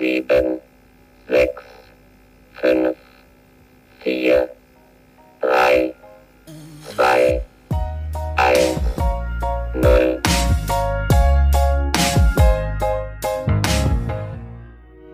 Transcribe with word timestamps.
sieben, 0.00 0.58
sechs, 1.28 1.62
fünf, 2.54 2.96
vier, 4.02 4.48
drei, 5.42 5.92
zwei, 6.88 7.42
eins, 8.38 8.80
null. 9.74 10.22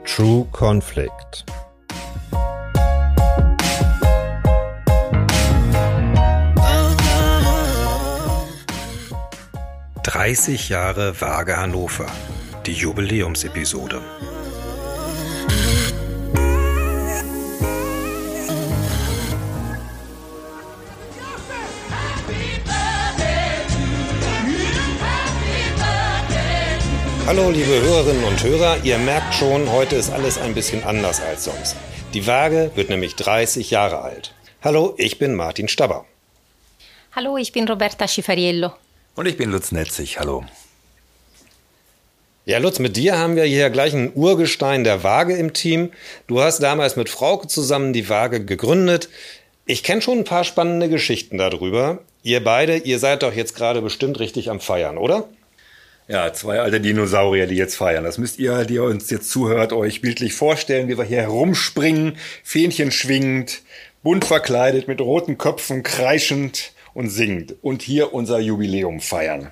True 0.04 0.46
Conflict. 0.52 1.44
Dreißig 10.04 10.68
Jahre 10.68 11.20
Waage 11.20 11.56
Hannover. 11.56 12.06
Die 12.64 12.72
Jubiläumsepisode. 12.72 14.00
Hallo 27.26 27.50
liebe 27.50 27.80
Hörerinnen 27.80 28.22
und 28.22 28.44
Hörer, 28.44 28.76
ihr 28.84 28.98
merkt 28.98 29.34
schon, 29.34 29.72
heute 29.72 29.96
ist 29.96 30.10
alles 30.10 30.38
ein 30.38 30.54
bisschen 30.54 30.84
anders 30.84 31.20
als 31.20 31.42
sonst. 31.42 31.74
Die 32.14 32.24
Waage 32.28 32.70
wird 32.76 32.88
nämlich 32.88 33.16
30 33.16 33.68
Jahre 33.72 34.00
alt. 34.00 34.32
Hallo, 34.62 34.94
ich 34.96 35.18
bin 35.18 35.34
Martin 35.34 35.66
Stabber. 35.66 36.04
Hallo, 37.16 37.36
ich 37.36 37.50
bin 37.50 37.66
Roberta 37.66 38.06
Schifariello. 38.06 38.70
Und 39.16 39.26
ich 39.26 39.36
bin 39.36 39.50
Lutz 39.50 39.72
Netzig. 39.72 40.20
Hallo. 40.20 40.44
Ja, 42.44 42.58
Lutz, 42.58 42.78
mit 42.78 42.96
dir 42.96 43.18
haben 43.18 43.34
wir 43.34 43.42
hier 43.42 43.70
gleich 43.70 43.92
ein 43.92 44.12
Urgestein 44.14 44.84
der 44.84 45.02
Waage 45.02 45.34
im 45.34 45.52
Team. 45.52 45.90
Du 46.28 46.40
hast 46.40 46.60
damals 46.60 46.94
mit 46.94 47.08
Frauke 47.08 47.48
zusammen 47.48 47.92
die 47.92 48.08
Waage 48.08 48.44
gegründet. 48.44 49.08
Ich 49.64 49.82
kenne 49.82 50.00
schon 50.00 50.18
ein 50.18 50.24
paar 50.24 50.44
spannende 50.44 50.88
Geschichten 50.88 51.38
darüber. 51.38 51.98
Ihr 52.22 52.44
beide, 52.44 52.76
ihr 52.76 53.00
seid 53.00 53.24
doch 53.24 53.34
jetzt 53.34 53.56
gerade 53.56 53.82
bestimmt 53.82 54.20
richtig 54.20 54.48
am 54.48 54.60
Feiern, 54.60 54.96
oder? 54.96 55.28
Ja, 56.08 56.32
zwei 56.32 56.60
alte 56.60 56.80
Dinosaurier, 56.80 57.48
die 57.48 57.56
jetzt 57.56 57.74
feiern. 57.74 58.04
Das 58.04 58.16
müsst 58.16 58.38
ihr, 58.38 58.64
die 58.64 58.78
uns 58.78 59.10
jetzt 59.10 59.28
zuhört, 59.28 59.72
euch 59.72 60.02
bildlich 60.02 60.34
vorstellen, 60.34 60.88
wie 60.88 60.96
wir 60.96 61.04
hier 61.04 61.22
herumspringen, 61.22 62.16
Fähnchen 62.44 62.92
schwingend, 62.92 63.62
bunt 64.04 64.24
verkleidet, 64.24 64.86
mit 64.86 65.00
roten 65.00 65.36
Köpfen, 65.36 65.82
kreischend 65.82 66.72
und 66.94 67.08
singend. 67.08 67.56
Und 67.60 67.82
hier 67.82 68.14
unser 68.14 68.38
Jubiläum 68.38 69.00
feiern. 69.00 69.50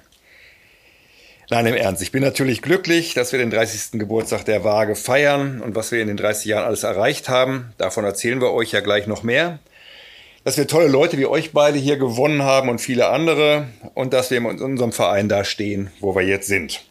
Nein, 1.51 1.67
im 1.67 1.75
Ernst. 1.75 2.03
Ich 2.03 2.13
bin 2.13 2.23
natürlich 2.23 2.63
glücklich, 2.63 3.15
dass 3.15 3.33
wir 3.33 3.41
den 3.41 3.51
30. 3.51 3.99
Geburtstag 3.99 4.45
der 4.45 4.63
Waage 4.63 4.95
feiern 4.95 5.61
und 5.61 5.75
was 5.75 5.91
wir 5.91 6.01
in 6.01 6.09
den 6.09 6.17
30 6.17 6.47
Jahren 6.47 6.65
alles 6.65 6.85
erreicht 6.85 7.29
haben. 7.29 7.73
Davon 7.79 8.05
erzählen 8.05 8.41
wir 8.41 8.53
euch 8.53 8.71
ja 8.71 8.81
gleich 8.81 9.09
noch 9.09 9.25
mehr 9.25 9.59
dass 10.45 10.59
wir 10.59 10.67
tolle 10.67 10.89
Leute 10.89 11.17
wie 11.19 11.27
euch 11.27 11.53
beide 11.53 11.79
hier 11.79 11.97
gewonnen 11.97 12.43
haben 12.43 12.69
und 12.69 12.79
viele 12.79 13.09
andere 13.09 13.69
und 13.95 14.13
dass 14.13 14.31
wir 14.31 14.37
in 14.37 14.47
unserem 14.47 14.93
Verein 14.93 15.29
da 15.29 15.43
stehen, 15.43 15.91
wo 16.01 16.15
wir 16.15 16.23
jetzt 16.23 16.47
sind. 16.47 16.85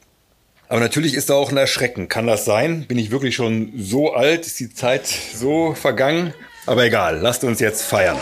Aber 0.68 0.80
natürlich 0.80 1.14
ist 1.14 1.30
da 1.30 1.36
auch 1.36 1.52
ein 1.52 1.58
Erschrecken. 1.58 2.10
Kann 2.10 2.26
das 2.26 2.46
sein? 2.46 2.86
Bin 2.88 2.98
ich 2.98 3.12
wirklich 3.12 3.36
schon 3.36 3.72
so 3.78 4.14
alt? 4.14 4.48
Ist 4.48 4.60
die 4.60 4.74
Zeit 4.74 5.06
so 5.06 5.76
vergangen? 5.76 6.34
Aber 6.66 6.84
egal, 6.84 7.20
lasst 7.20 7.44
uns 7.44 7.60
jetzt 7.60 7.84
feiern. 7.84 8.18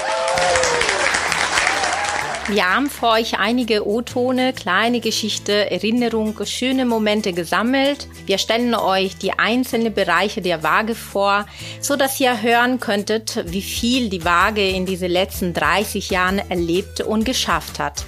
Wir 2.51 2.69
haben 2.69 2.89
für 2.89 3.07
euch 3.07 3.39
einige 3.39 3.87
O-Tone, 3.87 4.51
kleine 4.51 4.99
Geschichte, 4.99 5.71
Erinnerung, 5.71 6.35
schöne 6.43 6.83
Momente 6.83 7.31
gesammelt. 7.31 8.09
Wir 8.25 8.37
stellen 8.39 8.75
euch 8.75 9.15
die 9.15 9.31
einzelnen 9.31 9.93
Bereiche 9.93 10.41
der 10.41 10.61
Waage 10.61 10.93
vor, 10.93 11.45
so 11.79 11.95
dass 11.95 12.19
ihr 12.19 12.41
hören 12.41 12.81
könntet, 12.81 13.41
wie 13.47 13.61
viel 13.61 14.09
die 14.09 14.25
Waage 14.25 14.67
in 14.67 14.85
diesen 14.85 15.09
letzten 15.09 15.53
30 15.53 16.09
Jahren 16.09 16.39
erlebt 16.39 16.99
und 16.99 17.23
geschafft 17.23 17.79
hat. 17.79 18.03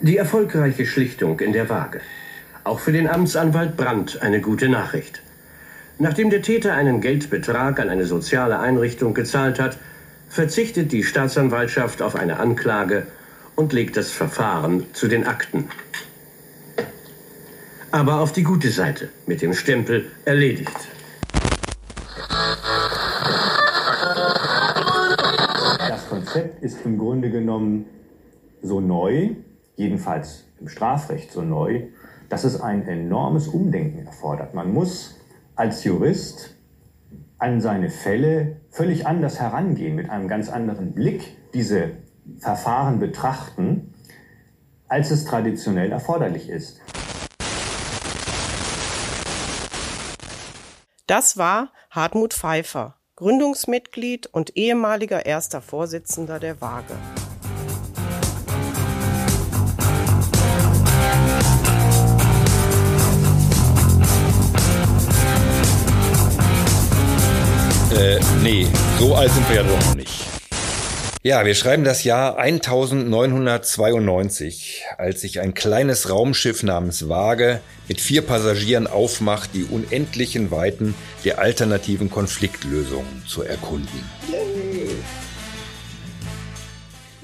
Die 0.00 0.16
erfolgreiche 0.16 0.86
Schlichtung 0.86 1.40
in 1.40 1.52
der 1.52 1.68
Waage. 1.68 2.00
Auch 2.64 2.78
für 2.78 2.92
den 2.92 3.06
Amtsanwalt 3.06 3.76
Brandt 3.76 4.22
eine 4.22 4.40
gute 4.40 4.70
Nachricht. 4.70 5.20
Nachdem 6.00 6.30
der 6.30 6.42
Täter 6.42 6.74
einen 6.74 7.00
Geldbetrag 7.00 7.80
an 7.80 7.88
eine 7.88 8.04
soziale 8.04 8.60
Einrichtung 8.60 9.14
gezahlt 9.14 9.58
hat, 9.58 9.78
verzichtet 10.28 10.92
die 10.92 11.02
Staatsanwaltschaft 11.02 12.02
auf 12.02 12.14
eine 12.14 12.38
Anklage 12.38 13.08
und 13.56 13.72
legt 13.72 13.96
das 13.96 14.12
Verfahren 14.12 14.86
zu 14.92 15.08
den 15.08 15.26
Akten. 15.26 15.68
Aber 17.90 18.20
auf 18.20 18.30
die 18.30 18.44
gute 18.44 18.70
Seite, 18.70 19.08
mit 19.26 19.42
dem 19.42 19.54
Stempel 19.54 20.06
erledigt. 20.24 20.70
Das 25.78 26.08
Konzept 26.08 26.62
ist 26.62 26.78
im 26.84 26.96
Grunde 26.98 27.28
genommen 27.30 27.86
so 28.62 28.80
neu, 28.80 29.30
jedenfalls 29.74 30.44
im 30.60 30.68
Strafrecht 30.68 31.32
so 31.32 31.42
neu, 31.42 31.82
dass 32.28 32.44
es 32.44 32.60
ein 32.60 32.86
enormes 32.86 33.48
Umdenken 33.48 34.06
erfordert. 34.06 34.54
Man 34.54 34.72
muss 34.72 35.17
als 35.58 35.82
Jurist 35.82 36.54
an 37.38 37.60
seine 37.60 37.90
Fälle 37.90 38.60
völlig 38.70 39.06
anders 39.06 39.40
herangehen, 39.40 39.96
mit 39.96 40.08
einem 40.08 40.28
ganz 40.28 40.48
anderen 40.48 40.94
Blick 40.94 41.36
diese 41.52 41.96
Verfahren 42.38 43.00
betrachten, 43.00 43.92
als 44.86 45.10
es 45.10 45.24
traditionell 45.24 45.90
erforderlich 45.90 46.48
ist. 46.48 46.80
Das 51.06 51.36
war 51.36 51.72
Hartmut 51.90 52.34
Pfeiffer, 52.34 52.96
Gründungsmitglied 53.16 54.26
und 54.26 54.56
ehemaliger 54.56 55.26
erster 55.26 55.60
Vorsitzender 55.60 56.38
der 56.38 56.60
Waage. 56.60 56.94
Äh, 67.98 68.20
nee, 68.44 68.68
so 69.00 69.16
alt 69.16 69.32
sind 69.32 69.48
wir 69.48 69.56
ja 69.56 69.64
doch 69.64 69.86
noch 69.86 69.96
nicht. 69.96 70.24
Ja, 71.24 71.44
wir 71.44 71.56
schreiben 71.56 71.82
das 71.82 72.04
Jahr 72.04 72.38
1992, 72.38 74.84
als 74.96 75.22
sich 75.22 75.40
ein 75.40 75.52
kleines 75.52 76.08
Raumschiff 76.08 76.62
namens 76.62 77.08
Waage 77.08 77.60
mit 77.88 78.00
vier 78.00 78.22
Passagieren 78.22 78.86
aufmacht, 78.86 79.50
die 79.52 79.64
unendlichen 79.64 80.52
Weiten 80.52 80.94
der 81.24 81.40
alternativen 81.40 82.08
Konfliktlösungen 82.08 83.24
zu 83.26 83.42
erkunden. 83.42 84.08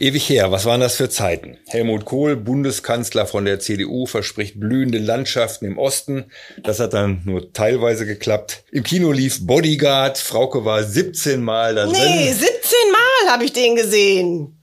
Ewig 0.01 0.29
her, 0.29 0.51
was 0.51 0.65
waren 0.65 0.81
das 0.81 0.97
für 0.97 1.09
Zeiten? 1.09 1.57
Helmut 1.69 2.05
Kohl, 2.05 2.35
Bundeskanzler 2.35 3.27
von 3.27 3.45
der 3.45 3.61
CDU, 3.61 4.07
verspricht 4.07 4.59
blühende 4.59 4.99
Landschaften 4.99 5.67
im 5.67 5.79
Osten. 5.79 6.33
Das 6.61 6.81
hat 6.81 6.95
dann 6.95 7.23
nur 7.25 7.53
teilweise 7.53 8.05
geklappt. 8.05 8.65
Im 8.73 8.83
Kino 8.83 9.13
lief 9.13 9.47
Bodyguard, 9.47 10.19
Frauke 10.19 10.65
war 10.65 10.83
17 10.83 11.41
Mal 11.41 11.77
da 11.77 11.85
drin. 11.85 11.93
Nee, 11.93 12.33
17 12.33 12.49
Mal 12.91 13.33
habe 13.33 13.45
ich 13.45 13.53
den 13.53 13.77
gesehen. 13.77 14.61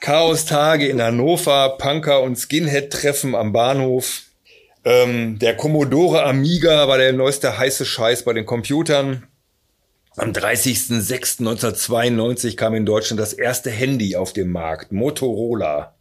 Chaos-Tage 0.00 0.88
in 0.88 1.00
Hannover, 1.00 1.78
Punker- 1.78 2.22
und 2.22 2.36
Skinhead-Treffen 2.36 3.36
am 3.36 3.52
Bahnhof. 3.52 4.22
Ähm, 4.84 5.38
der 5.38 5.56
Commodore 5.56 6.24
Amiga 6.24 6.88
war 6.88 6.98
der 6.98 7.12
neueste 7.12 7.56
heiße 7.56 7.86
Scheiß 7.86 8.24
bei 8.24 8.32
den 8.32 8.44
Computern. 8.44 9.28
Am 10.16 10.30
30.06.1992 10.30 12.56
kam 12.56 12.74
in 12.74 12.86
Deutschland 12.86 13.18
das 13.18 13.32
erste 13.32 13.70
Handy 13.70 14.14
auf 14.14 14.32
den 14.32 14.50
Markt, 14.50 14.92
Motorola. 14.92 15.96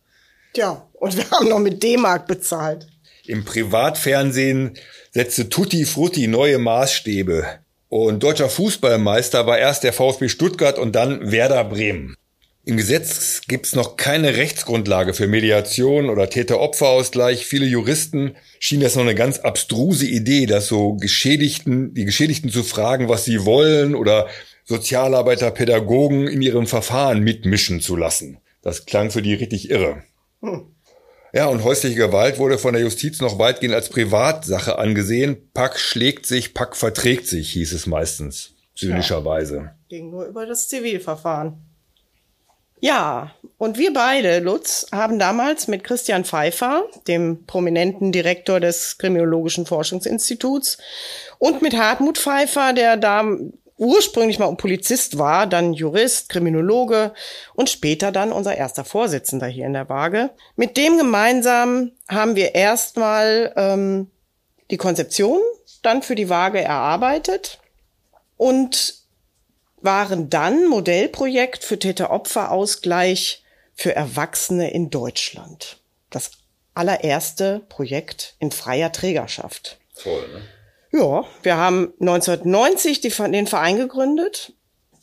Tja, 0.54 0.88
und 0.94 1.18
wir 1.18 1.32
haben 1.32 1.50
noch 1.50 1.58
mit 1.58 1.82
D-Mark 1.82 2.28
bezahlt. 2.28 2.86
Im 3.26 3.44
Privatfernsehen 3.44 4.78
setzte 5.12 5.50
Tutti 5.50 5.86
Frutti 5.86 6.28
neue 6.28 6.60
Maßstäbe. 6.60 7.44
Und 7.90 8.22
deutscher 8.22 8.50
Fußballmeister 8.50 9.48
war 9.48 9.58
erst 9.58 9.84
der 9.84 9.94
VfB 9.94 10.30
Stuttgart 10.30 10.78
und 10.78 10.94
dann 10.94 11.32
Werder 11.32 11.64
Bremen. 11.64 12.16
Im 12.66 12.78
Gesetz 12.78 13.42
gibt's 13.46 13.76
noch 13.76 13.98
keine 13.98 14.38
Rechtsgrundlage 14.38 15.14
für 15.14 15.28
Mediation 15.28 16.10
oder 16.10 16.30
Täter-Opfer-Ausgleich. 16.30 17.46
Viele 17.46 17.66
Juristen 17.66 18.38
schienen 18.58 18.84
das 18.84 18.96
noch 18.96 19.02
eine 19.02 19.16
ganz 19.16 19.40
abstruse 19.40 20.06
Idee, 20.08 20.46
dass 20.46 20.68
so 20.68 20.94
Geschädigten, 20.94 21.94
die 21.94 22.06
Geschädigten 22.06 22.50
zu 22.50 22.64
fragen, 22.64 23.10
was 23.10 23.26
sie 23.26 23.44
wollen 23.44 23.96
oder 23.96 24.30
Sozialarbeiter, 24.64 25.52
Pädagogen 25.52 26.28
in 26.28 26.42
ihren 26.42 26.66
Verfahren 26.66 27.20
mitmischen 27.22 27.82
zu 27.82 27.98
lassen. 27.98 28.38
Das 28.62 28.86
klang 28.86 29.12
für 29.12 29.22
die 29.22 29.34
richtig 29.34 29.70
irre. 29.70 30.04
Hm. 30.42 30.68
Ja, 31.34 31.48
und 31.48 31.66
häusliche 31.66 31.96
Gewalt 31.98 32.38
wurde 32.38 32.58
von 32.58 32.74
der 32.74 32.84
Justiz 32.84 33.20
noch 33.20 33.40
weitgehend 33.40 33.76
als 33.76 33.90
Privatsache 33.90 34.78
angesehen. 34.78 35.50
Pack 35.54 35.78
schlägt 35.78 36.26
sich, 36.26 36.54
Pack 36.54 36.78
verträgt 36.78 37.28
sich, 37.28 37.52
hieß 37.52 37.74
es 37.74 37.88
meistens, 37.88 38.54
zynischerweise. 38.74 39.56
Ja, 39.56 39.76
ging 39.90 40.12
nur 40.12 40.28
über 40.28 40.46
das 40.46 40.70
Zivilverfahren. 40.70 41.73
Ja, 42.84 43.32
und 43.58 43.78
wir 43.78 43.94
beide, 43.94 44.40
Lutz, 44.40 44.88
haben 44.92 45.18
damals 45.18 45.70
mit 45.70 45.86
Christian 45.86 46.26
Pfeiffer, 46.26 46.84
dem 47.08 47.46
prominenten 47.46 48.12
Direktor 48.12 48.60
des 48.60 48.98
Kriminologischen 48.98 49.66
Forschungsinstituts, 49.66 50.78
und 51.40 51.62
mit 51.62 51.78
Hartmut 51.78 52.18
Pfeiffer, 52.18 52.74
der 52.74 52.98
da 52.98 53.24
ursprünglich 53.78 54.38
mal 54.38 54.54
Polizist 54.58 55.18
war, 55.18 55.48
dann 55.48 55.72
Jurist, 55.72 56.28
Kriminologe 56.28 57.14
und 57.54 57.70
später 57.70 58.12
dann 58.12 58.34
unser 58.34 58.58
erster 58.58 58.84
Vorsitzender 58.84 59.48
hier 59.48 59.66
in 59.66 59.72
der 59.72 59.88
Waage. 59.88 60.32
Mit 60.58 60.76
dem 60.76 60.98
gemeinsam 60.98 61.94
haben 62.10 62.36
wir 62.36 62.54
erstmal 62.54 63.54
ähm, 63.56 64.12
die 64.72 64.78
Konzeption 64.78 65.40
dann 65.84 66.02
für 66.02 66.16
die 66.16 66.28
Waage 66.28 66.60
erarbeitet 66.60 67.60
und 68.36 69.03
waren 69.84 70.30
dann 70.30 70.68
Modellprojekt 70.68 71.64
für 71.64 71.78
Täter-Opfer-Ausgleich 71.78 73.44
für 73.76 73.96
Erwachsene 73.96 74.72
in 74.72 74.90
Deutschland. 74.90 75.78
Das 76.10 76.32
allererste 76.74 77.62
Projekt 77.70 78.36
in 78.40 78.52
freier 78.52 78.92
Trägerschaft. 78.92 79.78
Toll, 80.02 80.28
ne? 80.34 80.42
Ja, 81.00 81.26
wir 81.42 81.58
haben 81.58 81.94
1990 82.00 83.02
die, 83.02 83.10
den 83.10 83.48
Verein 83.48 83.78
gegründet. 83.78 84.54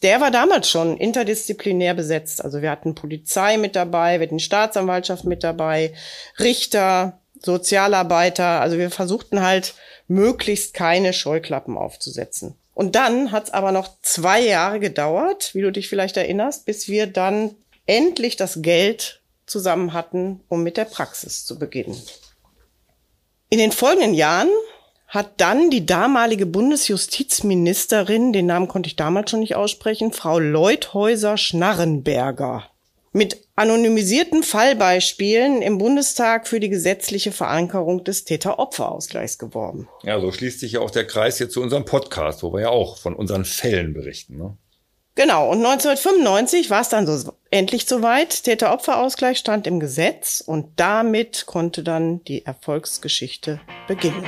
Der 0.03 0.21
war 0.21 0.31
damals 0.31 0.71
schon 0.71 0.97
interdisziplinär 0.97 1.94
besetzt. 1.94 2.43
Also 2.43 2.62
wir 2.62 2.71
hatten 2.71 2.94
Polizei 2.94 3.59
mit 3.59 3.77
dabei, 3.77 4.19
wir 4.19 4.27
hatten 4.27 4.38
Staatsanwaltschaft 4.38 5.25
mit 5.25 5.43
dabei, 5.43 5.93
Richter, 6.38 7.21
Sozialarbeiter. 7.43 8.61
Also 8.61 8.79
wir 8.79 8.91
versuchten 8.91 9.43
halt 9.43 9.75
möglichst 10.06 10.75
keine 10.75 11.12
Scheuklappen 11.12 11.77
aufzusetzen. 11.77 12.60
Und 12.81 12.97
dann 12.97 13.31
hat 13.31 13.44
es 13.44 13.50
aber 13.50 13.71
noch 13.73 14.00
zwei 14.00 14.41
Jahre 14.41 14.81
gedauert, 14.81 15.55
wie 15.55 15.61
du 15.61 15.71
dich 15.71 15.91
vielleicht 15.91 16.17
erinnerst, 16.17 16.65
bis 16.65 16.88
wir 16.88 17.06
dann 17.06 17.55
endlich 17.85 18.37
das 18.37 18.62
Geld 18.62 19.21
zusammen 19.44 19.93
hatten, 19.93 20.41
um 20.49 20.62
mit 20.62 20.79
der 20.79 20.87
Praxis 20.87 21.44
zu 21.44 21.59
beginnen. 21.59 22.03
In 23.50 23.59
den 23.59 23.73
folgenden 23.73 24.15
Jahren 24.15 24.49
hat 25.09 25.43
dann 25.43 25.69
die 25.69 25.85
damalige 25.85 26.47
Bundesjustizministerin, 26.47 28.32
den 28.32 28.47
Namen 28.47 28.67
konnte 28.67 28.87
ich 28.87 28.97
damals 28.97 29.31
schon 29.31 29.41
nicht 29.41 29.56
aussprechen, 29.56 30.11
Frau 30.11 30.38
Leuthäuser-Schnarrenberger, 30.38 32.65
mit 33.12 33.39
anonymisierten 33.57 34.43
Fallbeispielen 34.43 35.62
im 35.62 35.79
Bundestag 35.79 36.47
für 36.47 36.61
die 36.61 36.69
gesetzliche 36.69 37.33
Verankerung 37.33 38.05
des 38.05 38.25
Täter-Opfer-Ausgleichs 38.25 39.39
geworben. 39.39 39.89
Ja, 40.03 40.21
so 40.21 40.31
schließt 40.31 40.61
sich 40.61 40.73
ja 40.73 40.81
auch 40.81 40.91
der 40.91 41.07
Kreis 41.07 41.39
hier 41.39 41.51
zu 41.51 41.61
unserem 41.61 41.85
Podcast, 41.85 42.43
wo 42.43 42.53
wir 42.53 42.61
ja 42.61 42.69
auch 42.69 42.99
von 42.99 43.15
unseren 43.15 43.45
Fällen 43.45 43.95
berichten. 43.95 44.37
Ne? 44.37 44.57
Genau, 45.17 45.51
und 45.51 45.59
1995 45.59 46.71
war 46.71 46.81
es 46.83 46.89
dann 46.89 47.07
so 47.07 47.33
endlich 47.51 47.87
soweit. 47.87 48.45
Täter-Opfer-Ausgleich 48.45 49.39
stand 49.39 49.67
im 49.67 49.81
Gesetz 49.81 50.41
und 50.41 50.69
damit 50.77 51.47
konnte 51.47 51.83
dann 51.83 52.23
die 52.25 52.47
Erfolgsgeschichte 52.47 53.61
beginnen. 53.89 54.25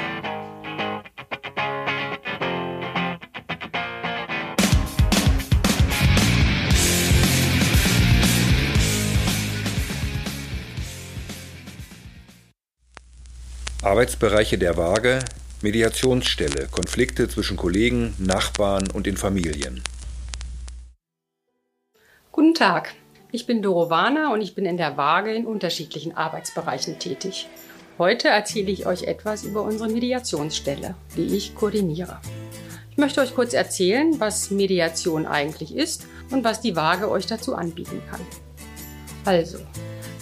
Arbeitsbereiche 13.84 14.58
der 14.58 14.76
Waage, 14.76 15.18
Mediationsstelle, 15.60 16.68
Konflikte 16.70 17.28
zwischen 17.28 17.56
Kollegen, 17.56 18.14
Nachbarn 18.16 18.88
und 18.92 19.08
in 19.08 19.16
Familien. 19.16 19.82
Guten 22.30 22.54
Tag, 22.54 22.94
ich 23.32 23.44
bin 23.44 23.60
Doro 23.60 23.90
Warner 23.90 24.32
und 24.32 24.40
ich 24.40 24.54
bin 24.54 24.66
in 24.66 24.76
der 24.76 24.96
Waage 24.96 25.34
in 25.34 25.46
unterschiedlichen 25.46 26.16
Arbeitsbereichen 26.16 27.00
tätig. 27.00 27.48
Heute 27.98 28.28
erzähle 28.28 28.70
ich 28.70 28.86
euch 28.86 29.02
etwas 29.02 29.42
über 29.42 29.62
unsere 29.62 29.90
Mediationsstelle, 29.90 30.94
die 31.16 31.36
ich 31.36 31.56
koordiniere. 31.56 32.20
Ich 32.92 32.98
möchte 32.98 33.20
euch 33.20 33.34
kurz 33.34 33.52
erzählen, 33.52 34.20
was 34.20 34.52
Mediation 34.52 35.26
eigentlich 35.26 35.74
ist 35.74 36.06
und 36.30 36.44
was 36.44 36.60
die 36.60 36.76
Waage 36.76 37.10
euch 37.10 37.26
dazu 37.26 37.56
anbieten 37.56 38.00
kann. 38.08 38.20
Also, 39.24 39.58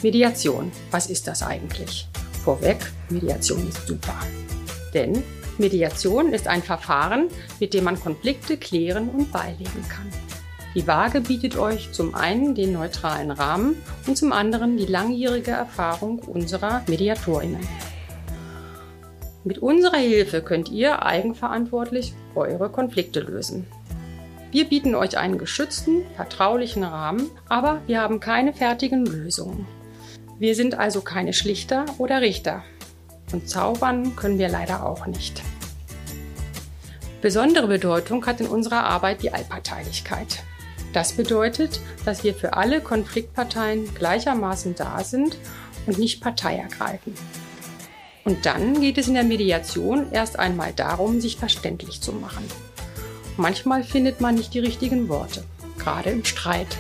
Mediation, 0.03 0.73
was 0.91 1.11
ist 1.11 1.27
das 1.27 1.43
eigentlich? 1.43 2.10
Vorweg, 2.51 2.79
Mediation 3.11 3.69
ist 3.69 3.87
super. 3.87 4.19
Denn 4.93 5.23
Mediation 5.59 6.33
ist 6.33 6.49
ein 6.49 6.65
Verfahren, 6.65 7.29
mit 7.61 7.75
dem 7.75 7.85
man 7.85 8.01
Konflikte 8.01 8.57
klären 8.57 9.09
und 9.09 9.31
beilegen 9.31 9.85
kann. 9.89 10.11
Die 10.75 10.85
Waage 10.85 11.21
bietet 11.21 11.57
euch 11.57 11.93
zum 11.93 12.17
einen 12.17 12.57
den 12.57 12.73
neutralen 12.73 13.31
Rahmen 13.31 13.77
und 14.09 14.19
zum 14.19 14.33
anderen 14.33 14.77
die 14.77 14.87
langjährige 14.87 15.53
Erfahrung 15.53 16.19
unserer 16.19 16.83
Mediatorinnen. 16.89 17.69
Mit 19.45 19.59
unserer 19.59 19.99
Hilfe 19.99 20.43
könnt 20.43 20.71
ihr 20.71 21.07
eigenverantwortlich 21.07 22.15
eure 22.35 22.69
Konflikte 22.69 23.21
lösen. 23.21 23.65
Wir 24.51 24.65
bieten 24.65 24.97
euch 24.97 25.17
einen 25.17 25.39
geschützten, 25.39 26.03
vertraulichen 26.17 26.83
Rahmen, 26.83 27.31
aber 27.49 27.81
wir 27.87 28.01
haben 28.01 28.19
keine 28.19 28.53
fertigen 28.53 29.07
Lösungen. 29.07 29.69
Wir 30.41 30.55
sind 30.55 30.79
also 30.79 31.03
keine 31.03 31.35
Schlichter 31.35 31.85
oder 31.99 32.23
Richter. 32.23 32.65
Und 33.31 33.51
zaubern 33.51 34.17
können 34.17 34.39
wir 34.39 34.49
leider 34.49 34.87
auch 34.87 35.07
nicht. 35.07 35.43
Besondere 37.21 37.69
Bedeutung 37.69 38.25
hat 38.25 38.41
in 38.41 38.47
unserer 38.47 38.85
Arbeit 38.85 39.23
die 39.23 39.35
Allparteilichkeit. 39.35 40.43
Das 40.95 41.13
bedeutet, 41.13 41.81
dass 42.07 42.25
wir 42.25 42.35
für 42.35 42.55
alle 42.55 42.81
Konfliktparteien 42.81 43.95
gleichermaßen 43.95 44.75
da 44.77 45.05
sind 45.05 45.37
und 45.87 45.99
nicht 45.99 46.23
Partei 46.23 46.57
ergreifen. 46.57 47.13
Und 48.25 48.47
dann 48.47 48.81
geht 48.81 48.97
es 48.97 49.09
in 49.09 49.15
der 49.15 49.25
Mediation 49.25 50.11
erst 50.11 50.39
einmal 50.39 50.73
darum, 50.73 51.21
sich 51.21 51.37
verständlich 51.37 52.01
zu 52.01 52.13
machen. 52.13 52.45
Manchmal 53.37 53.85
findet 53.85 54.23
man 54.23 54.37
nicht 54.37 54.55
die 54.55 54.61
richtigen 54.61 55.11
Worte, 55.11 55.45
gerade 55.77 56.09
im 56.09 56.25
Streit. 56.25 56.79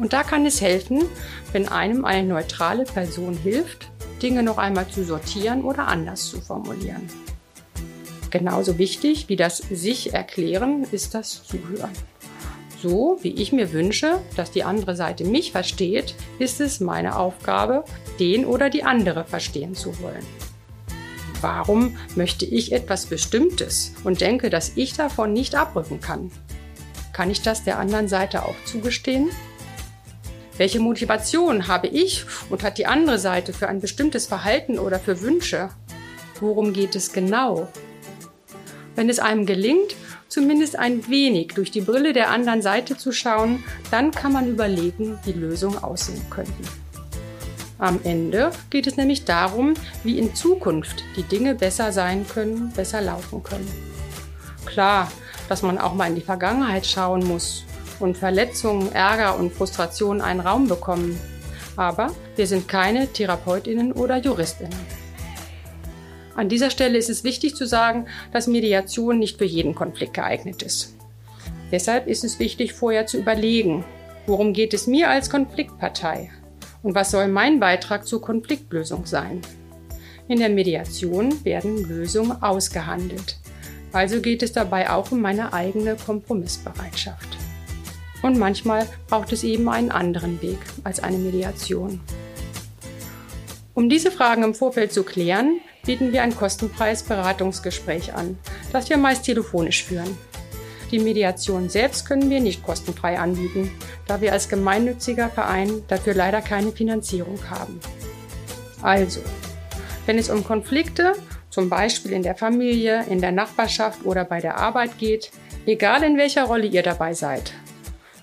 Und 0.00 0.14
da 0.14 0.22
kann 0.22 0.46
es 0.46 0.62
helfen, 0.62 1.04
wenn 1.52 1.68
einem 1.68 2.06
eine 2.06 2.26
neutrale 2.26 2.84
Person 2.84 3.36
hilft, 3.36 3.90
Dinge 4.22 4.42
noch 4.42 4.56
einmal 4.56 4.88
zu 4.88 5.04
sortieren 5.04 5.62
oder 5.62 5.88
anders 5.88 6.30
zu 6.30 6.40
formulieren. 6.40 7.06
Genauso 8.30 8.78
wichtig 8.78 9.28
wie 9.28 9.36
das 9.36 9.58
sich 9.58 10.14
erklären 10.14 10.86
ist 10.90 11.14
das 11.14 11.44
Zuhören. 11.44 11.90
So 12.80 13.18
wie 13.20 13.34
ich 13.34 13.52
mir 13.52 13.72
wünsche, 13.72 14.20
dass 14.36 14.50
die 14.50 14.64
andere 14.64 14.96
Seite 14.96 15.24
mich 15.24 15.52
versteht, 15.52 16.14
ist 16.38 16.62
es 16.62 16.80
meine 16.80 17.16
Aufgabe, 17.16 17.84
den 18.18 18.46
oder 18.46 18.70
die 18.70 18.84
andere 18.84 19.24
verstehen 19.24 19.74
zu 19.74 20.00
wollen. 20.00 20.24
Warum 21.42 21.98
möchte 22.16 22.46
ich 22.46 22.72
etwas 22.72 23.04
Bestimmtes 23.04 23.92
und 24.02 24.22
denke, 24.22 24.48
dass 24.48 24.72
ich 24.76 24.94
davon 24.94 25.34
nicht 25.34 25.54
abrücken 25.54 26.00
kann? 26.00 26.30
Kann 27.12 27.30
ich 27.30 27.42
das 27.42 27.64
der 27.64 27.78
anderen 27.78 28.08
Seite 28.08 28.46
auch 28.46 28.56
zugestehen? 28.64 29.28
Welche 30.60 30.78
Motivation 30.78 31.68
habe 31.68 31.86
ich 31.86 32.26
und 32.50 32.62
hat 32.62 32.76
die 32.76 32.84
andere 32.84 33.18
Seite 33.18 33.54
für 33.54 33.66
ein 33.68 33.80
bestimmtes 33.80 34.26
Verhalten 34.26 34.78
oder 34.78 34.98
für 34.98 35.22
Wünsche? 35.22 35.70
Worum 36.38 36.74
geht 36.74 36.94
es 36.94 37.14
genau? 37.14 37.68
Wenn 38.94 39.08
es 39.08 39.20
einem 39.20 39.46
gelingt, 39.46 39.96
zumindest 40.28 40.76
ein 40.76 41.08
wenig 41.08 41.54
durch 41.54 41.70
die 41.70 41.80
Brille 41.80 42.12
der 42.12 42.28
anderen 42.28 42.60
Seite 42.60 42.98
zu 42.98 43.10
schauen, 43.10 43.64
dann 43.90 44.10
kann 44.10 44.34
man 44.34 44.48
überlegen, 44.48 45.18
wie 45.24 45.32
Lösungen 45.32 45.78
aussehen 45.78 46.26
könnten. 46.28 46.68
Am 47.78 47.98
Ende 48.04 48.50
geht 48.68 48.86
es 48.86 48.98
nämlich 48.98 49.24
darum, 49.24 49.72
wie 50.04 50.18
in 50.18 50.34
Zukunft 50.34 51.04
die 51.16 51.22
Dinge 51.22 51.54
besser 51.54 51.90
sein 51.90 52.26
können, 52.28 52.70
besser 52.72 53.00
laufen 53.00 53.42
können. 53.42 53.72
Klar, 54.66 55.10
dass 55.48 55.62
man 55.62 55.78
auch 55.78 55.94
mal 55.94 56.08
in 56.08 56.16
die 56.16 56.20
Vergangenheit 56.20 56.84
schauen 56.84 57.26
muss 57.26 57.64
und 58.00 58.16
Verletzungen, 58.16 58.92
Ärger 58.92 59.38
und 59.38 59.52
Frustration 59.52 60.20
einen 60.20 60.40
Raum 60.40 60.66
bekommen. 60.66 61.18
Aber 61.76 62.12
wir 62.36 62.46
sind 62.46 62.68
keine 62.68 63.08
Therapeutinnen 63.08 63.92
oder 63.92 64.16
Juristinnen. 64.16 64.78
An 66.34 66.48
dieser 66.48 66.70
Stelle 66.70 66.98
ist 66.98 67.10
es 67.10 67.24
wichtig 67.24 67.54
zu 67.54 67.66
sagen, 67.66 68.06
dass 68.32 68.46
Mediation 68.46 69.18
nicht 69.18 69.38
für 69.38 69.44
jeden 69.44 69.74
Konflikt 69.74 70.14
geeignet 70.14 70.62
ist. 70.62 70.94
Deshalb 71.70 72.06
ist 72.06 72.24
es 72.24 72.38
wichtig, 72.38 72.72
vorher 72.72 73.06
zu 73.06 73.18
überlegen, 73.18 73.84
worum 74.26 74.52
geht 74.52 74.74
es 74.74 74.86
mir 74.86 75.10
als 75.10 75.30
Konfliktpartei 75.30 76.30
und 76.82 76.94
was 76.94 77.10
soll 77.10 77.28
mein 77.28 77.60
Beitrag 77.60 78.06
zur 78.06 78.20
Konfliktlösung 78.20 79.06
sein. 79.06 79.40
In 80.28 80.38
der 80.38 80.48
Mediation 80.48 81.44
werden 81.44 81.88
Lösungen 81.88 82.42
ausgehandelt. 82.42 83.36
Also 83.92 84.20
geht 84.20 84.42
es 84.42 84.52
dabei 84.52 84.88
auch 84.90 85.10
um 85.10 85.20
meine 85.20 85.52
eigene 85.52 85.96
Kompromissbereitschaft. 85.96 87.49
Und 88.22 88.38
manchmal 88.38 88.86
braucht 89.08 89.32
es 89.32 89.44
eben 89.44 89.68
einen 89.68 89.90
anderen 89.90 90.40
Weg 90.42 90.58
als 90.84 91.00
eine 91.00 91.18
Mediation. 91.18 92.00
Um 93.74 93.88
diese 93.88 94.10
Fragen 94.10 94.42
im 94.42 94.54
Vorfeld 94.54 94.92
zu 94.92 95.04
klären, 95.04 95.60
bieten 95.86 96.12
wir 96.12 96.22
ein 96.22 96.36
kostenfreies 96.36 97.02
Beratungsgespräch 97.04 98.14
an, 98.14 98.38
das 98.72 98.90
wir 98.90 98.98
meist 98.98 99.24
telefonisch 99.24 99.84
führen. 99.84 100.18
Die 100.90 100.98
Mediation 100.98 101.68
selbst 101.68 102.06
können 102.06 102.30
wir 102.30 102.40
nicht 102.40 102.62
kostenfrei 102.62 103.18
anbieten, 103.18 103.70
da 104.06 104.20
wir 104.20 104.32
als 104.32 104.48
gemeinnütziger 104.48 105.28
Verein 105.28 105.82
dafür 105.88 106.14
leider 106.14 106.42
keine 106.42 106.72
Finanzierung 106.72 107.38
haben. 107.48 107.80
Also, 108.82 109.20
wenn 110.06 110.18
es 110.18 110.30
um 110.30 110.42
Konflikte, 110.42 111.12
zum 111.48 111.68
Beispiel 111.68 112.12
in 112.12 112.22
der 112.22 112.34
Familie, 112.34 113.04
in 113.08 113.20
der 113.20 113.32
Nachbarschaft 113.32 114.04
oder 114.04 114.24
bei 114.24 114.40
der 114.40 114.56
Arbeit 114.56 114.98
geht, 114.98 115.30
egal 115.66 116.02
in 116.02 116.16
welcher 116.16 116.44
Rolle 116.44 116.66
ihr 116.66 116.82
dabei 116.82 117.14
seid, 117.14 117.52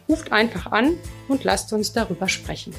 ruft 0.08 0.32
einfach 0.32 0.72
an 0.72 0.98
und 1.28 1.44
lasst 1.44 1.74
uns 1.74 1.92
darüber 1.94 2.28
sprechen. 2.28 2.74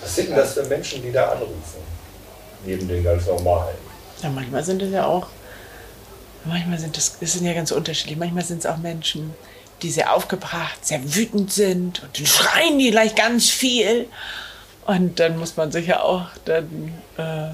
Was 0.00 0.16
sind 0.16 0.28
denn 0.28 0.36
das 0.36 0.52
für 0.52 0.64
Menschen, 0.64 1.02
die 1.02 1.10
da 1.10 1.30
anrufen? 1.30 1.80
Neben 2.66 2.86
den 2.86 3.02
ganz 3.02 3.26
normalen. 3.26 3.76
Ja, 4.22 4.28
manchmal 4.28 4.62
sind 4.62 4.82
es 4.82 4.92
ja 4.92 5.06
auch, 5.06 5.28
manchmal 6.44 6.78
sind 6.78 6.96
es, 6.98 7.16
es 7.20 7.32
sind 7.32 7.46
ja 7.46 7.54
ganz 7.54 7.72
unterschiedlich. 7.72 8.18
Manchmal 8.18 8.44
sind 8.44 8.58
es 8.58 8.66
auch 8.66 8.76
Menschen, 8.76 9.34
die 9.80 9.90
sehr 9.90 10.12
aufgebracht, 10.14 10.84
sehr 10.84 11.14
wütend 11.14 11.52
sind 11.52 12.02
und 12.02 12.18
dann 12.18 12.26
schreien 12.26 12.78
die 12.78 12.90
gleich 12.90 13.14
ganz 13.14 13.48
viel. 13.48 14.06
Und 14.86 15.20
dann 15.20 15.38
muss 15.38 15.56
man 15.56 15.70
sich 15.70 15.86
ja 15.86 16.00
auch 16.00 16.26
dann 16.44 16.92
äh, 17.16 17.50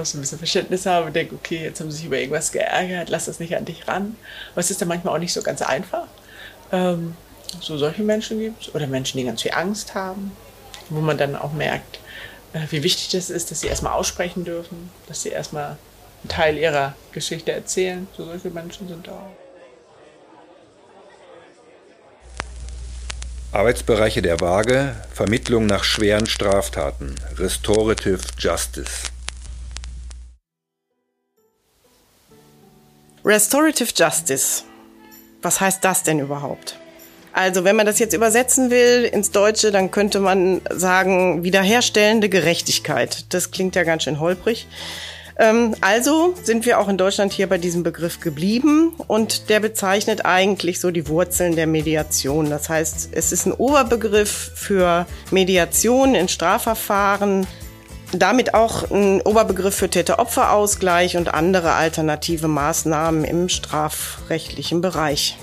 muss 0.00 0.14
ein 0.14 0.20
bisschen 0.20 0.38
Verständnis 0.38 0.86
haben 0.86 1.06
und 1.06 1.16
denken, 1.16 1.36
okay, 1.36 1.62
jetzt 1.62 1.80
haben 1.80 1.90
sie 1.90 1.98
sich 1.98 2.06
über 2.06 2.18
irgendwas 2.18 2.52
geärgert, 2.52 3.08
lass 3.08 3.26
das 3.26 3.38
nicht 3.38 3.56
an 3.56 3.64
dich 3.64 3.86
ran. 3.86 4.16
Aber 4.52 4.60
es 4.60 4.70
ist 4.70 4.80
dann 4.80 4.88
manchmal 4.88 5.14
auch 5.14 5.18
nicht 5.18 5.32
so 5.32 5.42
ganz 5.42 5.62
einfach. 5.62 6.06
Ähm, 6.72 7.16
so 7.60 7.76
solche 7.78 8.02
Menschen 8.02 8.40
gibt 8.40 8.62
es. 8.62 8.74
Oder 8.74 8.86
Menschen, 8.86 9.18
die 9.18 9.24
ganz 9.24 9.42
viel 9.42 9.52
Angst 9.52 9.94
haben, 9.94 10.32
wo 10.88 11.00
man 11.00 11.18
dann 11.18 11.36
auch 11.36 11.52
merkt, 11.52 12.00
äh, 12.52 12.60
wie 12.70 12.82
wichtig 12.82 13.10
das 13.10 13.30
ist, 13.30 13.50
dass 13.50 13.60
sie 13.60 13.68
erstmal 13.68 13.92
aussprechen 13.92 14.44
dürfen, 14.44 14.90
dass 15.06 15.22
sie 15.22 15.30
erstmal 15.30 15.76
einen 16.22 16.28
Teil 16.28 16.56
ihrer 16.58 16.94
Geschichte 17.12 17.52
erzählen. 17.52 18.06
So 18.16 18.24
solche 18.24 18.50
Menschen 18.50 18.88
sind 18.88 19.06
da 19.06 19.12
auch. 19.12 19.39
Arbeitsbereiche 23.52 24.22
der 24.22 24.40
Waage, 24.40 24.94
Vermittlung 25.12 25.66
nach 25.66 25.82
schweren 25.82 26.26
Straftaten, 26.26 27.16
Restorative 27.36 28.20
Justice. 28.38 29.08
Restorative 33.24 33.92
Justice. 33.92 34.62
Was 35.42 35.60
heißt 35.60 35.84
das 35.84 36.04
denn 36.04 36.20
überhaupt? 36.20 36.78
Also, 37.32 37.64
wenn 37.64 37.74
man 37.74 37.86
das 37.86 37.98
jetzt 37.98 38.14
übersetzen 38.14 38.70
will 38.70 39.04
ins 39.04 39.32
Deutsche, 39.32 39.72
dann 39.72 39.90
könnte 39.90 40.20
man 40.20 40.60
sagen, 40.70 41.42
wiederherstellende 41.42 42.28
Gerechtigkeit. 42.28 43.32
Das 43.34 43.50
klingt 43.50 43.74
ja 43.74 43.82
ganz 43.82 44.04
schön 44.04 44.20
holprig. 44.20 44.68
Ähm, 45.38 45.74
also 45.80 46.34
sind 46.42 46.66
wir 46.66 46.78
auch 46.78 46.88
in 46.88 46.98
Deutschland 46.98 47.32
hier 47.32 47.48
bei 47.48 47.58
diesem 47.58 47.82
Begriff 47.82 48.20
geblieben 48.20 48.92
und 49.06 49.48
der 49.48 49.60
bezeichnet 49.60 50.24
eigentlich 50.24 50.80
so 50.80 50.90
die 50.90 51.08
Wurzeln 51.08 51.56
der 51.56 51.66
Mediation. 51.66 52.50
Das 52.50 52.68
heißt, 52.68 53.10
es 53.12 53.32
ist 53.32 53.46
ein 53.46 53.52
Oberbegriff 53.52 54.52
für 54.54 55.06
Mediation 55.30 56.14
in 56.14 56.28
Strafverfahren, 56.28 57.46
damit 58.12 58.54
auch 58.54 58.90
ein 58.90 59.20
Oberbegriff 59.22 59.74
für 59.74 59.88
Täter-Opfer-Ausgleich 59.88 61.16
und 61.16 61.32
andere 61.32 61.72
alternative 61.72 62.48
Maßnahmen 62.48 63.24
im 63.24 63.48
strafrechtlichen 63.48 64.80
Bereich. 64.80 65.36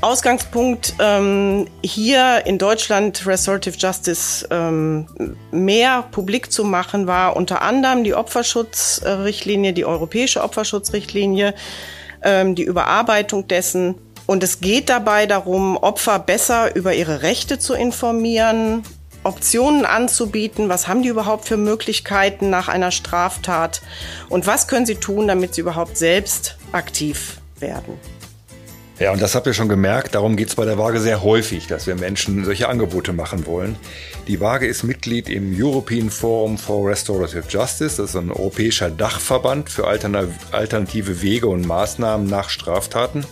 Ausgangspunkt 0.00 0.94
ähm, 1.00 1.66
hier 1.82 2.46
in 2.46 2.58
Deutschland 2.58 3.26
Restorative 3.26 3.76
Justice 3.76 4.46
ähm, 4.48 5.06
mehr 5.50 6.02
publik 6.12 6.52
zu 6.52 6.62
machen 6.62 7.08
war 7.08 7.34
unter 7.34 7.62
anderem 7.62 8.04
die 8.04 8.14
Opferschutzrichtlinie, 8.14 9.72
die 9.72 9.84
europäische 9.84 10.44
Opferschutzrichtlinie, 10.44 11.52
ähm, 12.22 12.54
die 12.54 12.62
Überarbeitung 12.62 13.48
dessen. 13.48 13.96
Und 14.26 14.44
es 14.44 14.60
geht 14.60 14.88
dabei 14.88 15.26
darum, 15.26 15.76
Opfer 15.76 16.20
besser 16.20 16.76
über 16.76 16.94
ihre 16.94 17.22
Rechte 17.22 17.58
zu 17.58 17.74
informieren, 17.74 18.84
Optionen 19.24 19.84
anzubieten, 19.84 20.68
was 20.68 20.86
haben 20.86 21.02
die 21.02 21.08
überhaupt 21.08 21.46
für 21.46 21.56
Möglichkeiten 21.56 22.50
nach 22.50 22.68
einer 22.68 22.92
Straftat 22.92 23.82
und 24.28 24.46
was 24.46 24.68
können 24.68 24.86
sie 24.86 24.94
tun, 24.94 25.26
damit 25.26 25.54
sie 25.54 25.62
überhaupt 25.62 25.96
selbst 25.96 26.56
aktiv 26.70 27.38
werden. 27.58 27.98
Ja, 29.00 29.12
und 29.12 29.22
das 29.22 29.36
habt 29.36 29.46
ihr 29.46 29.54
schon 29.54 29.68
gemerkt, 29.68 30.16
darum 30.16 30.36
geht 30.36 30.48
es 30.48 30.56
bei 30.56 30.64
der 30.64 30.76
Waage 30.76 30.98
sehr 30.98 31.22
häufig, 31.22 31.68
dass 31.68 31.86
wir 31.86 31.94
Menschen 31.94 32.44
solche 32.44 32.68
Angebote 32.68 33.12
machen 33.12 33.46
wollen. 33.46 33.76
Die 34.26 34.40
Waage 34.40 34.66
ist 34.66 34.82
Mitglied 34.82 35.28
im 35.28 35.54
European 35.56 36.10
Forum 36.10 36.58
for 36.58 36.90
Restorative 36.90 37.44
Justice, 37.48 37.98
das 37.98 38.10
ist 38.10 38.16
ein 38.16 38.32
europäischer 38.32 38.90
Dachverband 38.90 39.70
für 39.70 39.86
alternative 39.86 41.22
Wege 41.22 41.46
und 41.46 41.64
Maßnahmen 41.64 42.26
nach 42.26 42.50
Straftaten. 42.50 43.24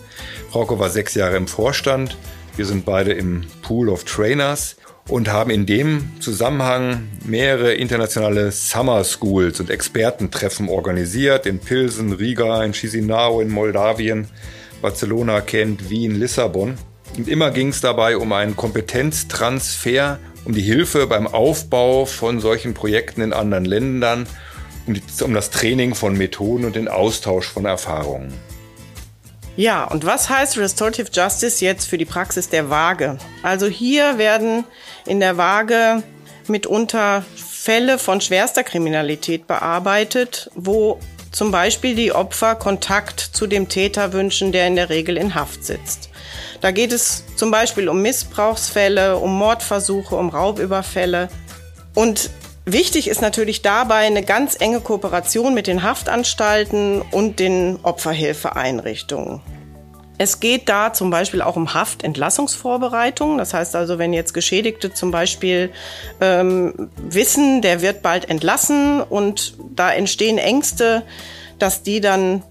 Frauke 0.53 0.79
war 0.79 0.89
sechs 0.89 1.15
Jahre 1.17 1.37
im 1.37 1.49
Vorstand, 1.49 2.17
wir 2.55 2.65
sind 2.65 2.85
beide 2.85 3.13
im 3.13 3.43
Pool 3.63 3.89
of 3.89 4.05
Trainers 4.05 4.77
und 5.09 5.33
haben 5.33 5.51
in 5.51 5.67
dem 5.67 6.13
Zusammenhang 6.21 7.09
mehrere 7.25 7.75
internationale 7.75 8.53
Summer 8.53 9.03
Schools 9.03 9.59
und 9.59 9.71
Expertentreffen 9.71 10.69
organisiert. 10.69 11.45
In 11.45 11.59
Pilsen, 11.59 12.13
Riga, 12.13 12.63
in 12.65 12.73
Chisinau, 12.73 13.41
in 13.41 13.51
Moldawien 13.51 14.29
Barcelona 14.83 15.40
kennt, 15.40 15.90
Wien, 15.90 16.18
Lissabon. 16.18 16.76
Und 17.16 17.28
immer 17.28 17.50
ging 17.50 17.68
es 17.68 17.80
dabei 17.80 18.16
um 18.16 18.33
einen 18.33 18.56
Kompetenztransfer, 18.56 20.18
um 20.45 20.54
die 20.54 20.62
Hilfe 20.62 21.06
beim 21.06 21.26
Aufbau 21.26 22.04
von 22.04 22.40
solchen 22.40 22.75
Projekten 22.75 23.21
in 23.21 23.33
anderen 23.33 23.64
Ländern, 23.64 24.26
um, 24.87 24.95
die, 24.95 25.02
um 25.23 25.35
das 25.35 25.50
Training 25.50 25.95
von 25.95 26.16
Methoden 26.16 26.64
und 26.64 26.76
den 26.76 26.88
Austausch 26.88 27.49
von 27.49 27.64
Erfahrungen. 27.64 28.33
Ja, 29.56 29.85
und 29.85 30.04
was 30.04 30.28
heißt 30.28 30.59
Restorative 30.59 31.09
Justice 31.11 31.64
jetzt 31.64 31.88
für 31.88 31.97
die 31.97 32.04
Praxis 32.04 32.50
der 32.50 32.68
Waage? 32.68 33.16
Also 33.42 33.66
hier 33.66 34.18
werden 34.18 34.64
in 35.06 35.18
der 35.18 35.38
Waage 35.38 36.02
mitunter 36.47 37.25
Fälle 37.35 37.99
von 37.99 38.21
schwerster 38.21 38.62
Kriminalität 38.62 39.47
bearbeitet, 39.47 40.50
wo 40.54 41.00
zum 41.37 41.50
Beispiel 41.50 41.95
die 41.95 42.12
Opfer 42.12 42.55
Kontakt 42.55 43.21
zu 43.21 43.47
dem 43.47 43.69
Täter 43.69 44.14
wünschen, 44.14 44.52
der 44.52 44.66
in 44.66 44.75
der 44.75 44.88
Regel 44.88 45.19
in 45.19 45.35
Haft 45.35 45.66
sitzt. 45.66 46.09
Da 46.62 46.71
geht 46.71 46.93
es 46.93 47.25
zum 47.37 47.50
Beispiel 47.50 47.90
um 47.90 48.00
Missbrauchsfälle, 48.00 49.19
um 49.19 49.37
Mordversuche, 49.37 50.16
um 50.16 50.31
Raubüberfälle. 50.31 51.28
Und 51.95 52.31
wichtig 52.64 53.07
ist 53.07 53.21
natürlich 53.21 53.61
dabei 53.61 54.07
eine 54.07 54.23
ganz 54.23 54.57
enge 54.59 54.81
Kooperation 54.81 55.52
mit 55.52 55.66
den 55.66 55.83
Haftanstalten 55.83 57.02
und 57.02 57.38
den 57.38 57.81
Opferhilfeeinrichtungen. 57.83 59.43
Es 60.19 60.41
geht 60.41 60.69
da 60.69 60.93
zum 60.93 61.11
Beispiel 61.11 61.43
auch 61.43 61.57
um 61.57 61.75
Haftentlassungsvorbereitungen. 61.75 63.39
Das 63.39 63.53
heißt 63.53 63.77
also, 63.77 63.99
wenn 63.99 64.13
jetzt 64.13 64.33
Geschädigte 64.33 64.93
zum 64.93 65.11
Beispiel 65.11 65.71
ähm, 66.21 66.91
wissen, 66.97 67.61
der 67.61 67.83
wird 67.83 68.03
bald 68.03 68.29
entlassen 68.31 69.03
und 69.03 69.55
da 69.75 69.93
entstehen 69.93 70.39
Ängste, 70.39 71.03
dass 71.59 71.83
die 71.83 72.01
dann 72.01 72.43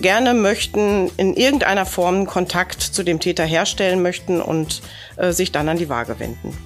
gerne 0.00 0.34
möchten, 0.34 1.10
in 1.16 1.34
irgendeiner 1.34 1.86
Form 1.86 2.26
Kontakt 2.26 2.82
zu 2.82 3.02
dem 3.02 3.20
Täter 3.20 3.44
herstellen 3.44 4.02
möchten 4.02 4.40
und 4.40 4.82
äh, 5.16 5.32
sich 5.32 5.52
dann 5.52 5.68
an 5.68 5.76
die 5.76 5.88
Waage 5.88 6.18
wenden. 6.18 6.56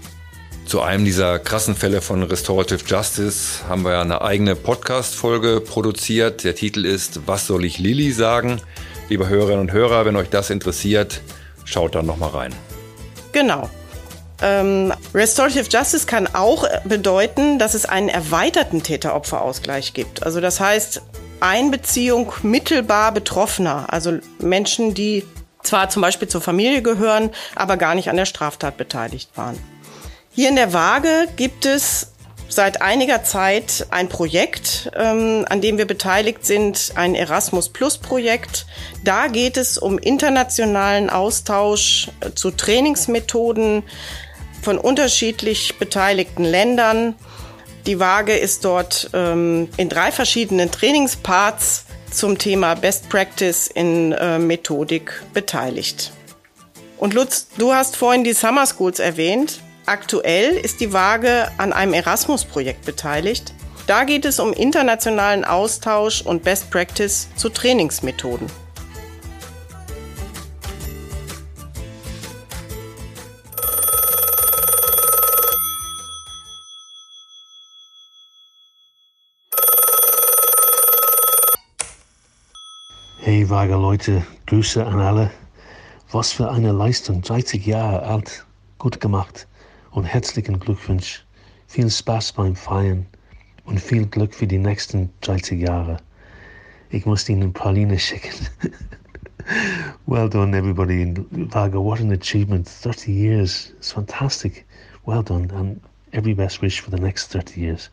Zu 0.65 0.83
einem 0.83 1.05
dieser 1.05 1.39
krassen 1.39 1.75
Fälle 1.75 2.03
von 2.03 2.23
Restorative 2.23 2.85
Justice 2.87 3.67
haben 3.69 3.85
wir 3.85 3.93
ja 3.93 4.03
eine 4.03 4.21
eigene 4.21 4.55
Podcast-Folge 4.55 5.63
produziert. 5.63 6.45
Der 6.45 6.55
Titel 6.55 6.85
ist 6.85 7.27
Was 7.27 7.47
soll 7.47 7.65
ich 7.65 7.79
Lilly 7.79 8.13
sagen? 8.13 8.61
Liebe 9.09 9.29
Hörerinnen 9.29 9.61
und 9.61 9.73
Hörer, 9.73 10.05
wenn 10.05 10.17
euch 10.17 10.29
das 10.29 10.51
interessiert, 10.51 11.23
schaut 11.65 11.95
da 11.95 12.03
nochmal 12.03 12.31
rein. 12.31 12.55
Genau. 13.33 13.71
Ähm, 14.43 14.93
Restorative 15.15 15.69
Justice 15.71 16.07
kann 16.07 16.29
auch 16.33 16.65
bedeuten, 16.85 17.59
dass 17.59 17.75
es 17.75 17.87
einen 17.87 18.09
erweiterten 18.09 18.83
Täter-Opfer-Ausgleich 18.83 19.95
gibt. 19.95 20.23
Also 20.23 20.41
das 20.41 20.61
heißt, 20.61 21.03
Einbeziehung 21.41 22.33
mittelbar 22.43 23.13
Betroffener, 23.13 23.87
also 23.89 24.19
Menschen, 24.41 24.95
die 24.95 25.25
zwar 25.63 25.89
zum 25.89 26.03
Beispiel 26.03 26.29
zur 26.29 26.41
Familie 26.41 26.83
gehören, 26.83 27.31
aber 27.55 27.77
gar 27.77 27.95
nicht 27.95 28.11
an 28.11 28.17
der 28.17 28.27
Straftat 28.27 28.77
beteiligt 28.77 29.31
waren. 29.37 29.59
Hier 30.31 30.51
in 30.51 30.57
der 30.57 30.73
Waage 30.73 31.29
gibt 31.37 31.67
es 31.67 32.13
seit 32.49 32.83
einiger 32.83 33.23
Zeit 33.23 33.87
ein 33.91 34.09
Projekt, 34.09 34.91
ähm, 34.97 35.45
an 35.49 35.61
dem 35.61 35.79
wir 35.79 35.87
beteiligt 35.87 36.45
sind, 36.45 36.93
ein 36.95 37.15
Erasmus 37.15 37.69
Plus 37.69 37.99
Projekt. 37.99 38.67
Da 39.05 39.29
geht 39.29 39.57
es 39.57 39.79
um 39.79 39.99
internationalen 39.99 41.11
Austausch 41.11 42.09
äh, 42.21 42.33
zu 42.35 42.51
Trainingsmethoden 42.51 43.83
von 44.63 44.79
unterschiedlich 44.79 45.79
beteiligten 45.79 46.45
Ländern. 46.45 47.15
Die 47.87 48.01
Waage 48.01 48.37
ist 48.37 48.65
dort 48.65 49.11
ähm, 49.15 49.69
in 49.77 49.89
drei 49.89 50.11
verschiedenen 50.13 50.71
Trainingsparts 50.71 51.85
zum 52.11 52.39
Thema 52.39 52.75
Best 52.75 53.09
Practice 53.09 53.69
in 53.69 54.13
äh, 54.13 54.39
Methodik 54.39 55.23
beteiligt. 55.33 56.13
Und 56.97 57.15
Lutz, 57.15 57.47
du 57.57 57.73
hast 57.73 57.97
vorhin 57.97 58.25
die 58.25 58.33
Summer 58.33 58.67
Schools 58.67 58.99
erwähnt. 58.99 59.61
Aktuell 59.89 60.59
ist 60.59 60.83
die 60.83 60.93
Waage 60.93 61.51
an 61.57 61.73
einem 61.73 61.95
Erasmus-Projekt 61.95 62.85
beteiligt. 62.85 63.55
Da 63.87 64.05
geht 64.05 64.27
es 64.27 64.39
um 64.39 64.53
internationalen 64.53 65.47
Austausch 65.47 66.21
und 66.21 66.45
Best 66.45 66.71
Practice 66.71 67.27
zu 67.37 67.49
Trainingsmethoden. 67.49 68.49
Hey 83.21 83.49
Waage 83.49 83.77
Leute, 83.77 84.23
Grüße 84.47 84.85
an 84.85 85.01
alle. 85.01 85.31
Was 86.13 86.33
für 86.33 86.51
eine 86.51 86.73
Leistung, 86.73 87.23
30 87.23 87.65
Jahre 87.65 88.03
alt, 88.03 88.45
gut 88.77 89.01
gemacht 89.01 89.48
und 89.99 90.05
herzlichen 90.05 90.61
Glückwunsch. 90.61 91.25
Viel 91.67 91.91
Spaß 91.91 92.33
beim 92.33 92.55
Feiern 92.55 93.05
und 93.65 93.81
viel 93.81 94.07
Glück 94.07 94.33
für 94.33 94.47
die 94.47 94.59
nächsten 94.59 95.11
30 95.23 95.61
Jahre. 95.61 95.97
Ich 96.91 97.05
muss 97.05 97.29
Ihnen 97.29 97.53
Praline 97.53 97.99
schicken. 97.99 98.47
well 100.07 100.29
done, 100.31 100.57
everybody. 100.57 101.03
And 101.03 101.27
Vaga, 101.53 101.79
what 101.79 101.99
an 101.99 102.13
achievement. 102.13 102.69
30 102.69 103.11
years. 103.11 103.73
It's 103.77 103.91
fantastic. 103.91 104.65
Well 105.05 105.25
done. 105.25 105.51
And 105.51 105.81
every 106.13 106.33
best 106.33 106.63
wish 106.63 106.81
for 106.81 106.93
the 106.93 107.03
next 107.03 107.33
30 107.33 107.61
years. 107.61 107.91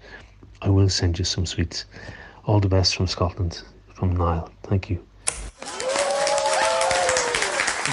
I 0.61 0.69
will 0.69 0.89
send 0.89 1.17
you 1.17 1.25
some 1.25 1.47
sweets. 1.47 1.85
All 2.45 2.59
the 2.59 2.69
best 2.69 2.95
from 2.95 3.07
Scotland, 3.07 3.63
from 3.95 4.15
Niall. 4.15 4.47
Thank 4.61 4.91
you. 4.91 4.99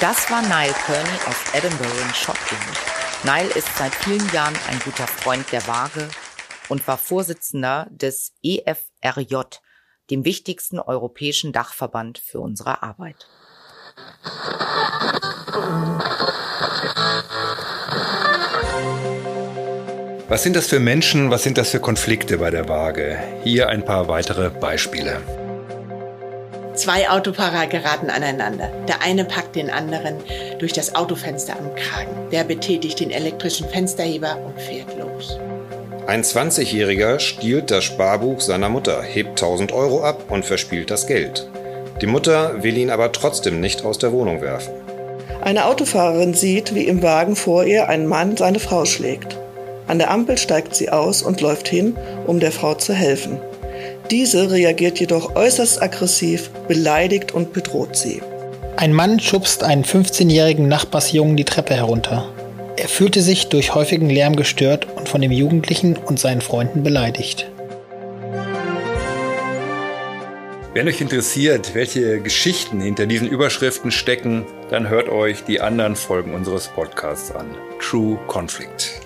Das 0.00 0.30
war 0.30 0.42
Niall 0.42 0.74
Kearney 0.84 1.18
aus 1.26 1.54
Edinburgh 1.54 2.02
in 2.02 2.14
Schottland. 2.14 3.01
Niall 3.24 3.46
ist 3.54 3.68
seit 3.78 3.94
vielen 3.94 4.32
Jahren 4.32 4.56
ein 4.68 4.80
guter 4.80 5.06
Freund 5.06 5.52
der 5.52 5.64
Waage 5.68 6.08
und 6.68 6.88
war 6.88 6.98
Vorsitzender 6.98 7.86
des 7.90 8.32
EFRJ, 8.42 9.60
dem 10.10 10.24
wichtigsten 10.24 10.80
europäischen 10.80 11.52
Dachverband 11.52 12.18
für 12.18 12.40
unsere 12.40 12.82
Arbeit. 12.82 13.28
Was 20.28 20.42
sind 20.42 20.56
das 20.56 20.66
für 20.66 20.80
Menschen, 20.80 21.30
was 21.30 21.44
sind 21.44 21.58
das 21.58 21.70
für 21.70 21.80
Konflikte 21.80 22.38
bei 22.38 22.50
der 22.50 22.68
Waage? 22.68 23.22
Hier 23.44 23.68
ein 23.68 23.84
paar 23.84 24.08
weitere 24.08 24.50
Beispiele. 24.50 25.41
Zwei 26.74 27.10
Autofahrer 27.10 27.66
geraten 27.66 28.08
aneinander. 28.08 28.70
Der 28.88 29.02
eine 29.02 29.24
packt 29.24 29.56
den 29.56 29.68
anderen 29.68 30.16
durch 30.58 30.72
das 30.72 30.94
Autofenster 30.94 31.54
am 31.58 31.74
Kragen. 31.74 32.30
Der 32.30 32.44
betätigt 32.44 33.00
den 33.00 33.10
elektrischen 33.10 33.68
Fensterheber 33.68 34.38
und 34.44 34.58
fährt 34.58 34.98
los. 34.98 35.38
Ein 36.06 36.22
20-Jähriger 36.22 37.20
stiehlt 37.20 37.70
das 37.70 37.84
Sparbuch 37.84 38.40
seiner 38.40 38.68
Mutter, 38.70 39.02
hebt 39.02 39.30
1000 39.30 39.72
Euro 39.72 40.02
ab 40.02 40.24
und 40.30 40.44
verspielt 40.44 40.90
das 40.90 41.06
Geld. 41.06 41.48
Die 42.00 42.06
Mutter 42.06 42.62
will 42.62 42.76
ihn 42.76 42.90
aber 42.90 43.12
trotzdem 43.12 43.60
nicht 43.60 43.84
aus 43.84 43.98
der 43.98 44.12
Wohnung 44.12 44.40
werfen. 44.40 44.72
Eine 45.42 45.66
Autofahrerin 45.66 46.34
sieht, 46.34 46.74
wie 46.74 46.86
im 46.86 47.02
Wagen 47.02 47.36
vor 47.36 47.64
ihr 47.64 47.88
ein 47.88 48.06
Mann 48.06 48.36
seine 48.36 48.60
Frau 48.60 48.84
schlägt. 48.84 49.38
An 49.86 49.98
der 49.98 50.10
Ampel 50.10 50.38
steigt 50.38 50.74
sie 50.74 50.90
aus 50.90 51.22
und 51.22 51.40
läuft 51.40 51.68
hin, 51.68 51.96
um 52.26 52.40
der 52.40 52.52
Frau 52.52 52.74
zu 52.74 52.94
helfen. 52.94 53.38
Diese 54.12 54.50
reagiert 54.50 55.00
jedoch 55.00 55.36
äußerst 55.36 55.80
aggressiv, 55.80 56.50
beleidigt 56.68 57.32
und 57.32 57.54
bedroht 57.54 57.96
sie. 57.96 58.20
Ein 58.76 58.92
Mann 58.92 59.18
schubst 59.18 59.64
einen 59.64 59.86
15-jährigen 59.86 60.68
Nachbarsjungen 60.68 61.34
die 61.34 61.46
Treppe 61.46 61.72
herunter. 61.72 62.30
Er 62.76 62.88
fühlte 62.88 63.22
sich 63.22 63.48
durch 63.48 63.74
häufigen 63.74 64.10
Lärm 64.10 64.36
gestört 64.36 64.86
und 64.96 65.08
von 65.08 65.22
dem 65.22 65.32
Jugendlichen 65.32 65.96
und 65.96 66.20
seinen 66.20 66.42
Freunden 66.42 66.82
beleidigt. 66.82 67.50
Wenn 70.74 70.88
euch 70.88 71.00
interessiert, 71.00 71.74
welche 71.74 72.20
Geschichten 72.20 72.82
hinter 72.82 73.06
diesen 73.06 73.28
Überschriften 73.28 73.90
stecken, 73.90 74.44
dann 74.68 74.90
hört 74.90 75.08
euch 75.08 75.44
die 75.44 75.62
anderen 75.62 75.96
Folgen 75.96 76.34
unseres 76.34 76.68
Podcasts 76.68 77.34
an. 77.34 77.46
True 77.80 78.18
Conflict. 78.28 79.00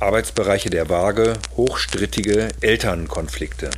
Arbeitsbereiche 0.00 0.70
der 0.70 0.88
Waage, 0.88 1.34
hochstrittige 1.56 2.48
Elternkonflikte. 2.60 3.70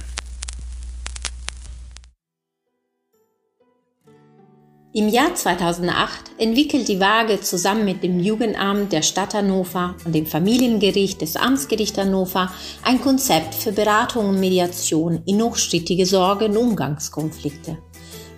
Im 4.95 5.11
Jahr 5.11 5.35
2008 5.35 6.33
entwickelt 6.39 6.89
die 6.89 7.01
Waage 7.01 7.43
zusammen 7.43 7.85
mit 7.85 8.03
dem 8.03 8.19
Jugendamt 8.19 8.93
der 8.93 9.03
Stadt 9.03 9.35
Hannover 9.35 9.95
und 10.07 10.15
dem 10.15 10.25
Familiengericht 10.25 11.21
des 11.21 11.37
Amtsgericht 11.37 11.99
Hannover 11.99 12.51
ein 12.83 13.03
Konzept 13.03 13.55
für 13.55 13.73
Beratung 13.73 14.31
und 14.31 14.41
Mediation 14.41 15.23
in 15.27 15.43
hochstrittige 15.43 16.07
Sorgen- 16.07 16.57
und 16.57 16.57
Umgangskonflikte. 16.57 17.77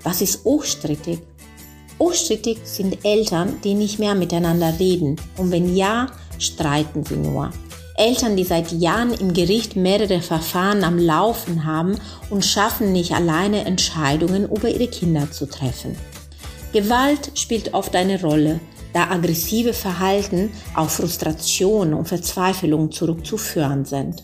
Was 0.02 0.20
ist 0.20 0.44
hochstrittig? 0.44 1.20
Hochstrittig 2.00 2.58
sind 2.64 3.04
Eltern, 3.04 3.60
die 3.62 3.74
nicht 3.74 4.00
mehr 4.00 4.16
miteinander 4.16 4.74
reden 4.80 5.14
und 5.36 5.52
wenn 5.52 5.76
ja, 5.76 6.08
streiten 6.40 7.04
sie 7.04 7.16
nur. 7.16 7.52
Eltern, 7.98 8.36
die 8.36 8.44
seit 8.44 8.72
Jahren 8.72 9.12
im 9.12 9.32
Gericht 9.32 9.76
mehrere 9.76 10.20
Verfahren 10.20 10.84
am 10.84 10.98
Laufen 10.98 11.64
haben 11.64 11.98
und 12.30 12.44
schaffen 12.44 12.92
nicht 12.92 13.12
alleine 13.12 13.64
Entscheidungen 13.64 14.44
über 14.44 14.68
ihre 14.68 14.86
Kinder 14.86 15.30
zu 15.30 15.46
treffen. 15.46 15.96
Gewalt 16.72 17.32
spielt 17.34 17.74
oft 17.74 17.96
eine 17.96 18.20
Rolle, 18.20 18.60
da 18.92 19.10
aggressive 19.10 19.72
Verhalten 19.72 20.50
auf 20.74 20.92
Frustration 20.92 21.94
und 21.94 22.08
Verzweiflung 22.08 22.92
zurückzuführen 22.92 23.84
sind. 23.84 24.22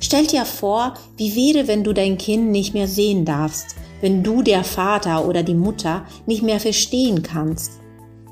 Stell 0.00 0.26
dir 0.26 0.44
vor, 0.44 0.94
wie 1.16 1.34
wäre, 1.34 1.66
wenn 1.66 1.84
du 1.84 1.92
dein 1.92 2.18
Kind 2.18 2.50
nicht 2.50 2.74
mehr 2.74 2.88
sehen 2.88 3.24
darfst, 3.24 3.76
wenn 4.00 4.22
du 4.22 4.42
der 4.42 4.64
Vater 4.64 5.26
oder 5.26 5.42
die 5.42 5.54
Mutter 5.54 6.04
nicht 6.26 6.42
mehr 6.42 6.60
verstehen 6.60 7.22
kannst, 7.22 7.80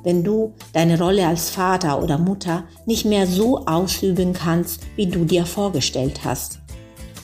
wenn 0.04 0.24
du 0.24 0.54
deine 0.72 0.98
Rolle 0.98 1.26
als 1.26 1.50
Vater 1.50 2.02
oder 2.02 2.18
Mutter 2.18 2.64
nicht 2.86 3.04
mehr 3.04 3.26
so 3.26 3.66
ausüben 3.66 4.32
kannst, 4.32 4.80
wie 4.96 5.06
du 5.06 5.24
dir 5.24 5.46
vorgestellt 5.46 6.20
hast. 6.24 6.58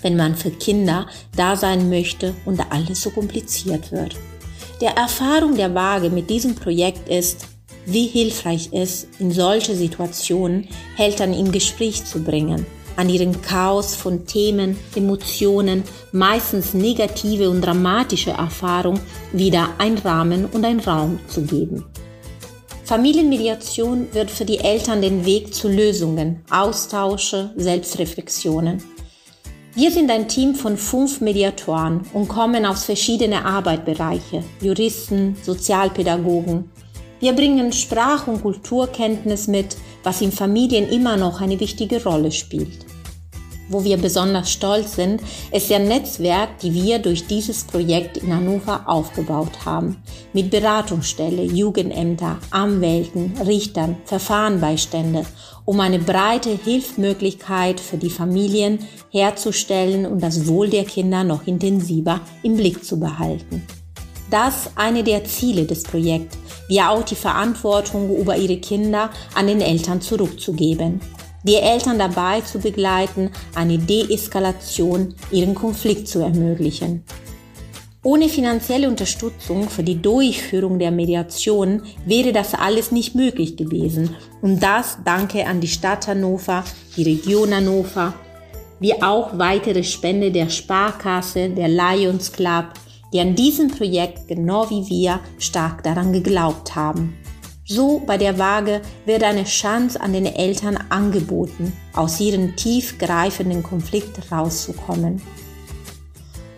Wenn 0.03 0.17
man 0.17 0.37
für 0.37 0.51
Kinder 0.51 1.07
da 1.37 1.57
sein 1.57 1.89
möchte 1.89 2.35
und 2.45 2.61
alles 2.71 3.03
so 3.03 3.11
kompliziert 3.11 3.91
wird. 3.91 4.17
Der 4.81 4.97
Erfahrung 4.97 5.57
der 5.57 5.75
Waage 5.75 6.09
mit 6.09 6.31
diesem 6.31 6.55
Projekt 6.55 7.09
ist, 7.09 7.47
wie 7.85 8.07
hilfreich 8.07 8.69
es 8.73 9.09
in 9.19 9.33
solche 9.33 9.75
Situationen 9.75 10.69
Eltern 10.97 11.33
in 11.33 11.51
Gespräch 11.51 12.05
zu 12.05 12.23
bringen, 12.23 12.65
an 12.97 13.09
ihren 13.09 13.41
Chaos 13.43 13.97
von 13.97 14.27
Themen, 14.27 14.77
Emotionen, 14.95 15.83
meistens 16.13 16.75
negative 16.75 17.49
und 17.49 17.63
dramatische 17.63 18.31
Erfahrungen 18.31 19.01
wieder 19.33 19.71
ein 19.79 19.97
Rahmen 19.99 20.47
und 20.47 20.65
ein 20.65 20.81
Raum 20.81 21.19
zu 21.29 21.43
geben. 21.43 21.85
Familienmediation 22.89 24.09
wird 24.15 24.31
für 24.31 24.47
die 24.47 24.61
Eltern 24.61 25.03
den 25.03 25.27
Weg 25.27 25.55
zu 25.55 25.69
Lösungen, 25.69 26.43
Austausche, 26.49 27.51
Selbstreflexionen. 27.55 28.83
Wir 29.75 29.91
sind 29.91 30.11
ein 30.11 30.27
Team 30.27 30.55
von 30.55 30.79
fünf 30.79 31.21
Mediatoren 31.21 32.01
und 32.15 32.29
kommen 32.29 32.65
aus 32.65 32.85
verschiedenen 32.85 33.45
Arbeitsbereiche, 33.45 34.43
Juristen, 34.63 35.37
Sozialpädagogen. 35.43 36.71
Wir 37.21 37.35
bringen 37.35 37.75
Sprach- 37.75 38.27
und 38.27 38.41
Kulturkenntnis 38.41 39.49
mit, 39.49 39.77
was 40.03 40.23
in 40.23 40.33
Familien 40.33 40.89
immer 40.89 41.19
noch 41.19 41.43
eine 41.43 41.61
wichtige 41.61 42.03
Rolle 42.03 42.33
spielt. 42.33 42.88
Wo 43.69 43.85
wir 43.85 43.99
besonders 43.99 44.51
stolz 44.51 44.97
sind, 44.97 45.21
ist 45.53 45.69
der 45.69 45.79
Netzwerk, 45.79 46.59
die 46.61 46.73
wir 46.73 46.99
durch 46.99 47.27
dieses 47.27 47.65
Projekt 47.65 48.17
in 48.17 48.35
Hannover 48.35 48.83
aufgebaut 48.87 49.67
haben. 49.67 50.03
Mit 50.33 50.51
Beratungsstelle, 50.51 51.43
Jugendämter, 51.43 52.39
Anwälten, 52.51 53.35
Richtern, 53.47 53.97
Verfahrenbeistände, 54.07 55.27
um 55.67 55.81
eine 55.81 55.99
breite 55.99 56.59
Hilfsmöglichkeit 56.65 57.79
für 57.79 57.99
die 57.99 58.09
Familien 58.09 58.79
herzustellen 59.11 60.07
und 60.07 60.23
das 60.23 60.47
Wohl 60.47 60.71
der 60.71 60.85
Kinder 60.85 61.23
noch 61.25 61.47
intensiver 61.47 62.21
im 62.43 62.57
Blick 62.57 62.83
zu 62.83 62.99
behalten. 62.99 63.67
Das 64.31 64.71
eine 64.77 65.05
der 65.05 65.25
Ziele 65.25 65.67
des 65.67 65.83
Projekts, 65.83 66.39
wie 66.69 66.81
auch 66.81 67.03
die 67.03 67.15
Verantwortung 67.15 68.17
über 68.17 68.37
ihre 68.37 68.59
Kinder 68.59 69.11
an 69.35 69.47
den 69.47 69.61
Eltern 69.61 70.01
zurückzugeben 70.01 71.01
die 71.49 71.57
Eltern 71.57 71.99
dabei 71.99 72.43
zu 72.43 72.59
begleiten, 72.59 73.31
eine 73.55 73.79
Deeskalation 73.79 75.15
ihren 75.31 75.55
Konflikt 75.55 76.07
zu 76.07 76.21
ermöglichen. 76.21 77.05
Ohne 78.03 78.29
finanzielle 78.29 78.87
Unterstützung 78.87 79.69
für 79.69 79.83
die 79.83 80.01
Durchführung 80.01 80.79
der 80.79 80.91
Mediation 80.91 81.83
wäre 82.05 82.33
das 82.33 82.53
alles 82.55 82.93
nicht 82.93 83.15
möglich 83.15 83.57
gewesen. 83.57 84.15
Und 84.43 84.63
das 84.63 84.99
danke 85.05 85.47
an 85.47 85.61
die 85.61 85.69
Stadt 85.69 86.07
Hannover, 86.07 86.65
die 86.97 87.03
Region 87.03 87.55
Hannover, 87.55 88.13
wie 88.79 89.03
auch 89.03 89.39
weitere 89.39 89.83
Spende 89.85 90.31
der 90.31 90.51
Sparkasse, 90.51 91.49
der 91.49 91.69
Lions 91.69 92.31
Club, 92.31 92.67
die 93.13 93.21
an 93.21 93.35
diesem 93.35 93.69
Projekt 93.69 94.29
genau 94.29 94.69
wie 94.69 94.87
wir 94.89 95.21
stark 95.39 95.83
daran 95.83 96.13
geglaubt 96.13 96.77
haben. 96.77 97.17
So 97.71 98.03
bei 98.07 98.17
der 98.17 98.39
Waage 98.39 98.81
wird 99.05 99.23
eine 99.23 99.45
Chance 99.45 100.01
an 100.01 100.15
den 100.15 100.25
Eltern 100.25 100.79
angeboten, 100.89 101.75
aus 101.93 102.19
ihrem 102.19 102.57
tiefgreifenden 102.57 103.63
Konflikt 103.63 104.33
rauszukommen. 104.33 105.21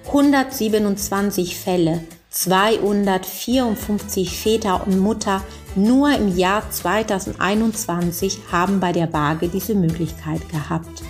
127 0.06 1.58
Fälle, 1.58 2.04
254 2.30 4.38
Väter 4.38 4.86
und 4.86 5.00
Mutter 5.00 5.42
nur 5.74 6.14
im 6.14 6.36
Jahr 6.36 6.70
2021 6.70 8.38
haben 8.52 8.78
bei 8.78 8.92
der 8.92 9.12
Waage 9.12 9.48
diese 9.48 9.74
Möglichkeit 9.74 10.48
gehabt. 10.48 11.02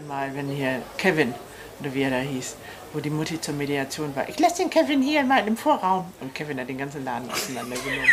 Mal, 0.00 0.34
wenn 0.34 0.48
hier 0.48 0.82
Kevin 0.96 1.34
oder 1.80 1.94
wie 1.94 2.02
er 2.02 2.10
da 2.10 2.18
hieß, 2.18 2.56
wo 2.92 3.00
die 3.00 3.10
Mutti 3.10 3.40
zur 3.40 3.54
Mediation 3.54 4.14
war. 4.14 4.28
Ich 4.28 4.38
lasse 4.38 4.62
den 4.62 4.70
Kevin 4.70 5.02
hier 5.02 5.22
mal 5.24 5.46
im 5.46 5.56
Vorraum. 5.56 6.12
Und 6.20 6.34
Kevin 6.34 6.60
hat 6.60 6.68
den 6.68 6.78
ganzen 6.78 7.04
Laden 7.04 7.30
auseinandergenommen. 7.30 8.10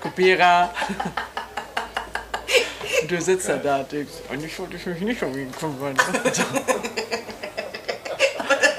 Kopierer. 0.00 0.72
Und 3.02 3.10
du 3.10 3.20
sitzt 3.20 3.48
da 3.48 3.56
da 3.56 3.82
denkst, 3.82 4.12
eigentlich 4.30 4.58
wollte 4.58 4.76
ich 4.76 4.86
mich 4.86 5.00
nicht 5.00 5.22
um 5.22 5.36
ihn 5.36 5.52
kümmern. 5.52 5.96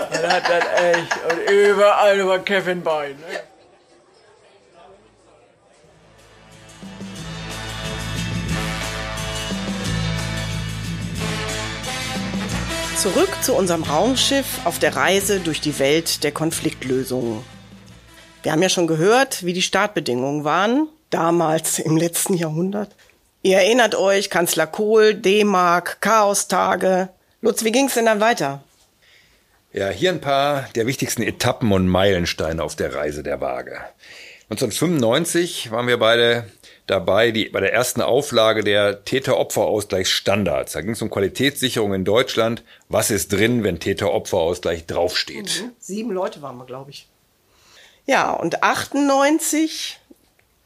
Und 0.10 0.32
hat 0.32 0.50
dann 0.50 0.62
echt, 0.62 1.17
und 1.30 1.50
überall 1.50 2.28
war 2.28 2.39
Kevin 2.39 2.82
bei. 2.82 3.10
Ne? 3.10 3.37
Zurück 13.13 13.30
zu 13.41 13.54
unserem 13.54 13.84
Raumschiff 13.84 14.65
auf 14.65 14.80
der 14.80 14.98
Reise 14.98 15.39
durch 15.39 15.62
die 15.62 15.80
Welt 15.80 16.26
der 16.26 16.34
Konfliktlösungen. 16.34 17.41
Wir 18.43 18.52
haben 18.52 18.62
ja 18.62 18.67
schon 18.67 18.86
gehört, 18.86 19.46
wie 19.46 19.54
die 19.54 19.62
Startbedingungen 19.62 20.43
waren, 20.43 20.89
damals 21.10 21.80
im 21.80 21.96
letzten 21.96 22.34
Jahrhundert. 22.34 22.93
Ihr 23.43 23.60
erinnert 23.60 23.96
euch, 23.96 24.30
Kanzler 24.30 24.67
Kohl, 24.67 25.13
D-Mark, 25.13 26.02
Chaostage. 26.02 27.08
Lutz, 27.39 27.63
wie 27.63 27.72
ging's 27.72 27.93
denn 27.93 28.08
dann 28.08 28.20
weiter? 28.20 28.62
Ja, 29.72 29.88
hier 29.88 30.10
ein 30.10 30.20
paar 30.20 30.67
der 30.76 30.86
wichtigsten 30.86 31.24
Etappen 31.24 31.72
und 31.72 31.88
Meilensteine 31.88 32.62
auf 32.62 32.76
der 32.76 32.93
Reise 32.93 33.24
der 33.24 33.39
Waage. 33.39 33.80
1995 34.50 35.72
waren 35.72 35.88
wir 35.88 35.98
beide 35.98 36.46
dabei, 36.88 37.32
die, 37.32 37.50
bei 37.50 37.60
der 37.60 37.73
ersten 37.73 38.02
Auflage 38.02 38.63
der 38.63 39.04
Täter-Opfer-Ausgleichsstandards. 39.04 40.73
Da 40.73 40.82
ging 40.82 40.91
es 40.91 41.02
um 41.02 41.10
Qualitätssicherung 41.10 41.93
in 41.93 42.06
Deutschland. 42.06 42.63
Was 42.89 43.12
ist 43.12 43.32
drin, 43.32 43.63
wenn 43.63 43.80
Täter-Opfer-Ausgleich 43.80 44.86
draufsteht? 44.86 45.63
Mhm. 45.63 45.71
Sieben 45.80 46.12
Leute 46.12 46.41
waren 46.41 46.58
wir, 46.58 46.65
glaube 46.65 46.91
ich. 46.91 47.08
Ja, 48.06 48.32
und 48.32 48.63
98 48.63 50.00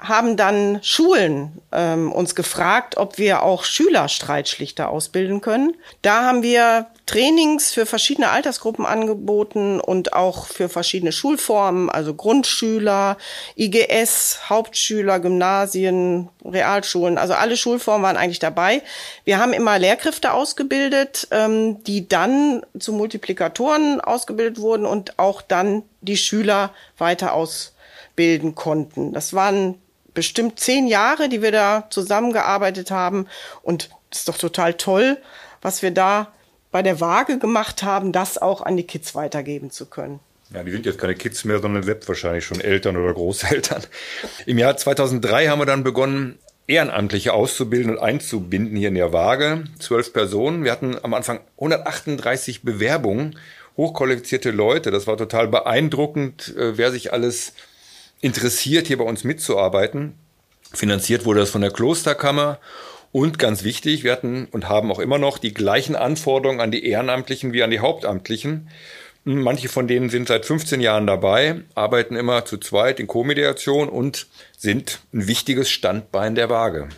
haben 0.01 0.35
dann 0.35 0.79
Schulen 0.81 1.61
ähm, 1.71 2.11
uns 2.11 2.33
gefragt, 2.33 2.97
ob 2.97 3.19
wir 3.19 3.43
auch 3.43 3.63
Schülerstreitschlichter 3.63 4.89
ausbilden 4.89 5.41
können. 5.41 5.77
Da 6.01 6.23
haben 6.23 6.41
wir 6.41 6.87
Trainings 7.05 7.71
für 7.71 7.85
verschiedene 7.85 8.29
Altersgruppen 8.29 8.85
angeboten 8.85 9.79
und 9.79 10.13
auch 10.13 10.47
für 10.47 10.69
verschiedene 10.69 11.11
Schulformen, 11.11 11.91
also 11.91 12.15
Grundschüler, 12.15 13.17
IGS, 13.55 14.49
Hauptschüler, 14.49 15.19
Gymnasien, 15.19 16.29
Realschulen, 16.43 17.19
also 17.19 17.35
alle 17.35 17.55
Schulformen 17.55 18.03
waren 18.03 18.17
eigentlich 18.17 18.39
dabei. 18.39 18.81
Wir 19.23 19.37
haben 19.37 19.53
immer 19.53 19.77
Lehrkräfte 19.77 20.33
ausgebildet, 20.33 21.27
ähm, 21.29 21.83
die 21.83 22.07
dann 22.07 22.65
zu 22.79 22.91
Multiplikatoren 22.93 24.01
ausgebildet 24.01 24.59
wurden 24.59 24.87
und 24.87 25.19
auch 25.19 25.43
dann 25.43 25.83
die 26.01 26.17
Schüler 26.17 26.73
weiter 26.97 27.33
ausbilden 27.33 28.55
konnten. 28.55 29.13
Das 29.13 29.33
waren 29.33 29.75
bestimmt 30.13 30.59
zehn 30.59 30.87
Jahre, 30.87 31.29
die 31.29 31.41
wir 31.41 31.51
da 31.51 31.87
zusammengearbeitet 31.89 32.91
haben. 32.91 33.27
Und 33.61 33.89
es 34.11 34.19
ist 34.19 34.27
doch 34.27 34.37
total 34.37 34.73
toll, 34.75 35.17
was 35.61 35.81
wir 35.81 35.91
da 35.91 36.31
bei 36.71 36.81
der 36.81 36.99
Waage 37.01 37.37
gemacht 37.37 37.83
haben, 37.83 38.11
das 38.11 38.37
auch 38.37 38.61
an 38.61 38.77
die 38.77 38.87
Kids 38.87 39.13
weitergeben 39.15 39.71
zu 39.71 39.85
können. 39.85 40.19
Ja, 40.53 40.63
die 40.63 40.71
sind 40.71 40.85
jetzt 40.85 40.99
keine 40.99 41.15
Kids 41.15 41.45
mehr, 41.45 41.59
sondern 41.59 41.83
selbst 41.83 42.07
wahrscheinlich 42.09 42.45
schon 42.45 42.59
Eltern 42.59 42.97
oder 42.97 43.13
Großeltern. 43.13 43.83
Im 44.45 44.57
Jahr 44.57 44.75
2003 44.75 45.47
haben 45.47 45.59
wir 45.59 45.65
dann 45.65 45.83
begonnen, 45.83 46.39
Ehrenamtliche 46.67 47.33
auszubilden 47.33 47.91
und 47.91 47.99
einzubinden 47.99 48.77
hier 48.77 48.89
in 48.89 48.95
der 48.95 49.13
Waage. 49.13 49.65
Zwölf 49.79 50.13
Personen. 50.13 50.63
Wir 50.63 50.71
hatten 50.71 50.97
am 51.01 51.13
Anfang 51.13 51.39
138 51.55 52.63
Bewerbungen, 52.63 53.37
hochqualifizierte 53.77 54.51
Leute. 54.51 54.91
Das 54.91 55.07
war 55.07 55.17
total 55.17 55.47
beeindruckend, 55.47 56.55
äh, 56.55 56.77
wer 56.77 56.91
sich 56.91 57.11
alles 57.11 57.53
interessiert, 58.21 58.87
hier 58.87 58.97
bei 58.97 59.03
uns 59.03 59.23
mitzuarbeiten. 59.23 60.15
Finanziert 60.73 61.25
wurde 61.25 61.41
das 61.41 61.49
von 61.49 61.61
der 61.61 61.71
Klosterkammer. 61.71 62.59
Und 63.11 63.39
ganz 63.39 63.63
wichtig, 63.63 64.03
wir 64.03 64.13
hatten 64.13 64.47
und 64.51 64.69
haben 64.69 64.91
auch 64.91 64.99
immer 64.99 65.17
noch 65.17 65.37
die 65.37 65.53
gleichen 65.53 65.95
Anforderungen 65.95 66.61
an 66.61 66.71
die 66.71 66.85
Ehrenamtlichen 66.85 67.51
wie 67.51 67.61
an 67.61 67.71
die 67.71 67.81
Hauptamtlichen. 67.81 68.69
Manche 69.23 69.69
von 69.69 69.87
denen 69.87 70.09
sind 70.09 70.29
seit 70.29 70.45
15 70.45 70.81
Jahren 70.81 71.05
dabei, 71.05 71.61
arbeiten 71.75 72.15
immer 72.15 72.45
zu 72.45 72.57
zweit 72.57 72.99
in 72.99 73.07
Co-Mediation 73.07 73.89
und 73.89 74.27
sind 74.57 75.01
ein 75.13 75.27
wichtiges 75.27 75.69
Standbein 75.69 76.35
der 76.35 76.49
Waage. 76.49 76.89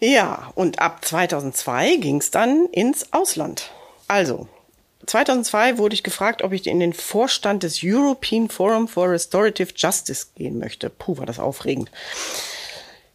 Ja, 0.00 0.50
und 0.54 0.80
ab 0.80 1.04
2002 1.04 1.96
ging 1.96 2.16
es 2.16 2.30
dann 2.30 2.66
ins 2.72 3.12
Ausland. 3.12 3.70
Also, 4.08 4.48
2002 5.06 5.78
wurde 5.78 5.94
ich 5.94 6.02
gefragt, 6.02 6.42
ob 6.42 6.52
ich 6.52 6.66
in 6.66 6.80
den 6.80 6.92
Vorstand 6.92 7.62
des 7.62 7.80
European 7.82 8.48
Forum 8.48 8.86
for 8.86 9.10
Restorative 9.10 9.72
Justice 9.74 10.26
gehen 10.36 10.58
möchte. 10.58 10.90
Puh, 10.90 11.18
war 11.18 11.26
das 11.26 11.38
aufregend. 11.38 11.90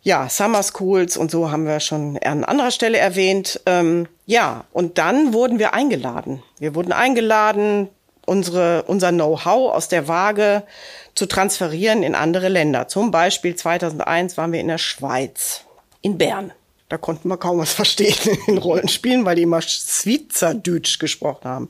Ja, 0.01 0.29
Summer 0.29 0.61
Schools 0.61 1.17
und 1.17 1.31
so 1.31 1.49
haben 1.49 1.65
wir 1.65 1.79
schon 1.79 2.17
an 2.19 2.43
anderer 2.43 2.71
Stelle 2.71 2.97
erwähnt. 2.97 3.59
Ähm, 3.65 4.07
ja, 4.25 4.65
und 4.71 4.97
dann 4.97 5.33
wurden 5.33 5.57
wir 5.57 5.73
eingeladen. 5.73 6.43
Wir 6.59 6.75
wurden 6.75 6.91
eingeladen, 6.91 7.89
unsere, 8.25 8.83
unser 8.83 9.11
Know-how 9.11 9.73
aus 9.73 9.87
der 9.87 10.07
Waage 10.07 10.63
zu 11.15 11.25
transferieren 11.25 12.03
in 12.03 12.13
andere 12.13 12.49
Länder. 12.49 12.87
Zum 12.87 13.11
Beispiel 13.11 13.55
2001 13.55 14.37
waren 14.37 14.51
wir 14.51 14.59
in 14.59 14.67
der 14.67 14.77
Schweiz, 14.77 15.61
in 16.01 16.17
Bern. 16.17 16.51
Da 16.89 16.97
konnten 16.97 17.29
wir 17.29 17.37
kaum 17.37 17.57
was 17.57 17.73
verstehen 17.73 18.37
in 18.47 18.57
Rollenspielen, 18.57 19.25
weil 19.25 19.35
die 19.35 19.43
immer 19.43 19.61
Schweizerdeutsch 19.61 20.99
gesprochen 20.99 21.49
haben. 21.49 21.69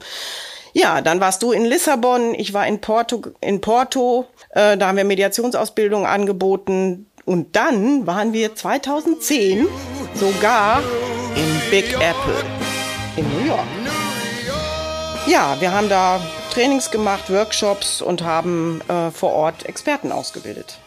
Ja, 0.73 0.99
dann 0.99 1.21
warst 1.21 1.41
du 1.41 1.53
in 1.53 1.63
Lissabon, 1.63 2.35
ich 2.35 2.53
war 2.53 2.67
in 2.67 2.81
Porto, 2.81 3.21
in 3.39 3.61
Porto, 3.61 4.25
äh, 4.49 4.77
da 4.77 4.87
haben 4.87 4.97
wir 4.97 5.05
Mediationsausbildung 5.05 6.05
angeboten. 6.05 7.09
Und 7.23 7.55
dann 7.55 8.05
waren 8.05 8.33
wir 8.33 8.55
2010 8.55 9.67
sogar 10.15 10.83
in 11.35 11.71
Big 11.71 11.93
Apple 11.93 12.43
in 13.15 13.25
New 13.31 13.47
York. 13.47 13.65
Ja, 15.27 15.55
wir 15.59 15.71
haben 15.71 15.87
da 15.87 16.19
Trainings 16.53 16.91
gemacht, 16.91 17.31
Workshops 17.31 18.01
und 18.01 18.23
haben 18.23 18.81
äh, 18.89 19.11
vor 19.11 19.31
Ort 19.31 19.65
Experten 19.65 20.11
ausgebildet 20.11 20.77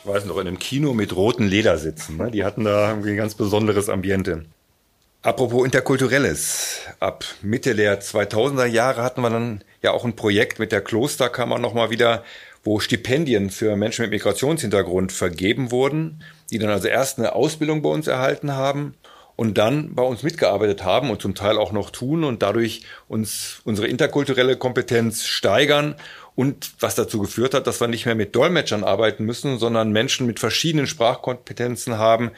ich 0.00 0.06
weiß 0.06 0.24
noch, 0.26 0.36
in 0.38 0.46
einem 0.46 0.58
Kino 0.58 0.94
mit 0.94 1.14
roten 1.14 1.46
Ledersitzen. 1.46 2.16
Ne? 2.16 2.30
Die 2.30 2.44
hatten 2.44 2.64
da 2.64 2.90
irgendwie 2.90 3.10
ein 3.10 3.16
ganz 3.16 3.34
besonderes 3.34 3.88
Ambiente. 3.88 4.44
Apropos 5.22 5.64
Interkulturelles. 5.64 6.82
Ab 7.00 7.24
Mitte 7.42 7.74
der 7.74 8.00
2000er 8.00 8.66
Jahre 8.66 9.02
hatten 9.02 9.20
wir 9.20 9.30
dann 9.30 9.64
ja 9.82 9.90
auch 9.90 10.04
ein 10.04 10.14
Projekt 10.14 10.60
mit 10.60 10.70
der 10.70 10.80
Klosterkammer 10.80 11.58
nochmal 11.58 11.90
wieder, 11.90 12.22
wo 12.62 12.78
Stipendien 12.78 13.50
für 13.50 13.74
Menschen 13.76 14.02
mit 14.02 14.12
Migrationshintergrund 14.12 15.10
vergeben 15.10 15.72
wurden, 15.72 16.22
die 16.50 16.58
dann 16.58 16.70
also 16.70 16.86
erst 16.86 17.18
eine 17.18 17.34
Ausbildung 17.34 17.82
bei 17.82 17.88
uns 17.88 18.06
erhalten 18.06 18.54
haben 18.54 18.94
und 19.34 19.58
dann 19.58 19.94
bei 19.94 20.02
uns 20.02 20.22
mitgearbeitet 20.22 20.84
haben 20.84 21.10
und 21.10 21.20
zum 21.20 21.34
Teil 21.34 21.58
auch 21.58 21.72
noch 21.72 21.90
tun 21.90 22.24
und 22.24 22.42
dadurch 22.42 22.82
uns 23.08 23.60
unsere 23.64 23.88
interkulturelle 23.88 24.56
Kompetenz 24.56 25.26
steigern 25.26 25.96
und 26.38 26.70
was 26.78 26.94
dazu 26.94 27.18
geführt 27.18 27.52
hat, 27.52 27.66
dass 27.66 27.80
wir 27.80 27.88
nicht 27.88 28.06
mehr 28.06 28.14
mit 28.14 28.36
Dolmetschern 28.36 28.84
arbeiten 28.84 29.24
müssen, 29.24 29.58
sondern 29.58 29.90
Menschen 29.90 30.24
mit 30.24 30.38
verschiedenen 30.38 30.86
Sprachkompetenzen 30.86 31.98
haben, 31.98 32.30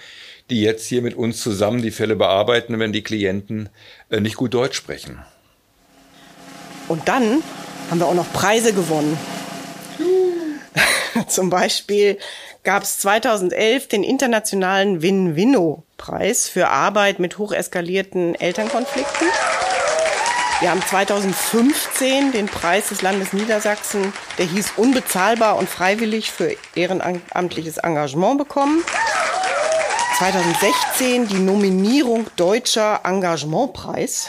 die 0.48 0.62
jetzt 0.62 0.86
hier 0.86 1.02
mit 1.02 1.14
uns 1.14 1.42
zusammen 1.42 1.82
die 1.82 1.90
Fälle 1.90 2.16
bearbeiten, 2.16 2.78
wenn 2.78 2.94
die 2.94 3.02
Klienten 3.02 3.68
äh, 4.08 4.20
nicht 4.20 4.36
gut 4.36 4.54
Deutsch 4.54 4.78
sprechen. 4.78 5.22
Und 6.88 7.08
dann 7.08 7.42
haben 7.90 7.98
wir 7.98 8.06
auch 8.06 8.14
noch 8.14 8.32
Preise 8.32 8.72
gewonnen. 8.72 9.18
Zum 11.28 11.50
Beispiel 11.50 12.16
gab 12.64 12.84
es 12.84 13.00
2011 13.00 13.88
den 13.88 14.02
internationalen 14.02 15.02
Win-Winno-Preis 15.02 16.48
für 16.48 16.68
Arbeit 16.68 17.18
mit 17.18 17.36
hocheskalierten 17.36 18.34
Elternkonflikten. 18.34 19.28
Wir 20.61 20.70
haben 20.70 20.83
2015 20.83 22.33
den 22.33 22.44
Preis 22.44 22.90
des 22.90 23.01
Landes 23.01 23.33
Niedersachsen, 23.33 24.12
der 24.37 24.44
hieß 24.44 24.75
unbezahlbar 24.77 25.57
und 25.57 25.70
freiwillig 25.70 26.31
für 26.31 26.55
ehrenamtliches 26.75 27.79
Engagement 27.79 28.37
bekommen. 28.37 28.85
2016 30.18 31.29
die 31.29 31.38
Nominierung 31.38 32.27
Deutscher 32.37 33.01
Engagementpreis. 33.05 34.29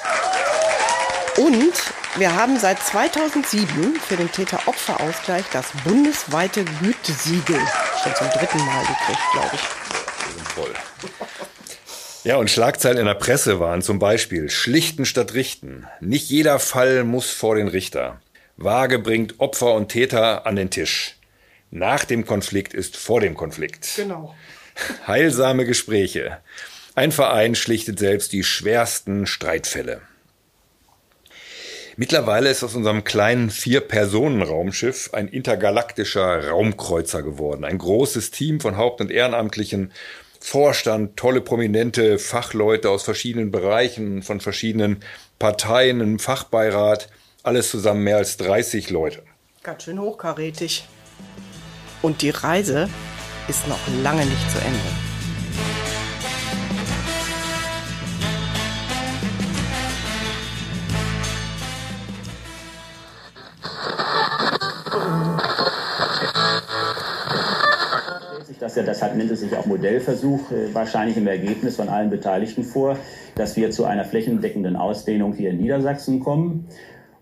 Und 1.36 1.74
wir 2.16 2.34
haben 2.34 2.58
seit 2.58 2.82
2007 2.82 4.00
für 4.00 4.16
den 4.16 4.32
Täter-Opfer-Ausgleich 4.32 5.44
das 5.52 5.66
bundesweite 5.84 6.64
Gütesiegel 6.64 7.60
schon 8.02 8.16
zum 8.16 8.30
dritten 8.30 8.66
Mal 8.66 8.86
gekriegt, 8.86 9.22
glaube 9.34 9.52
ich. 9.56 9.62
Ja, 12.24 12.36
und 12.36 12.52
Schlagzeilen 12.52 13.00
in 13.00 13.06
der 13.06 13.16
Presse 13.16 13.60
waren 13.60 13.82
zum 13.82 13.98
Beispiel 13.98 14.50
Schlichten 14.52 15.06
statt 15.06 15.34
Richten. 15.34 15.88
Nicht 16.02 16.30
jeder 16.30 16.60
Fall 16.60 17.04
muss 17.04 17.32
vor 17.32 17.56
den 17.56 17.68
Richter. 17.68 18.22
Waage 18.58 19.00
bringt 19.00 19.40
Opfer 19.40 19.74
und 19.74 19.90
Täter 19.90 20.46
an 20.46 20.56
den 20.56 20.70
Tisch. 20.70 21.16
Nach 21.72 22.06
dem 22.06 22.28
Konflikt 22.28 22.76
ist 22.76 22.96
vor 22.96 23.22
dem 23.22 23.34
Konflikt. 23.34 23.88
Genau. 23.96 24.36
Heilsame 25.08 25.66
Gespräche. 25.66 26.38
Ein 26.94 27.12
Verein 27.12 27.56
schlichtet 27.56 27.98
selbst 27.98 28.34
die 28.34 28.44
schwersten 28.44 29.26
Streitfälle. 29.26 30.02
Mittlerweile 31.98 32.50
ist 32.50 32.64
aus 32.64 32.76
unserem 32.76 33.04
kleinen 33.04 33.50
Vier-Personen-Raumschiff 33.50 35.10
ein 35.14 35.28
intergalaktischer 35.28 36.50
Raumkreuzer 36.50 37.24
geworden. 37.24 37.64
Ein 37.64 37.78
großes 37.80 38.32
Team 38.32 38.60
von 38.60 38.78
Haupt- 38.78 39.02
und 39.02 39.12
Ehrenamtlichen, 39.12 39.92
Vorstand, 40.42 41.18
tolle 41.18 41.40
prominente 41.40 42.18
Fachleute 42.18 42.90
aus 42.90 43.04
verschiedenen 43.04 43.52
Bereichen, 43.52 44.24
von 44.24 44.42
verschiedenen 44.42 45.02
Parteien, 45.40 46.02
ein 46.02 46.20
Fachbeirat, 46.20 47.08
alles 47.44 47.70
zusammen 47.70 48.04
mehr 48.04 48.18
als 48.18 48.38
30 48.38 48.90
Leute. 48.90 49.24
Ganz 49.64 49.84
schön 49.84 50.00
hochkarätig. 50.00 50.88
Und 52.02 52.24
die 52.24 52.32
Reise 52.32 52.90
ist 53.48 53.68
noch 53.68 53.80
lange 54.04 54.26
nicht 54.26 54.52
zu 54.52 54.58
Ende. 54.58 55.11
Das, 68.62 68.76
deshalb 68.76 69.16
nennt 69.16 69.32
es 69.32 69.40
sich 69.40 69.56
auch 69.58 69.66
Modellversuch, 69.66 70.52
äh, 70.52 70.74
wahrscheinlich 70.76 71.18
im 71.18 71.26
Ergebnis 71.26 71.78
von 71.78 71.90
allen 71.90 72.12
Beteiligten 72.12 72.64
vor, 72.64 72.96
dass 73.34 73.58
wir 73.58 73.72
zu 73.72 73.86
einer 73.86 74.06
flächendeckenden 74.06 74.76
Ausdehnung 74.76 75.34
hier 75.34 75.50
in 75.50 75.58
Niedersachsen 75.58 76.20
kommen. 76.20 76.68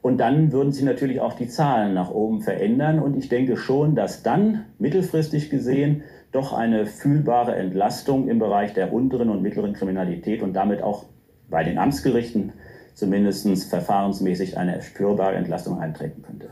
Und 0.01 0.17
dann 0.17 0.51
würden 0.51 0.73
sich 0.73 0.83
natürlich 0.83 1.21
auch 1.21 1.33
die 1.33 1.47
Zahlen 1.47 1.93
nach 1.93 2.11
oben 2.11 2.41
verändern. 2.41 2.99
Und 2.99 3.15
ich 3.15 3.29
denke 3.29 3.55
schon, 3.55 3.95
dass 3.95 4.21
dann 4.21 4.65
mittelfristig 4.79 5.49
gesehen 5.49 6.03
doch 6.33 6.51
eine 6.51 6.85
fühlbare 6.85 7.55
Entlastung 7.55 8.27
im 8.27 8.39
Bereich 8.39 8.73
der 8.73 8.91
unteren 8.91 9.29
und 9.29 9.41
mittleren 9.41 9.71
Kriminalität 9.71 10.41
und 10.41 10.53
damit 10.53 10.83
auch 10.83 11.05
bei 11.49 11.63
den 11.63 11.77
Amtsgerichten 11.77 12.51
zumindest 12.95 13.47
verfahrensmäßig 13.69 14.57
eine 14.57 14.81
spürbare 14.81 15.35
Entlastung 15.35 15.79
eintreten 15.79 16.21
könnte. 16.21 16.49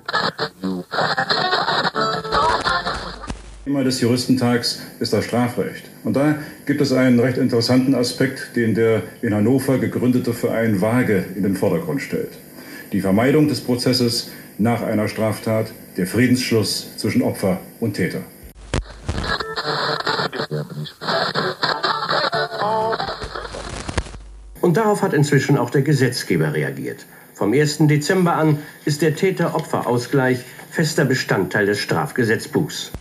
Thema 3.67 3.83
des 3.83 3.99
Juristentags 3.99 4.81
ist 5.01 5.11
das 5.11 5.25
Strafrecht. 5.25 5.83
Und 6.05 6.15
da 6.15 6.35
gibt 6.65 6.79
es 6.79 6.93
einen 6.93 7.19
recht 7.19 7.37
interessanten 7.37 7.95
Aspekt, 7.95 8.55
den 8.55 8.75
der 8.75 9.03
in 9.21 9.35
Hannover 9.35 9.77
gegründete 9.77 10.31
Verein 10.33 10.79
Waage 10.79 11.25
in 11.35 11.43
den 11.43 11.53
Vordergrund 11.53 12.01
stellt. 12.01 12.29
Die 12.93 13.01
Vermeidung 13.01 13.49
des 13.49 13.59
Prozesses 13.59 14.31
nach 14.57 14.83
einer 14.83 15.09
Straftat, 15.09 15.73
der 15.97 16.07
Friedensschluss 16.07 16.95
zwischen 16.95 17.21
Opfer 17.21 17.59
und 17.81 17.95
Täter. 17.95 18.21
Und 24.61 24.77
darauf 24.77 25.01
hat 25.01 25.11
inzwischen 25.11 25.57
auch 25.57 25.71
der 25.71 25.81
Gesetzgeber 25.81 26.53
reagiert. 26.53 27.05
Vom 27.33 27.51
1. 27.51 27.79
Dezember 27.79 28.33
an 28.33 28.59
ist 28.85 29.01
der 29.01 29.13
Täter-Opfer-Ausgleich 29.13 30.45
fester 30.71 31.03
Bestandteil 31.03 31.65
des 31.65 31.79
Strafgesetzbuchs. 31.79 32.93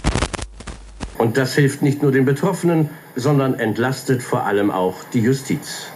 Und 1.18 1.36
das 1.36 1.54
hilft 1.54 1.82
nicht 1.82 2.02
nur 2.02 2.12
den 2.12 2.24
Betroffenen, 2.24 2.90
sondern 3.14 3.58
entlastet 3.58 4.22
vor 4.22 4.44
allem 4.44 4.70
auch 4.70 4.96
die 5.12 5.20
Justiz. 5.20 5.86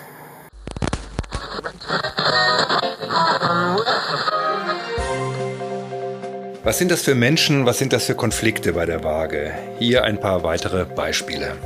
Was 6.62 6.78
sind 6.78 6.90
das 6.90 7.02
für 7.02 7.14
Menschen, 7.14 7.66
was 7.66 7.78
sind 7.78 7.92
das 7.92 8.04
für 8.04 8.14
Konflikte 8.14 8.74
bei 8.74 8.87
der 8.87 9.02
Waage? 9.02 9.52
Hier 9.78 10.04
ein 10.04 10.20
paar 10.20 10.42
weitere 10.42 10.85
Beispiele. 10.85 11.56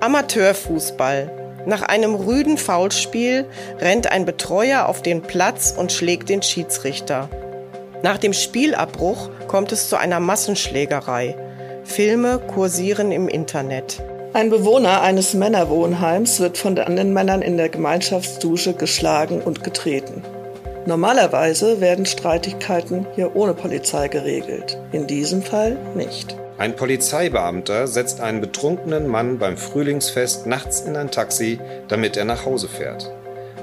Amateurfußball. 0.00 1.30
Nach 1.66 1.82
einem 1.82 2.14
rüden 2.14 2.58
Foulspiel 2.58 3.46
rennt 3.78 4.10
ein 4.12 4.26
Betreuer 4.26 4.86
auf 4.86 5.00
den 5.00 5.22
Platz 5.22 5.72
und 5.76 5.92
schlägt 5.92 6.28
den 6.28 6.42
Schiedsrichter. 6.42 7.30
Nach 8.02 8.18
dem 8.18 8.34
Spielabbruch 8.34 9.30
kommt 9.48 9.72
es 9.72 9.88
zu 9.88 9.96
einer 9.96 10.20
Massenschlägerei. 10.20 11.36
Filme 11.84 12.38
kursieren 12.38 13.12
im 13.12 13.28
Internet. 13.28 14.02
Ein 14.32 14.50
Bewohner 14.50 15.02
eines 15.02 15.34
Männerwohnheims 15.34 16.40
wird 16.40 16.58
von 16.58 16.76
anderen 16.78 17.12
Männern 17.12 17.42
in 17.42 17.56
der 17.56 17.68
Gemeinschaftsdusche 17.68 18.72
geschlagen 18.72 19.40
und 19.40 19.62
getreten. 19.62 20.22
Normalerweise 20.86 21.80
werden 21.80 22.04
Streitigkeiten 22.04 23.06
hier 23.14 23.36
ohne 23.36 23.54
Polizei 23.54 24.08
geregelt. 24.08 24.78
In 24.92 25.06
diesem 25.06 25.42
Fall 25.42 25.76
nicht. 25.94 26.36
Ein 26.58 26.76
Polizeibeamter 26.76 27.86
setzt 27.86 28.20
einen 28.20 28.40
betrunkenen 28.40 29.06
Mann 29.06 29.38
beim 29.38 29.56
Frühlingsfest 29.56 30.46
nachts 30.46 30.80
in 30.80 30.96
ein 30.96 31.10
Taxi, 31.10 31.58
damit 31.88 32.16
er 32.16 32.24
nach 32.24 32.44
Hause 32.44 32.68
fährt. 32.68 33.12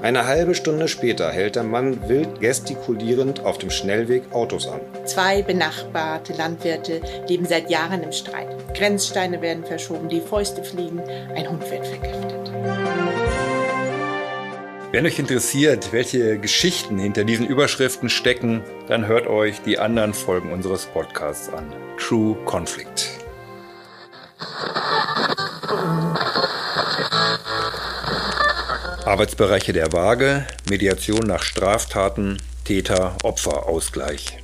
Eine 0.02 0.26
halbe 0.26 0.56
Stunde 0.56 0.88
später 0.88 1.30
hält 1.32 1.56
der 1.56 1.64
Mann 1.64 2.10
wild 2.10 2.40
gestikulierend 2.40 3.42
auf 3.46 3.60
dem 3.60 3.70
Schnellweg 3.70 4.24
Autos 4.32 4.68
an. 4.68 4.80
Zwei 5.06 5.44
benachbarte 5.44 6.34
Landwirte 6.34 7.02
leben 7.28 7.46
seit 7.46 7.70
Jahren 7.70 8.02
im 8.02 8.12
Streit. 8.12 8.48
Grenzsteine 8.74 9.44
werden 9.44 9.64
verschoben, 9.64 10.10
die 10.10 10.22
Fäuste 10.22 10.64
fliegen, 10.64 11.02
ein 11.36 11.48
Hund 11.48 11.70
wird 11.70 11.86
vergiftet. 11.86 12.52
Wenn 14.92 15.06
euch 15.06 15.20
interessiert, 15.20 15.94
welche 15.94 16.40
Geschichten 16.40 16.98
hinter 16.98 17.24
diesen 17.24 17.46
Überschriften 17.46 18.10
stecken, 18.10 18.64
dann 18.88 19.06
hört 19.06 19.28
euch 19.28 19.62
die 19.62 19.78
anderen 19.78 20.16
Folgen 20.16 20.52
unseres 20.52 20.88
Podcasts 20.88 21.54
an. 21.54 21.72
True 21.98 22.36
Conflict. 22.46 23.08
Arbeitsbereiche 29.12 29.74
der 29.74 29.91
Waage, 29.91 30.47
Mediation 30.69 31.28
nach 31.28 31.43
Straftaten, 31.43 32.38
Täter-Opfer-Ausgleich. 32.63 34.38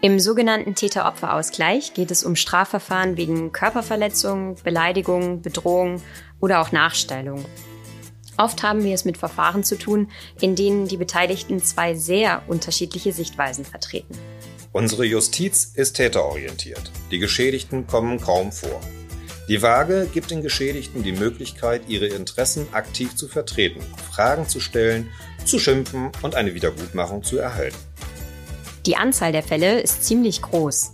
Im 0.00 0.20
sogenannten 0.20 0.76
Täter-Opfer-Ausgleich 0.76 1.92
geht 1.92 2.12
es 2.12 2.22
um 2.22 2.36
Strafverfahren 2.36 3.16
wegen 3.16 3.50
Körperverletzung, 3.50 4.58
Beleidigung, 4.62 5.42
Bedrohung 5.42 6.00
oder 6.38 6.60
auch 6.60 6.70
Nachstellung. 6.70 7.44
Oft 8.36 8.62
haben 8.62 8.84
wir 8.84 8.94
es 8.94 9.04
mit 9.04 9.18
Verfahren 9.18 9.64
zu 9.64 9.76
tun, 9.76 10.08
in 10.40 10.54
denen 10.54 10.86
die 10.86 10.98
Beteiligten 10.98 11.60
zwei 11.60 11.96
sehr 11.96 12.44
unterschiedliche 12.46 13.12
Sichtweisen 13.12 13.64
vertreten. 13.64 14.16
Unsere 14.70 15.04
Justiz 15.04 15.72
ist 15.74 15.94
täterorientiert. 15.94 16.92
Die 17.10 17.18
Geschädigten 17.18 17.88
kommen 17.88 18.20
kaum 18.20 18.52
vor. 18.52 18.80
Die 19.50 19.62
Waage 19.62 20.06
gibt 20.14 20.30
den 20.30 20.42
Geschädigten 20.42 21.02
die 21.02 21.10
Möglichkeit, 21.10 21.82
ihre 21.88 22.06
Interessen 22.06 22.68
aktiv 22.70 23.16
zu 23.16 23.26
vertreten, 23.26 23.80
Fragen 24.12 24.46
zu 24.46 24.60
stellen, 24.60 25.10
zu 25.44 25.58
schimpfen 25.58 26.12
und 26.22 26.36
eine 26.36 26.54
Wiedergutmachung 26.54 27.24
zu 27.24 27.36
erhalten. 27.36 27.76
Die 28.86 28.94
Anzahl 28.94 29.32
der 29.32 29.42
Fälle 29.42 29.80
ist 29.80 30.04
ziemlich 30.04 30.40
groß. 30.40 30.92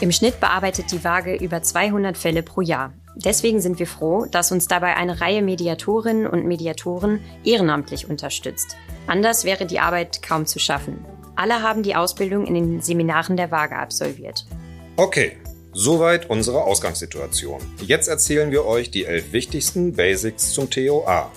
Im 0.00 0.12
Schnitt 0.12 0.40
bearbeitet 0.40 0.92
die 0.92 1.04
Waage 1.04 1.34
über 1.34 1.62
200 1.62 2.16
Fälle 2.16 2.42
pro 2.42 2.62
Jahr. 2.62 2.94
Deswegen 3.16 3.60
sind 3.60 3.78
wir 3.78 3.86
froh, 3.86 4.24
dass 4.24 4.50
uns 4.50 4.66
dabei 4.66 4.96
eine 4.96 5.20
Reihe 5.20 5.42
Mediatorinnen 5.42 6.26
und 6.26 6.46
Mediatoren 6.46 7.20
ehrenamtlich 7.44 8.08
unterstützt. 8.08 8.78
Anders 9.08 9.44
wäre 9.44 9.66
die 9.66 9.78
Arbeit 9.78 10.22
kaum 10.22 10.46
zu 10.46 10.58
schaffen. 10.58 11.04
Alle 11.36 11.62
haben 11.62 11.82
die 11.82 11.96
Ausbildung 11.96 12.46
in 12.46 12.54
den 12.54 12.80
Seminaren 12.80 13.36
der 13.36 13.50
Waage 13.50 13.76
absolviert. 13.76 14.46
Okay, 14.96 15.36
soweit 15.72 16.28
unsere 16.28 16.64
Ausgangssituation. 16.64 17.60
Jetzt 17.86 18.08
erzählen 18.08 18.50
wir 18.50 18.64
euch 18.66 18.90
die 18.90 19.04
elf 19.04 19.32
wichtigsten 19.32 19.94
Basics 19.94 20.52
zum 20.52 20.70
TOA. 20.70 21.30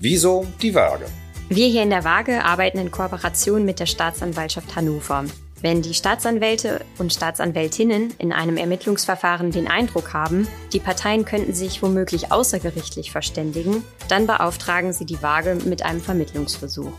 Wieso 0.00 0.46
die 0.60 0.74
Waage? 0.74 1.06
Wir 1.48 1.66
hier 1.66 1.82
in 1.82 1.90
der 1.90 2.04
Waage 2.04 2.44
arbeiten 2.44 2.78
in 2.78 2.90
Kooperation 2.90 3.64
mit 3.64 3.78
der 3.78 3.86
Staatsanwaltschaft 3.86 4.74
Hannover. 4.74 5.24
Wenn 5.60 5.80
die 5.80 5.94
Staatsanwälte 5.94 6.80
und 6.98 7.12
Staatsanwältinnen 7.12 8.14
in 8.18 8.32
einem 8.32 8.56
Ermittlungsverfahren 8.56 9.52
den 9.52 9.68
Eindruck 9.68 10.12
haben, 10.12 10.48
die 10.72 10.80
Parteien 10.80 11.24
könnten 11.24 11.54
sich 11.54 11.82
womöglich 11.82 12.32
außergerichtlich 12.32 13.12
verständigen, 13.12 13.84
dann 14.08 14.26
beauftragen 14.26 14.92
sie 14.92 15.04
die 15.04 15.22
Waage 15.22 15.56
mit 15.64 15.84
einem 15.84 16.00
Vermittlungsversuch. 16.00 16.92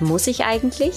Muss 0.00 0.26
ich 0.26 0.44
eigentlich? 0.44 0.94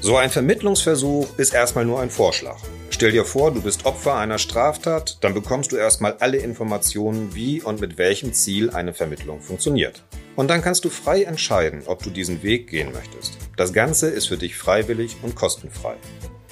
So 0.00 0.16
ein 0.16 0.30
Vermittlungsversuch 0.30 1.28
ist 1.36 1.54
erstmal 1.54 1.84
nur 1.84 2.00
ein 2.00 2.10
Vorschlag. 2.10 2.56
Stell 3.02 3.10
dir 3.10 3.24
vor, 3.24 3.50
du 3.52 3.60
bist 3.60 3.84
Opfer 3.84 4.14
einer 4.14 4.38
Straftat, 4.38 5.18
dann 5.22 5.34
bekommst 5.34 5.72
du 5.72 5.76
erstmal 5.76 6.18
alle 6.20 6.36
Informationen, 6.36 7.34
wie 7.34 7.60
und 7.60 7.80
mit 7.80 7.98
welchem 7.98 8.32
Ziel 8.32 8.70
eine 8.70 8.94
Vermittlung 8.94 9.40
funktioniert. 9.40 10.04
Und 10.36 10.48
dann 10.50 10.62
kannst 10.62 10.84
du 10.84 10.88
frei 10.88 11.24
entscheiden, 11.24 11.82
ob 11.86 12.04
du 12.04 12.10
diesen 12.10 12.44
Weg 12.44 12.70
gehen 12.70 12.92
möchtest. 12.92 13.38
Das 13.56 13.72
Ganze 13.72 14.08
ist 14.08 14.26
für 14.26 14.36
dich 14.36 14.56
freiwillig 14.56 15.16
und 15.22 15.34
kostenfrei. 15.34 15.96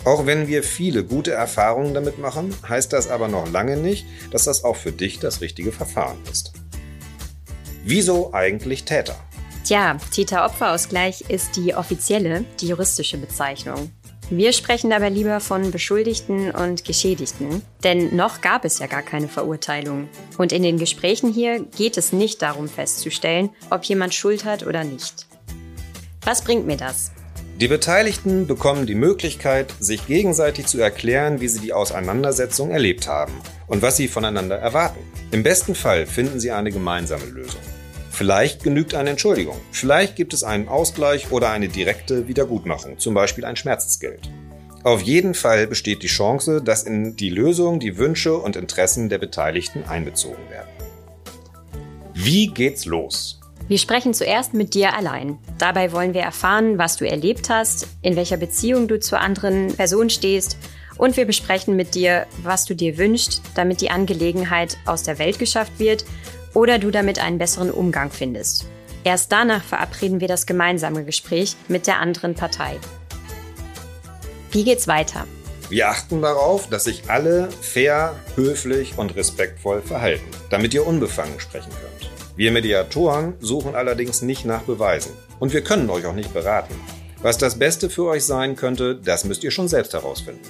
Auch 0.04 0.26
wenn 0.26 0.48
wir 0.48 0.64
viele 0.64 1.04
gute 1.04 1.30
Erfahrungen 1.30 1.94
damit 1.94 2.18
machen, 2.18 2.52
heißt 2.68 2.92
das 2.92 3.08
aber 3.08 3.28
noch 3.28 3.48
lange 3.48 3.76
nicht, 3.76 4.04
dass 4.32 4.42
das 4.42 4.64
auch 4.64 4.74
für 4.74 4.90
dich 4.90 5.20
das 5.20 5.40
richtige 5.40 5.70
Verfahren 5.70 6.18
ist. 6.32 6.52
Wieso 7.84 8.34
eigentlich 8.34 8.82
Täter? 8.82 9.14
Tja, 9.64 9.98
Täter-Opfer-Ausgleich 10.10 11.26
ist 11.28 11.54
die 11.54 11.76
offizielle, 11.76 12.44
die 12.60 12.66
juristische 12.66 13.18
Bezeichnung. 13.18 13.92
Wir 14.32 14.52
sprechen 14.52 14.90
dabei 14.90 15.08
lieber 15.08 15.40
von 15.40 15.72
Beschuldigten 15.72 16.52
und 16.52 16.84
Geschädigten, 16.84 17.62
denn 17.82 18.14
noch 18.14 18.40
gab 18.40 18.64
es 18.64 18.78
ja 18.78 18.86
gar 18.86 19.02
keine 19.02 19.26
Verurteilung. 19.26 20.08
Und 20.38 20.52
in 20.52 20.62
den 20.62 20.78
Gesprächen 20.78 21.32
hier 21.32 21.58
geht 21.76 21.96
es 21.96 22.12
nicht 22.12 22.40
darum 22.40 22.68
festzustellen, 22.68 23.50
ob 23.70 23.82
jemand 23.82 24.14
Schuld 24.14 24.44
hat 24.44 24.64
oder 24.64 24.84
nicht. 24.84 25.26
Was 26.24 26.44
bringt 26.44 26.64
mir 26.64 26.76
das? 26.76 27.10
Die 27.60 27.66
Beteiligten 27.66 28.46
bekommen 28.46 28.86
die 28.86 28.94
Möglichkeit, 28.94 29.74
sich 29.80 30.06
gegenseitig 30.06 30.66
zu 30.66 30.78
erklären, 30.78 31.40
wie 31.40 31.48
sie 31.48 31.60
die 31.60 31.72
Auseinandersetzung 31.72 32.70
erlebt 32.70 33.08
haben 33.08 33.32
und 33.66 33.82
was 33.82 33.96
sie 33.96 34.06
voneinander 34.06 34.56
erwarten. 34.56 35.00
Im 35.32 35.42
besten 35.42 35.74
Fall 35.74 36.06
finden 36.06 36.38
sie 36.38 36.52
eine 36.52 36.70
gemeinsame 36.70 37.24
Lösung. 37.24 37.60
Vielleicht 38.20 38.62
genügt 38.62 38.94
eine 38.94 39.08
Entschuldigung. 39.08 39.56
Vielleicht 39.70 40.14
gibt 40.14 40.34
es 40.34 40.44
einen 40.44 40.68
Ausgleich 40.68 41.32
oder 41.32 41.48
eine 41.48 41.68
direkte 41.68 42.28
Wiedergutmachung, 42.28 42.98
zum 42.98 43.14
Beispiel 43.14 43.46
ein 43.46 43.56
Schmerzensgeld. 43.56 44.28
Auf 44.84 45.00
jeden 45.00 45.32
Fall 45.32 45.66
besteht 45.66 46.02
die 46.02 46.08
Chance, 46.08 46.60
dass 46.60 46.82
in 46.82 47.16
die 47.16 47.30
Lösung 47.30 47.80
die 47.80 47.96
Wünsche 47.96 48.36
und 48.36 48.56
Interessen 48.56 49.08
der 49.08 49.16
Beteiligten 49.16 49.84
einbezogen 49.84 50.50
werden. 50.50 50.68
Wie 52.12 52.48
geht's 52.48 52.84
los? 52.84 53.40
Wir 53.68 53.78
sprechen 53.78 54.12
zuerst 54.12 54.52
mit 54.52 54.74
dir 54.74 54.94
allein. 54.94 55.38
Dabei 55.56 55.90
wollen 55.90 56.12
wir 56.12 56.20
erfahren, 56.20 56.76
was 56.76 56.98
du 56.98 57.08
erlebt 57.08 57.48
hast, 57.48 57.86
in 58.02 58.16
welcher 58.16 58.36
Beziehung 58.36 58.86
du 58.86 59.00
zur 59.00 59.22
anderen 59.22 59.74
Person 59.74 60.10
stehst 60.10 60.58
und 60.98 61.16
wir 61.16 61.24
besprechen 61.24 61.74
mit 61.74 61.94
dir, 61.94 62.26
was 62.42 62.66
du 62.66 62.76
dir 62.76 62.98
wünschst, 62.98 63.40
damit 63.54 63.80
die 63.80 63.88
Angelegenheit 63.88 64.76
aus 64.84 65.04
der 65.04 65.18
Welt 65.18 65.38
geschafft 65.38 65.78
wird 65.78 66.04
oder 66.54 66.78
du 66.78 66.90
damit 66.90 67.18
einen 67.18 67.38
besseren 67.38 67.70
Umgang 67.70 68.10
findest. 68.10 68.66
Erst 69.04 69.32
danach 69.32 69.62
verabreden 69.62 70.20
wir 70.20 70.28
das 70.28 70.46
gemeinsame 70.46 71.04
Gespräch 71.04 71.56
mit 71.68 71.86
der 71.86 71.98
anderen 71.98 72.34
Partei. 72.34 72.78
Wie 74.50 74.64
geht's 74.64 74.88
weiter? 74.88 75.26
Wir 75.70 75.88
achten 75.88 76.20
darauf, 76.20 76.68
dass 76.68 76.84
sich 76.84 77.08
alle 77.08 77.48
fair, 77.60 78.16
höflich 78.34 78.98
und 78.98 79.14
respektvoll 79.14 79.80
verhalten, 79.80 80.26
damit 80.50 80.74
ihr 80.74 80.86
unbefangen 80.86 81.38
sprechen 81.38 81.70
könnt. 81.70 82.10
Wir 82.36 82.50
Mediatoren 82.50 83.34
suchen 83.38 83.74
allerdings 83.74 84.22
nicht 84.22 84.44
nach 84.44 84.62
Beweisen 84.62 85.12
und 85.38 85.52
wir 85.52 85.62
können 85.62 85.88
euch 85.90 86.06
auch 86.06 86.14
nicht 86.14 86.34
beraten. 86.34 86.74
Was 87.22 87.38
das 87.38 87.58
Beste 87.58 87.90
für 87.90 88.06
euch 88.06 88.24
sein 88.24 88.56
könnte, 88.56 88.96
das 88.96 89.24
müsst 89.24 89.44
ihr 89.44 89.50
schon 89.50 89.68
selbst 89.68 89.92
herausfinden. 89.92 90.48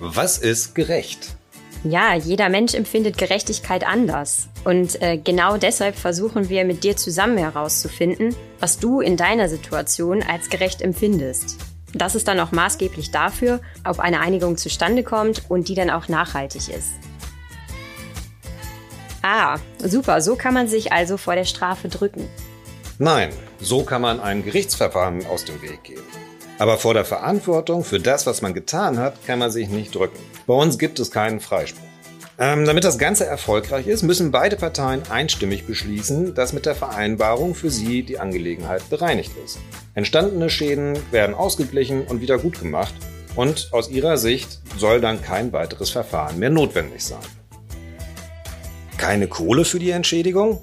Was 0.00 0.38
ist 0.38 0.74
gerecht? 0.74 1.36
Ja, 1.84 2.14
jeder 2.14 2.48
Mensch 2.48 2.72
empfindet 2.72 3.18
Gerechtigkeit 3.18 3.86
anders. 3.86 4.48
Und 4.64 5.00
äh, 5.02 5.18
genau 5.18 5.58
deshalb 5.58 5.96
versuchen 5.96 6.48
wir 6.48 6.64
mit 6.64 6.82
dir 6.82 6.96
zusammen 6.96 7.36
herauszufinden, 7.36 8.34
was 8.58 8.78
du 8.78 9.02
in 9.02 9.18
deiner 9.18 9.50
Situation 9.50 10.22
als 10.22 10.48
gerecht 10.48 10.80
empfindest. 10.80 11.58
Das 11.92 12.14
ist 12.14 12.26
dann 12.26 12.40
auch 12.40 12.52
maßgeblich 12.52 13.10
dafür, 13.10 13.60
ob 13.86 14.00
eine 14.00 14.20
Einigung 14.20 14.56
zustande 14.56 15.02
kommt 15.02 15.42
und 15.50 15.68
die 15.68 15.74
dann 15.74 15.90
auch 15.90 16.08
nachhaltig 16.08 16.68
ist. 16.68 16.92
Ah, 19.20 19.58
super, 19.78 20.22
so 20.22 20.36
kann 20.36 20.54
man 20.54 20.68
sich 20.68 20.90
also 20.90 21.18
vor 21.18 21.34
der 21.34 21.44
Strafe 21.44 21.88
drücken. 21.88 22.28
Nein, 22.98 23.30
so 23.60 23.82
kann 23.82 24.00
man 24.00 24.20
ein 24.20 24.42
Gerichtsverfahren 24.42 25.26
aus 25.26 25.44
dem 25.44 25.60
Weg 25.60 25.82
gehen. 25.84 26.02
Aber 26.64 26.78
vor 26.78 26.94
der 26.94 27.04
Verantwortung 27.04 27.84
für 27.84 28.00
das, 28.00 28.26
was 28.26 28.40
man 28.40 28.54
getan 28.54 28.98
hat, 28.98 29.22
kann 29.26 29.38
man 29.38 29.50
sich 29.50 29.68
nicht 29.68 29.94
drücken. 29.94 30.18
Bei 30.46 30.54
uns 30.54 30.78
gibt 30.78 30.98
es 30.98 31.10
keinen 31.10 31.40
Freispruch. 31.40 31.84
Ähm, 32.38 32.64
damit 32.64 32.84
das 32.84 32.96
Ganze 32.96 33.26
erfolgreich 33.26 33.86
ist, 33.86 34.02
müssen 34.02 34.30
beide 34.30 34.56
Parteien 34.56 35.02
einstimmig 35.10 35.66
beschließen, 35.66 36.34
dass 36.34 36.54
mit 36.54 36.64
der 36.64 36.74
Vereinbarung 36.74 37.54
für 37.54 37.68
sie 37.68 38.02
die 38.02 38.18
Angelegenheit 38.18 38.88
bereinigt 38.88 39.32
ist. 39.44 39.58
Entstandene 39.92 40.48
Schäden 40.48 40.98
werden 41.10 41.34
ausgeglichen 41.34 42.06
und 42.06 42.22
wieder 42.22 42.38
gut 42.38 42.58
gemacht 42.58 42.94
und 43.36 43.68
aus 43.72 43.90
ihrer 43.90 44.16
Sicht 44.16 44.60
soll 44.78 45.02
dann 45.02 45.20
kein 45.20 45.52
weiteres 45.52 45.90
Verfahren 45.90 46.38
mehr 46.38 46.48
notwendig 46.48 47.04
sein. 47.04 47.18
Keine 48.96 49.28
Kohle 49.28 49.66
für 49.66 49.80
die 49.80 49.90
Entschädigung? 49.90 50.62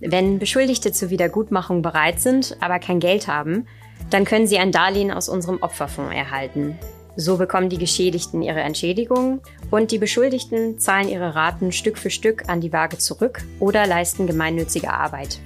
Wenn 0.00 0.38
Beschuldigte 0.38 0.92
zur 0.92 1.10
Wiedergutmachung 1.10 1.82
bereit 1.82 2.22
sind, 2.22 2.56
aber 2.60 2.78
kein 2.78 2.98
Geld 2.98 3.28
haben, 3.28 3.66
dann 4.10 4.24
können 4.24 4.46
sie 4.46 4.58
ein 4.58 4.72
Darlehen 4.72 5.10
aus 5.10 5.28
unserem 5.28 5.58
Opferfonds 5.62 6.14
erhalten. 6.14 6.78
So 7.16 7.36
bekommen 7.36 7.68
die 7.68 7.78
Geschädigten 7.78 8.42
ihre 8.42 8.60
Entschädigung 8.60 9.40
und 9.70 9.92
die 9.92 9.98
Beschuldigten 9.98 10.78
zahlen 10.78 11.08
ihre 11.08 11.34
Raten 11.34 11.70
Stück 11.70 11.96
für 11.96 12.10
Stück 12.10 12.48
an 12.48 12.60
die 12.60 12.72
Waage 12.72 12.98
zurück 12.98 13.44
oder 13.60 13.86
leisten 13.86 14.26
gemeinnützige 14.26 14.92
Arbeit. 14.92 15.38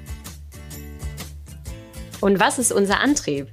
Und 2.20 2.40
was 2.40 2.58
ist 2.58 2.72
unser 2.72 3.00
Antrieb? 3.00 3.48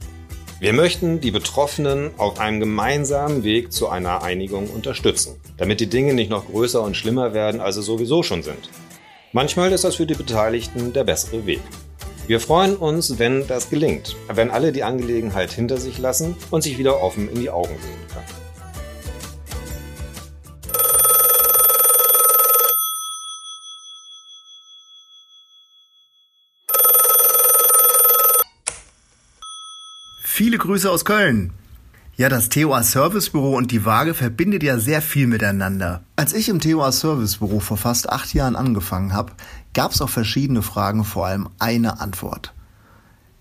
Wir 0.59 0.71
möchten 0.71 1.19
die 1.19 1.31
Betroffenen 1.31 2.11
auf 2.17 2.39
einem 2.39 2.61
gemeinsamen 2.61 3.43
Weg 3.43 3.73
zu 3.73 3.89
einer 3.89 4.23
Einigung 4.23 4.69
unterstützen, 4.69 5.35
damit 5.57 5.81
die 5.81 5.89
Dinge 5.89 6.13
nicht 6.13 6.29
noch 6.31 6.47
größer 6.47 6.81
und 6.81 6.95
schlimmer 6.95 7.33
werden, 7.33 7.59
als 7.59 7.75
sie 7.75 7.83
sowieso 7.83 8.23
schon 8.23 8.41
sind. 8.41 8.69
Manchmal 9.33 9.73
ist 9.73 9.83
das 9.83 9.95
für 9.95 10.05
die 10.05 10.13
Beteiligten 10.15 10.93
der 10.93 11.03
bessere 11.03 11.45
Weg. 11.45 11.59
Wir 12.27 12.39
freuen 12.39 12.75
uns, 12.75 13.19
wenn 13.19 13.45
das 13.45 13.69
gelingt, 13.69 14.15
wenn 14.27 14.49
alle 14.49 14.71
die 14.71 14.83
Angelegenheit 14.83 15.51
hinter 15.51 15.77
sich 15.77 15.99
lassen 15.99 16.35
und 16.49 16.63
sich 16.63 16.79
wieder 16.79 16.99
offen 16.99 17.29
in 17.29 17.39
die 17.39 17.51
Augen 17.51 17.75
sehen 17.79 18.07
können. 18.11 18.25
Viele 30.23 30.57
Grüße 30.57 30.89
aus 30.89 31.05
Köln. 31.05 31.51
Ja, 32.17 32.29
das 32.29 32.49
TOA 32.49 32.81
Servicebüro 32.81 33.55
und 33.57 33.71
die 33.71 33.83
Waage 33.83 34.13
verbindet 34.13 34.63
ja 34.63 34.79
sehr 34.79 35.01
viel 35.01 35.27
miteinander. 35.27 36.01
Als 36.15 36.33
ich 36.33 36.47
im 36.49 36.61
TOA 36.61 36.91
Servicebüro 36.91 37.59
vor 37.59 37.77
fast 37.77 38.09
acht 38.09 38.33
Jahren 38.33 38.55
angefangen 38.55 39.13
habe, 39.13 39.33
gab 39.75 39.91
es 39.91 40.01
auf 40.01 40.09
verschiedene 40.09 40.63
Fragen 40.63 41.03
vor 41.03 41.27
allem 41.27 41.49
eine 41.59 41.99
Antwort. 41.99 42.53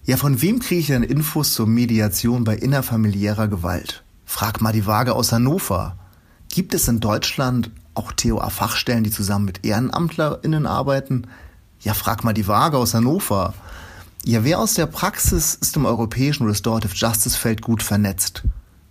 Ja, 0.04 0.18
von 0.18 0.42
wem 0.42 0.58
kriege 0.58 0.80
ich 0.80 0.88
denn 0.88 1.02
Infos 1.02 1.54
zur 1.54 1.66
Mediation 1.66 2.44
bei 2.44 2.56
innerfamiliärer 2.56 3.48
Gewalt? 3.48 4.04
Frag 4.26 4.60
mal 4.60 4.72
die 4.72 4.84
Waage 4.84 5.14
aus 5.14 5.32
Hannover. 5.32 5.96
Gibt 6.50 6.74
es 6.74 6.88
in 6.88 7.00
Deutschland 7.00 7.70
auch 7.94 8.12
TOA-Fachstellen, 8.12 9.04
die 9.04 9.10
zusammen 9.10 9.46
mit 9.46 9.64
EhrenamtlerInnen 9.64 10.66
arbeiten? 10.66 11.28
Ja, 11.80 11.94
frag 11.94 12.24
mal 12.24 12.34
die 12.34 12.48
Waage 12.48 12.76
aus 12.76 12.92
Hannover. 12.92 13.54
Ja, 14.24 14.44
wer 14.44 14.58
aus 14.58 14.74
der 14.74 14.86
Praxis 14.86 15.54
ist 15.54 15.76
im 15.76 15.86
europäischen 15.86 16.46
Restorative 16.46 16.94
Justice 16.94 17.38
Feld 17.38 17.62
gut 17.62 17.82
vernetzt? 17.82 18.42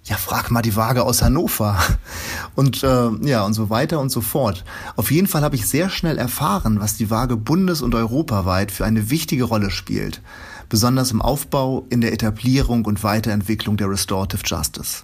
Ja, 0.06 0.18
frag 0.18 0.52
mal 0.52 0.62
die 0.62 0.76
Waage 0.76 1.04
aus 1.04 1.22
Hannover. 1.22 1.80
Und 2.56 2.84
äh, 2.84 3.10
ja, 3.22 3.44
und 3.46 3.54
so 3.54 3.70
weiter 3.70 4.00
und 4.00 4.10
so 4.10 4.22
fort. 4.22 4.64
Auf 4.96 5.12
jeden 5.12 5.28
Fall 5.28 5.44
habe 5.44 5.56
ich 5.56 5.66
sehr 5.66 5.90
schnell 5.90 6.18
erfahren, 6.18 6.82
was 6.82 6.98
die 6.98 7.10
Waage 7.10 7.38
bundes- 7.38 7.82
und 7.82 7.96
europaweit 7.96 8.72
für 8.72 8.86
eine 8.86 9.10
wichtige 9.10 9.46
Rolle 9.46 9.72
spielt. 9.72 10.22
Besonders 10.70 11.12
im 11.12 11.22
Aufbau, 11.22 11.88
in 11.90 12.02
der 12.02 12.14
Etablierung 12.14 12.86
und 12.86 13.04
Weiterentwicklung 13.04 13.78
der 13.78 13.90
Restorative 13.90 14.44
Justice. 14.46 15.04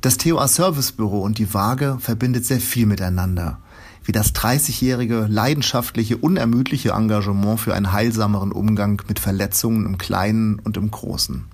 Das 0.00 0.16
TOA 0.18 0.48
Servicebüro 0.48 1.20
und 1.20 1.38
die 1.38 1.52
Waage 1.52 1.98
verbindet 2.00 2.46
sehr 2.46 2.60
viel 2.60 2.86
miteinander. 2.86 3.58
Wie 4.04 4.12
das 4.12 4.34
30-jährige, 4.34 5.26
leidenschaftliche, 5.28 6.16
unermüdliche 6.16 6.90
Engagement 6.92 7.60
für 7.60 7.74
einen 7.74 7.92
heilsameren 7.92 8.52
Umgang 8.52 9.02
mit 9.08 9.18
Verletzungen 9.18 9.84
im 9.84 9.98
Kleinen 9.98 10.58
und 10.60 10.76
im 10.76 10.90
Großen 10.90 11.44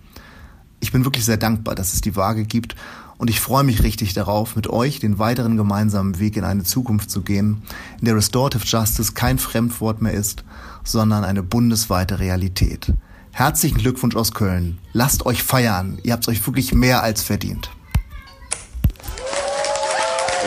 ich 0.81 0.93
bin 0.93 1.05
wirklich 1.05 1.25
sehr 1.25 1.37
dankbar, 1.37 1.75
dass 1.75 1.95
es 1.95 2.01
die 2.01 2.17
Waage 2.17 2.45
gibt 2.45 2.77
und 3.19 3.29
ich 3.29 3.41
freue 3.41 3.65
mich 3.65 3.83
richtig 3.83 4.15
darauf, 4.15 4.57
mit 4.57 4.69
euch 4.69 5.01
den 5.01 5.19
weiteren 5.19 5.57
gemeinsamen 5.57 6.19
Weg 6.21 6.37
in 6.37 6.45
eine 6.45 6.63
Zukunft 6.63 7.11
zu 7.11 7.23
gehen, 7.23 7.63
in 7.99 8.07
der 8.07 8.17
Restorative 8.17 8.65
Justice 8.65 9.13
kein 9.13 9.39
Fremdwort 9.39 10.01
mehr 10.01 10.15
ist, 10.15 10.45
sondern 10.85 11.25
eine 11.25 11.43
bundesweite 11.43 12.21
Realität. 12.21 12.93
Herzlichen 13.33 13.79
Glückwunsch 13.79 14.17
aus 14.17 14.33
Köln. 14.33 14.79
Lasst 14.93 15.27
euch 15.27 15.43
feiern. 15.43 15.99
Ihr 16.03 16.13
habt 16.13 16.25
es 16.25 16.29
euch 16.29 16.47
wirklich 16.47 16.73
mehr 16.73 17.03
als 17.03 17.23
verdient. 17.23 17.71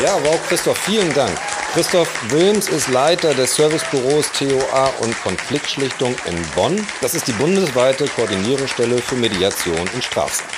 Ja, 0.01 0.15
wow, 0.23 0.39
Christoph, 0.47 0.77
vielen 0.77 1.13
Dank. 1.13 1.37
Christoph 1.73 2.29
Wilms 2.33 2.67
ist 2.67 2.89
Leiter 2.89 3.33
des 3.33 3.55
Servicebüros 3.55 4.29
TOA 4.33 4.87
und 4.99 5.15
Konfliktschlichtung 5.21 6.13
in 6.25 6.35
Bonn. 6.53 6.85
Das 6.99 7.13
ist 7.15 7.29
die 7.29 7.31
bundesweite 7.31 8.07
Koordinierungsstelle 8.07 8.97
für 8.97 9.15
Mediation 9.15 9.89
in 9.93 10.01
Strafsachen. 10.01 10.51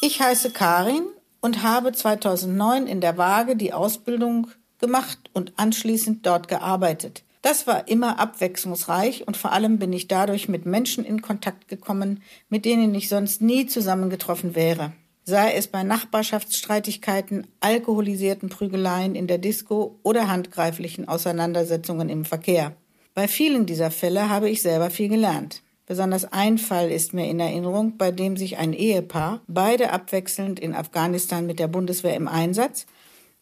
Ich 0.00 0.20
heiße 0.20 0.52
Karin 0.52 1.08
und 1.40 1.64
habe 1.64 1.90
2009 1.90 2.86
in 2.86 3.00
der 3.00 3.18
Waage 3.18 3.56
die 3.56 3.72
Ausbildung 3.72 4.46
gemacht 4.78 5.18
und 5.32 5.54
anschließend 5.56 6.24
dort 6.24 6.46
gearbeitet. 6.46 7.23
Das 7.44 7.66
war 7.66 7.88
immer 7.88 8.18
abwechslungsreich 8.18 9.28
und 9.28 9.36
vor 9.36 9.52
allem 9.52 9.78
bin 9.78 9.92
ich 9.92 10.08
dadurch 10.08 10.48
mit 10.48 10.64
Menschen 10.64 11.04
in 11.04 11.20
Kontakt 11.20 11.68
gekommen, 11.68 12.22
mit 12.48 12.64
denen 12.64 12.94
ich 12.94 13.10
sonst 13.10 13.42
nie 13.42 13.66
zusammengetroffen 13.66 14.54
wäre. 14.54 14.94
Sei 15.24 15.52
es 15.52 15.66
bei 15.66 15.82
Nachbarschaftsstreitigkeiten, 15.82 17.46
alkoholisierten 17.60 18.48
Prügeleien 18.48 19.14
in 19.14 19.26
der 19.26 19.36
Disco 19.36 20.00
oder 20.02 20.28
handgreiflichen 20.28 21.06
Auseinandersetzungen 21.06 22.08
im 22.08 22.24
Verkehr. 22.24 22.72
Bei 23.12 23.28
vielen 23.28 23.66
dieser 23.66 23.90
Fälle 23.90 24.30
habe 24.30 24.48
ich 24.48 24.62
selber 24.62 24.88
viel 24.88 25.10
gelernt. 25.10 25.62
Besonders 25.84 26.24
ein 26.32 26.56
Fall 26.56 26.90
ist 26.90 27.12
mir 27.12 27.28
in 27.28 27.40
Erinnerung, 27.40 27.98
bei 27.98 28.10
dem 28.10 28.38
sich 28.38 28.56
ein 28.56 28.72
Ehepaar, 28.72 29.42
beide 29.48 29.92
abwechselnd 29.92 30.58
in 30.60 30.74
Afghanistan 30.74 31.44
mit 31.44 31.58
der 31.58 31.68
Bundeswehr 31.68 32.16
im 32.16 32.26
Einsatz, 32.26 32.86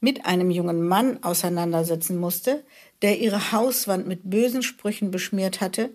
mit 0.00 0.26
einem 0.26 0.50
jungen 0.50 0.82
Mann 0.82 1.22
auseinandersetzen 1.22 2.18
musste, 2.18 2.64
der 3.02 3.20
ihre 3.20 3.52
Hauswand 3.52 4.06
mit 4.06 4.30
bösen 4.30 4.62
Sprüchen 4.62 5.10
beschmiert 5.10 5.60
hatte, 5.60 5.90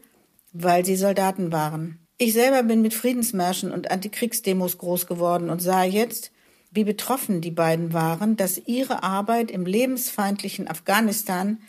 weil 0.53 0.85
sie 0.85 0.95
Soldaten 0.95 1.51
waren. 1.51 1.99
Ich 2.17 2.33
selber 2.33 2.63
bin 2.63 2.81
mit 2.81 2.93
Friedensmärschen 2.93 3.71
und 3.71 3.91
Antikriegsdemos 3.91 4.77
groß 4.77 5.07
geworden 5.07 5.49
und 5.49 5.61
sah 5.61 5.83
jetzt, 5.83 6.31
wie 6.71 6.83
betroffen 6.83 7.41
die 7.41 7.51
beiden 7.51 7.93
waren, 7.93 8.35
dass 8.35 8.61
ihre 8.65 9.03
Arbeit 9.03 9.51
im 9.51 9.65
lebensfeindlichen 9.65 10.67
Afghanistan, 10.67 11.59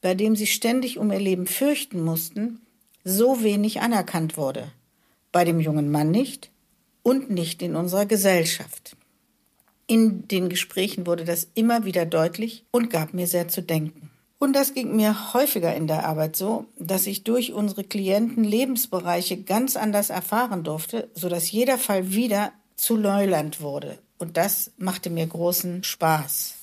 bei 0.00 0.14
dem 0.14 0.34
sie 0.36 0.46
ständig 0.46 0.98
um 0.98 1.12
ihr 1.12 1.20
Leben 1.20 1.46
fürchten 1.46 2.02
mussten, 2.02 2.60
so 3.04 3.42
wenig 3.42 3.80
anerkannt 3.80 4.36
wurde. 4.36 4.72
Bei 5.32 5.44
dem 5.44 5.60
jungen 5.60 5.90
Mann 5.90 6.10
nicht 6.10 6.50
und 7.02 7.30
nicht 7.30 7.62
in 7.62 7.76
unserer 7.76 8.06
Gesellschaft. 8.06 8.96
In 9.86 10.26
den 10.28 10.48
Gesprächen 10.48 11.06
wurde 11.06 11.24
das 11.24 11.48
immer 11.54 11.84
wieder 11.84 12.06
deutlich 12.06 12.64
und 12.70 12.90
gab 12.90 13.14
mir 13.14 13.26
sehr 13.26 13.48
zu 13.48 13.62
denken. 13.62 14.09
Und 14.40 14.54
das 14.54 14.72
ging 14.72 14.96
mir 14.96 15.34
häufiger 15.34 15.74
in 15.76 15.86
der 15.86 16.06
Arbeit 16.06 16.34
so, 16.34 16.64
dass 16.78 17.06
ich 17.06 17.24
durch 17.24 17.52
unsere 17.52 17.84
Klienten 17.84 18.42
Lebensbereiche 18.42 19.42
ganz 19.42 19.76
anders 19.76 20.08
erfahren 20.08 20.64
durfte, 20.64 21.10
sodass 21.14 21.50
jeder 21.50 21.76
Fall 21.76 22.12
wieder 22.12 22.50
zu 22.74 22.96
Neuland 22.96 23.60
wurde. 23.60 23.98
Und 24.18 24.38
das 24.38 24.70
machte 24.78 25.10
mir 25.10 25.26
großen 25.26 25.84
Spaß. 25.84 26.54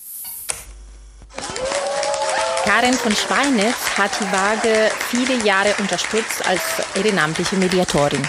Karin 2.65 2.95
von 2.95 3.15
Schweinitz 3.15 3.95
hat 3.95 4.11
die 4.19 4.31
Waage 4.31 4.89
viele 5.09 5.45
Jahre 5.45 5.75
unterstützt 5.77 6.47
als 6.47 6.61
ehrenamtliche 6.95 7.57
Mediatorin. 7.57 8.23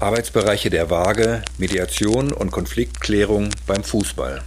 Arbeitsbereiche 0.00 0.70
der 0.70 0.88
Waage, 0.88 1.42
Mediation 1.58 2.32
und 2.32 2.50
Konfliktklärung 2.50 3.50
beim 3.66 3.84
Fußball. 3.84 4.40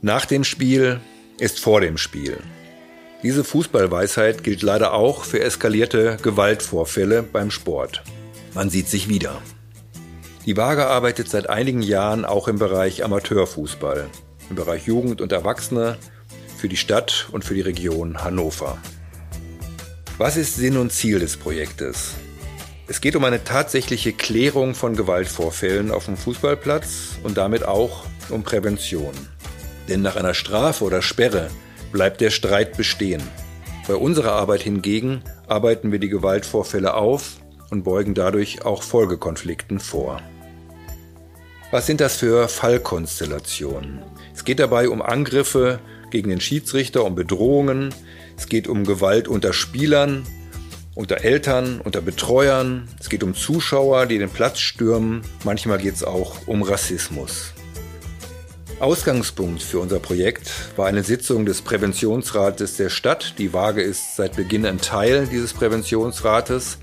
Nach 0.00 0.24
dem 0.24 0.42
Spiel 0.42 1.00
ist 1.38 1.60
vor 1.60 1.82
dem 1.82 1.98
Spiel. 1.98 2.38
Diese 3.22 3.44
Fußballweisheit 3.44 4.42
gilt 4.42 4.62
leider 4.62 4.94
auch 4.94 5.24
für 5.24 5.40
eskalierte 5.40 6.16
Gewaltvorfälle 6.22 7.22
beim 7.22 7.50
Sport. 7.50 8.02
Man 8.54 8.70
sieht 8.70 8.88
sich 8.88 9.10
wieder. 9.10 9.42
Die 10.46 10.56
Waage 10.56 10.86
arbeitet 10.86 11.28
seit 11.28 11.50
einigen 11.50 11.82
Jahren 11.82 12.24
auch 12.24 12.48
im 12.48 12.58
Bereich 12.58 13.04
Amateurfußball, 13.04 14.08
im 14.48 14.56
Bereich 14.56 14.86
Jugend 14.86 15.20
und 15.20 15.30
Erwachsene, 15.30 15.98
für 16.56 16.68
die 16.68 16.78
Stadt 16.78 17.28
und 17.32 17.44
für 17.44 17.54
die 17.54 17.60
Region 17.60 18.24
Hannover. 18.24 18.78
Was 20.16 20.36
ist 20.36 20.54
Sinn 20.54 20.76
und 20.76 20.92
Ziel 20.92 21.18
des 21.18 21.36
Projektes? 21.36 22.12
Es 22.86 23.00
geht 23.00 23.16
um 23.16 23.24
eine 23.24 23.42
tatsächliche 23.42 24.12
Klärung 24.12 24.76
von 24.76 24.94
Gewaltvorfällen 24.94 25.90
auf 25.90 26.04
dem 26.04 26.16
Fußballplatz 26.16 27.18
und 27.24 27.36
damit 27.36 27.64
auch 27.64 28.06
um 28.30 28.44
Prävention. 28.44 29.12
Denn 29.88 30.02
nach 30.02 30.14
einer 30.14 30.34
Strafe 30.34 30.84
oder 30.84 31.02
Sperre 31.02 31.50
bleibt 31.90 32.20
der 32.20 32.30
Streit 32.30 32.76
bestehen. 32.76 33.24
Bei 33.88 33.96
unserer 33.96 34.34
Arbeit 34.34 34.62
hingegen 34.62 35.24
arbeiten 35.48 35.90
wir 35.90 35.98
die 35.98 36.10
Gewaltvorfälle 36.10 36.94
auf 36.94 37.38
und 37.70 37.82
beugen 37.82 38.14
dadurch 38.14 38.64
auch 38.64 38.84
Folgekonflikten 38.84 39.80
vor. 39.80 40.22
Was 41.72 41.86
sind 41.86 42.00
das 42.00 42.18
für 42.18 42.46
Fallkonstellationen? 42.46 44.04
Es 44.32 44.44
geht 44.44 44.60
dabei 44.60 44.88
um 44.88 45.02
Angriffe 45.02 45.80
gegen 46.12 46.28
den 46.28 46.40
Schiedsrichter, 46.40 47.04
um 47.04 47.16
Bedrohungen, 47.16 47.92
es 48.36 48.48
geht 48.48 48.68
um 48.68 48.84
Gewalt 48.84 49.28
unter 49.28 49.52
Spielern, 49.52 50.24
unter 50.94 51.24
Eltern, 51.24 51.80
unter 51.82 52.00
Betreuern, 52.00 52.88
es 53.00 53.08
geht 53.08 53.22
um 53.22 53.34
Zuschauer, 53.34 54.06
die 54.06 54.18
den 54.18 54.30
Platz 54.30 54.60
stürmen, 54.60 55.22
manchmal 55.44 55.78
geht 55.78 55.94
es 55.94 56.04
auch 56.04 56.46
um 56.46 56.62
Rassismus. 56.62 57.52
Ausgangspunkt 58.80 59.62
für 59.62 59.78
unser 59.78 60.00
Projekt 60.00 60.50
war 60.76 60.86
eine 60.86 61.04
Sitzung 61.04 61.46
des 61.46 61.62
Präventionsrates 61.62 62.76
der 62.76 62.90
Stadt. 62.90 63.34
Die 63.38 63.52
Waage 63.52 63.82
ist 63.82 64.16
seit 64.16 64.34
Beginn 64.34 64.66
ein 64.66 64.78
Teil 64.78 65.26
dieses 65.26 65.54
Präventionsrates. 65.54 66.78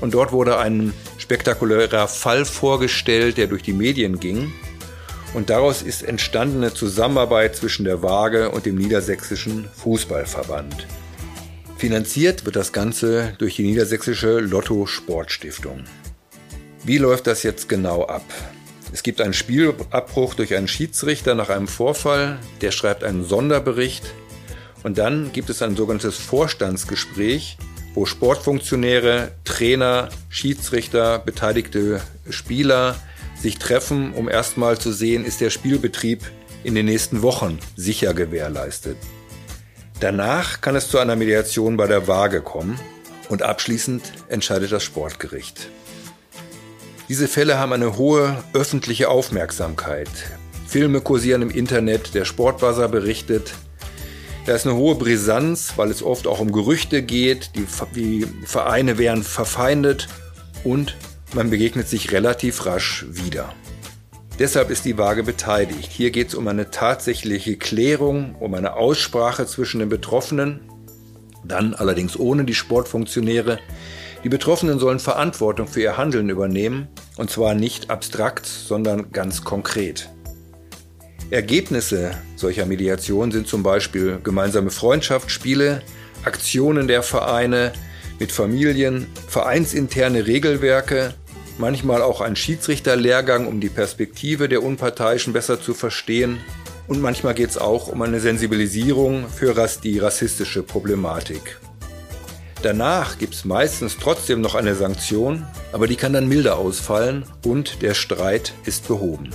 Und 0.00 0.14
dort 0.14 0.30
wurde 0.30 0.58
ein 0.58 0.94
spektakulärer 1.18 2.06
Fall 2.06 2.44
vorgestellt, 2.44 3.38
der 3.38 3.48
durch 3.48 3.62
die 3.62 3.72
Medien 3.72 4.20
ging. 4.20 4.52
Und 5.34 5.50
daraus 5.50 5.82
ist 5.82 6.02
entstandene 6.02 6.72
Zusammenarbeit 6.72 7.56
zwischen 7.56 7.84
der 7.84 8.02
Waage 8.02 8.50
und 8.50 8.66
dem 8.66 8.76
Niedersächsischen 8.76 9.68
Fußballverband. 9.76 10.86
Finanziert 11.76 12.46
wird 12.46 12.56
das 12.56 12.72
Ganze 12.72 13.34
durch 13.38 13.56
die 13.56 13.64
Niedersächsische 13.64 14.40
Lotto 14.40 14.86
Sportstiftung. 14.86 15.84
Wie 16.84 16.98
läuft 16.98 17.26
das 17.26 17.42
jetzt 17.42 17.68
genau 17.68 18.06
ab? 18.06 18.24
Es 18.92 19.02
gibt 19.02 19.20
einen 19.20 19.34
Spielabbruch 19.34 20.34
durch 20.34 20.54
einen 20.54 20.68
Schiedsrichter 20.68 21.34
nach 21.34 21.50
einem 21.50 21.68
Vorfall, 21.68 22.38
der 22.62 22.70
schreibt 22.70 23.04
einen 23.04 23.24
Sonderbericht 23.24 24.04
und 24.84 24.96
dann 24.96 25.32
gibt 25.32 25.50
es 25.50 25.60
ein 25.60 25.76
sogenanntes 25.76 26.16
Vorstandsgespräch, 26.16 27.58
wo 27.94 28.06
Sportfunktionäre, 28.06 29.32
Trainer, 29.44 30.08
Schiedsrichter, 30.28 31.18
beteiligte 31.18 32.00
Spieler 32.30 32.96
sich 33.40 33.58
treffen, 33.58 34.12
um 34.12 34.28
erstmal 34.28 34.78
zu 34.78 34.92
sehen, 34.92 35.24
ist 35.24 35.40
der 35.40 35.50
Spielbetrieb 35.50 36.22
in 36.64 36.74
den 36.74 36.86
nächsten 36.86 37.22
Wochen 37.22 37.58
sicher 37.76 38.14
gewährleistet. 38.14 38.96
Danach 40.00 40.60
kann 40.60 40.76
es 40.76 40.88
zu 40.88 40.98
einer 40.98 41.16
Mediation 41.16 41.76
bei 41.76 41.86
der 41.86 42.06
Waage 42.08 42.42
kommen 42.42 42.78
und 43.28 43.42
abschließend 43.42 44.02
entscheidet 44.28 44.72
das 44.72 44.84
Sportgericht. 44.84 45.68
Diese 47.08 47.28
Fälle 47.28 47.58
haben 47.58 47.72
eine 47.72 47.96
hohe 47.96 48.42
öffentliche 48.52 49.08
Aufmerksamkeit. 49.08 50.10
Filme 50.66 51.00
kursieren 51.00 51.42
im 51.42 51.50
Internet, 51.50 52.14
der 52.14 52.24
Sportbuzzer 52.24 52.88
berichtet, 52.88 53.54
da 54.46 54.54
ist 54.54 54.64
eine 54.64 54.76
hohe 54.76 54.94
Brisanz, 54.94 55.72
weil 55.74 55.90
es 55.90 56.04
oft 56.04 56.28
auch 56.28 56.38
um 56.38 56.52
Gerüchte 56.52 57.02
geht, 57.02 57.50
die, 57.56 57.66
die 57.96 58.26
Vereine 58.44 58.96
wären 58.96 59.24
verfeindet 59.24 60.06
und 60.62 60.96
man 61.34 61.50
begegnet 61.50 61.88
sich 61.88 62.12
relativ 62.12 62.66
rasch 62.66 63.06
wieder. 63.08 63.52
Deshalb 64.38 64.70
ist 64.70 64.84
die 64.84 64.98
Waage 64.98 65.22
beteiligt. 65.22 65.90
Hier 65.90 66.10
geht 66.10 66.28
es 66.28 66.34
um 66.34 66.46
eine 66.46 66.70
tatsächliche 66.70 67.56
Klärung, 67.56 68.34
um 68.38 68.52
eine 68.54 68.74
Aussprache 68.74 69.46
zwischen 69.46 69.80
den 69.80 69.88
Betroffenen, 69.88 70.60
dann 71.42 71.74
allerdings 71.74 72.18
ohne 72.18 72.44
die 72.44 72.54
Sportfunktionäre. 72.54 73.58
Die 74.24 74.28
Betroffenen 74.28 74.78
sollen 74.78 74.98
Verantwortung 74.98 75.68
für 75.68 75.80
ihr 75.80 75.96
Handeln 75.96 76.28
übernehmen, 76.28 76.88
und 77.16 77.30
zwar 77.30 77.54
nicht 77.54 77.90
abstrakt, 77.90 78.44
sondern 78.44 79.10
ganz 79.10 79.42
konkret. 79.42 80.10
Ergebnisse 81.30 82.12
solcher 82.36 82.66
Mediation 82.66 83.32
sind 83.32 83.48
zum 83.48 83.62
Beispiel 83.62 84.18
gemeinsame 84.22 84.70
Freundschaftsspiele, 84.70 85.82
Aktionen 86.24 86.88
der 86.88 87.02
Vereine 87.02 87.72
mit 88.18 88.32
Familien, 88.32 89.06
vereinsinterne 89.28 90.26
Regelwerke, 90.26 91.14
manchmal 91.58 92.02
auch 92.02 92.20
ein 92.20 92.36
Schiedsrichterlehrgang, 92.36 93.46
um 93.46 93.60
die 93.60 93.68
Perspektive 93.68 94.48
der 94.48 94.62
Unparteiischen 94.62 95.32
besser 95.32 95.60
zu 95.60 95.74
verstehen. 95.74 96.38
Und 96.86 97.00
manchmal 97.00 97.34
geht 97.34 97.50
es 97.50 97.58
auch 97.58 97.88
um 97.88 98.02
eine 98.02 98.20
Sensibilisierung 98.20 99.28
für 99.28 99.54
die 99.82 99.98
rassistische 99.98 100.62
Problematik. 100.62 101.58
Danach 102.62 103.18
gibt 103.18 103.34
es 103.34 103.44
meistens 103.44 103.96
trotzdem 104.00 104.40
noch 104.40 104.54
eine 104.54 104.74
Sanktion, 104.74 105.46
aber 105.72 105.86
die 105.86 105.96
kann 105.96 106.12
dann 106.12 106.28
milder 106.28 106.56
ausfallen 106.56 107.24
und 107.44 107.82
der 107.82 107.94
Streit 107.94 108.54
ist 108.64 108.88
behoben. 108.88 109.30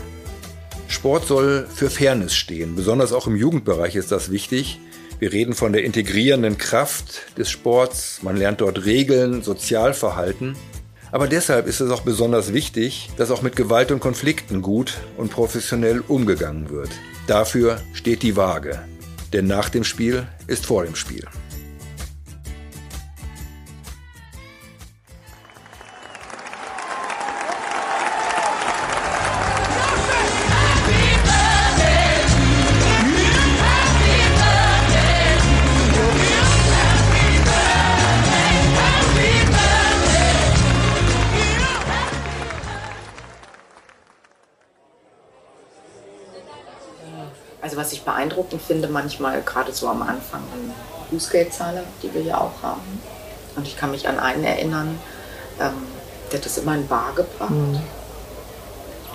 Sport 0.88 1.28
soll 1.28 1.68
für 1.74 1.90
Fairness 1.90 2.36
stehen. 2.36 2.76
Besonders 2.76 3.14
auch 3.14 3.28
im 3.28 3.36
Jugendbereich 3.36 3.96
ist 3.96 4.12
das 4.12 4.32
wichtig. 4.32 4.80
Wir 5.22 5.34
reden 5.34 5.54
von 5.54 5.72
der 5.72 5.84
integrierenden 5.84 6.58
Kraft 6.58 7.38
des 7.38 7.52
Sports. 7.52 8.24
Man 8.24 8.38
lernt 8.38 8.60
dort 8.60 8.86
Regeln, 8.86 9.44
Sozialverhalten. 9.44 10.56
Aber 11.12 11.28
deshalb 11.28 11.68
ist 11.68 11.80
es 11.80 11.92
auch 11.92 12.02
besonders 12.02 12.54
wichtig, 12.54 13.12
dass 13.18 13.30
auch 13.30 13.44
mit 13.44 13.56
Gewalt 13.56 13.92
und 13.92 14.00
Konflikten 14.00 14.64
gut 14.64 14.98
und 15.18 15.30
professionell 15.30 16.00
umgegangen 16.00 16.72
wird. 16.72 16.90
Dafür 17.28 17.80
steht 17.94 18.24
die 18.24 18.36
Waage. 18.36 18.82
Denn 19.32 19.46
nach 19.46 19.70
dem 19.70 19.84
Spiel 19.84 20.26
ist 20.48 20.66
vor 20.66 20.86
dem 20.86 20.96
Spiel. 20.96 21.28
Was 48.02 48.02
ich 48.02 48.06
beeindruckend 48.06 48.62
finde, 48.62 48.88
manchmal 48.88 49.42
gerade 49.42 49.72
so 49.72 49.88
am 49.88 50.02
Anfang, 50.02 50.42
an 50.54 50.74
Bußgeldzahler, 51.12 51.84
die 52.02 52.14
wir 52.14 52.22
ja 52.22 52.38
auch 52.38 52.64
haben. 52.64 53.02
Und 53.56 53.68
ich 53.68 53.78
kann 53.78 53.92
mich 53.92 54.08
an 54.08 54.20
einen 54.20 54.44
erinnern, 54.44 55.00
ähm, 55.60 55.74
der 56.32 56.40
hat 56.40 56.46
das 56.46 56.58
immer 56.58 56.76
in 56.76 56.88
Bar 56.88 57.14
gebracht. 57.16 57.52
Mhm. 57.52 57.80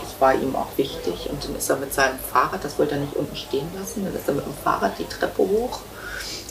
Das 0.03 0.21
war 0.21 0.35
ihm 0.35 0.55
auch 0.55 0.69
wichtig. 0.77 1.29
Und 1.31 1.43
dann 1.45 1.57
ist 1.57 1.71
er 1.71 1.77
mit 1.77 1.93
seinem 1.93 2.19
Fahrrad, 2.19 2.63
das 2.63 2.79
wollte 2.79 2.95
er 2.95 3.01
nicht 3.01 3.17
unten 3.17 3.37
stehen 3.37 3.69
lassen, 3.79 4.05
dann 4.05 4.15
ist 4.15 4.29
er 4.29 4.35
mit 4.35 4.45
dem 4.45 4.55
Fahrrad 4.55 4.99
die 4.99 5.05
Treppe 5.05 5.43
hoch. 5.43 5.81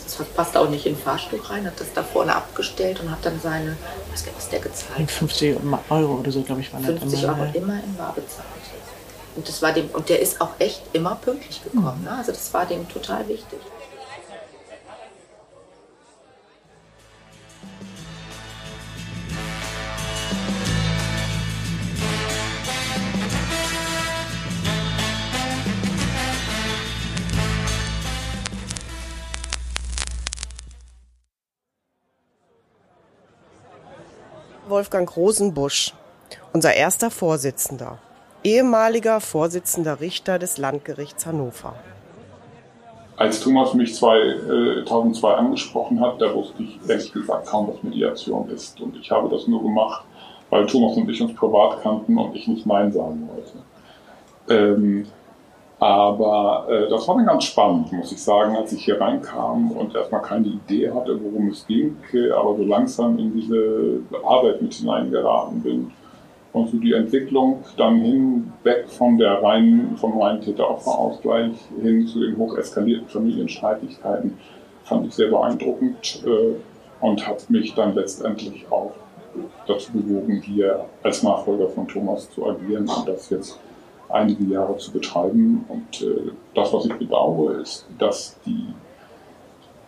Das 0.06 0.28
passt 0.30 0.56
auch 0.56 0.70
nicht 0.70 0.86
in 0.86 0.96
den 0.96 1.02
Fahrstuhl 1.02 1.42
rein, 1.42 1.66
hat 1.66 1.80
das 1.80 1.92
da 1.94 2.02
vorne 2.02 2.34
abgestellt 2.34 3.02
und 3.02 3.12
hat 3.12 3.20
dann 3.24 3.40
seine, 3.42 3.76
was 4.12 4.22
ist 4.22 4.52
der 4.52 4.60
gezahlt? 4.60 5.12
50 5.12 5.58
Euro 5.90 6.14
oder 6.14 6.32
so, 6.32 6.42
glaube 6.42 6.62
ich, 6.62 6.72
war 6.72 6.80
50 6.80 7.24
immer, 7.24 7.34
Euro 7.34 7.50
immer 7.54 7.84
in 7.84 7.96
Bar 7.96 8.14
bezahlt. 8.16 8.55
Und, 9.36 9.48
das 9.50 9.62
war 9.62 9.74
dem, 9.74 9.90
und 9.90 10.08
der 10.08 10.22
ist 10.22 10.40
auch 10.40 10.52
echt 10.60 10.82
immer 10.94 11.16
pünktlich 11.16 11.62
gekommen. 11.64 12.04
Ne? 12.04 12.12
Also 12.12 12.32
das 12.32 12.54
war 12.54 12.66
dem 12.66 12.88
total 12.88 13.28
wichtig. 13.28 13.60
Wolfgang 34.68 35.16
Rosenbusch, 35.16 35.94
unser 36.52 36.74
erster 36.74 37.12
Vorsitzender, 37.12 38.00
ehemaliger 38.46 39.22
Vorsitzender 39.22 40.00
Richter 40.00 40.38
des 40.38 40.60
Landgerichts 40.60 41.26
Hannover. 41.26 41.74
Als 43.18 43.40
Thomas 43.40 43.74
mich 43.74 43.96
2002 43.96 44.86
äh, 45.28 45.34
angesprochen 45.34 46.00
hat, 46.00 46.22
da 46.22 46.32
wusste 46.34 46.62
ich 46.62 46.80
ehrlich 46.88 47.12
gesagt 47.12 47.48
kaum, 47.48 47.70
was 47.70 47.82
Mediation 47.82 48.48
ist. 48.50 48.80
Und 48.80 48.96
ich 48.98 49.10
habe 49.10 49.30
das 49.30 49.48
nur 49.48 49.64
gemacht, 49.64 50.06
weil 50.52 50.68
Thomas 50.68 50.96
und 50.96 51.10
ich 51.10 51.20
uns 51.20 51.34
privat 51.34 51.82
kannten 51.82 52.16
und 52.18 52.36
ich 52.36 52.48
nicht 52.48 52.68
Nein 52.68 52.92
sagen 52.92 53.28
wollte. 53.34 53.58
Ähm, 54.48 55.08
aber 55.80 56.68
äh, 56.70 56.88
das 56.88 57.08
war 57.08 57.16
dann 57.16 57.26
ganz 57.26 57.46
spannend, 57.46 57.92
muss 57.94 58.12
ich 58.12 58.22
sagen, 58.22 58.56
als 58.56 58.72
ich 58.74 58.86
hier 58.86 59.02
reinkam 59.02 59.72
und 59.72 59.96
erstmal 59.96 60.22
keine 60.22 60.48
Idee 60.48 60.92
hatte, 60.92 61.20
worum 61.20 61.50
es 61.50 61.66
ging, 61.66 61.98
aber 62.36 62.56
so 62.56 62.64
langsam 62.64 63.18
in 63.18 63.34
diese 63.34 64.02
Arbeit 64.24 64.62
mit 64.62 64.74
hineingeraten 64.74 65.64
bin. 65.64 65.92
Und 66.56 66.70
so 66.70 66.78
die 66.78 66.94
Entwicklung 66.94 67.66
dann 67.76 68.00
hinweg 68.00 68.88
von 68.88 69.18
der 69.18 69.44
reinen, 69.44 69.98
vom 69.98 70.22
reinen 70.22 70.40
Täter-Opfer-Ausgleich 70.40 71.52
hin 71.82 72.08
zu 72.08 72.22
den 72.22 72.38
hocheskalierten 72.38 73.10
Familienstreitigkeiten 73.10 74.38
fand 74.86 75.06
ich 75.06 75.14
sehr 75.16 75.28
beeindruckend 75.28 76.24
äh, 76.26 76.56
und 77.02 77.28
hat 77.28 77.50
mich 77.50 77.76
dann 77.76 77.94
letztendlich 77.94 78.66
auch 78.72 78.94
dazu 79.68 79.92
bewogen, 79.92 80.42
hier 80.44 80.86
als 81.04 81.24
Nachfolger 81.24 81.68
von 81.68 81.90
Thomas 81.90 82.32
zu 82.32 82.48
agieren 82.48 82.88
und 82.88 83.06
das 83.06 83.30
jetzt 83.32 83.60
einige 84.08 84.46
Jahre 84.46 84.78
zu 84.78 84.94
betreiben. 84.94 85.66
Und 85.68 86.02
äh, 86.04 86.32
das, 86.54 86.72
was 86.72 86.86
ich 86.86 86.94
bedauere, 86.94 87.60
ist, 87.60 87.86
dass, 88.00 88.40
die, 88.46 88.68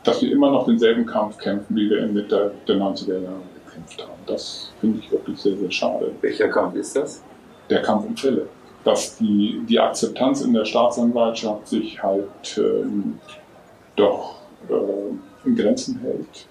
dass 0.04 0.22
wir 0.22 0.34
immer 0.34 0.52
noch 0.52 0.66
denselben 0.66 1.06
Kampf 1.06 1.38
kämpfen, 1.38 1.78
wie 1.78 1.90
wir 1.90 2.00
in 2.00 2.14
Mitte 2.14 2.52
der 2.68 2.76
90er 2.76 3.24
Jahre 3.24 3.57
gekämpft 3.78 4.02
haben. 4.02 4.22
Das 4.26 4.72
finde 4.80 5.00
ich 5.00 5.12
wirklich 5.12 5.38
sehr, 5.40 5.58
sehr 5.58 5.72
schade. 5.72 6.12
Welcher 6.22 6.50
Kampf 6.50 6.76
ist 6.76 6.96
das? 6.96 7.24
Der 7.70 7.82
Kampf 7.82 8.06
um 8.06 8.18
Fälle. 8.18 8.48
Dass 8.84 9.18
die, 9.18 9.62
die 9.68 9.80
Akzeptanz 9.80 10.42
in 10.42 10.54
der 10.54 10.66
Staatsanwaltschaft 10.66 11.68
sich 11.68 12.02
halt 12.02 12.58
ähm, 12.58 13.20
doch 13.96 14.36
äh, 14.70 15.48
in 15.48 15.56
Grenzen 15.56 16.00
hält 16.00 16.48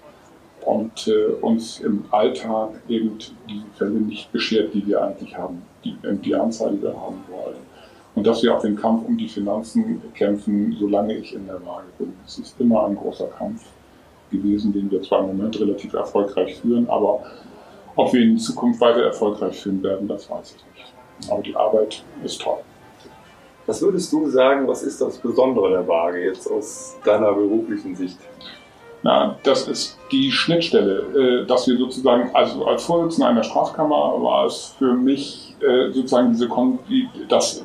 und 0.65 1.07
äh, 1.07 1.33
uns 1.41 1.79
im 1.79 2.05
Alltag 2.11 2.69
eben 2.87 3.17
diese 3.49 3.65
Fälle 3.75 3.99
nicht 3.99 4.31
beschert, 4.31 4.73
die 4.73 4.85
wir 4.85 5.01
eigentlich 5.01 5.35
haben, 5.35 5.63
die, 5.83 5.97
die 6.03 6.35
Anzahl, 6.35 6.71
die 6.71 6.83
wir 6.83 6.95
haben 6.95 7.23
wollen. 7.29 7.57
Und 8.13 8.25
dass 8.25 8.41
wir 8.43 8.55
auch 8.55 8.61
den 8.61 8.75
Kampf 8.75 9.07
um 9.07 9.17
die 9.17 9.29
Finanzen 9.29 10.01
kämpfen, 10.13 10.75
solange 10.79 11.15
ich 11.15 11.33
in 11.33 11.45
der 11.45 11.59
Lage 11.59 11.87
bin. 11.97 12.13
Es 12.25 12.39
ist 12.39 12.59
immer 12.59 12.87
ein 12.87 12.95
großer 12.95 13.27
Kampf 13.27 13.63
gewesen, 14.31 14.73
den 14.73 14.89
wir 14.91 15.01
zwar 15.01 15.19
im 15.19 15.27
Moment 15.27 15.59
relativ 15.59 15.93
erfolgreich 15.93 16.55
führen, 16.59 16.89
aber 16.89 17.23
ob 17.95 18.13
wir 18.13 18.21
ihn 18.21 18.31
in 18.31 18.37
Zukunft 18.37 18.79
weiter 18.81 19.01
erfolgreich 19.01 19.59
führen 19.59 19.81
werden, 19.83 20.07
das 20.07 20.29
weiß 20.29 20.55
ich 20.55 20.65
nicht. 20.73 21.31
Aber 21.31 21.41
die 21.41 21.55
Arbeit 21.55 22.03
ist 22.23 22.41
toll. 22.41 22.59
Was 23.65 23.81
würdest 23.81 24.13
du 24.13 24.29
sagen, 24.29 24.67
was 24.67 24.83
ist 24.83 25.01
das 25.01 25.17
Besondere 25.17 25.69
der 25.71 25.87
Waage 25.87 26.23
jetzt 26.23 26.49
aus 26.49 26.95
deiner 27.03 27.33
beruflichen 27.33 27.95
Sicht? 27.95 28.17
Na, 29.03 29.37
das 29.43 29.67
ist 29.67 29.97
die 30.11 30.31
Schnittstelle, 30.31 31.43
äh, 31.43 31.45
dass 31.45 31.67
wir 31.67 31.77
sozusagen, 31.77 32.29
also 32.33 32.65
als 32.65 32.83
Vorsitzender 32.83 33.29
einer 33.29 33.43
Strafkammer 33.43 34.21
war 34.21 34.45
es 34.45 34.75
für 34.77 34.93
mich 34.93 35.55
äh, 35.61 35.91
sozusagen 35.91 36.31
diese, 36.31 36.49
das, 37.27 37.63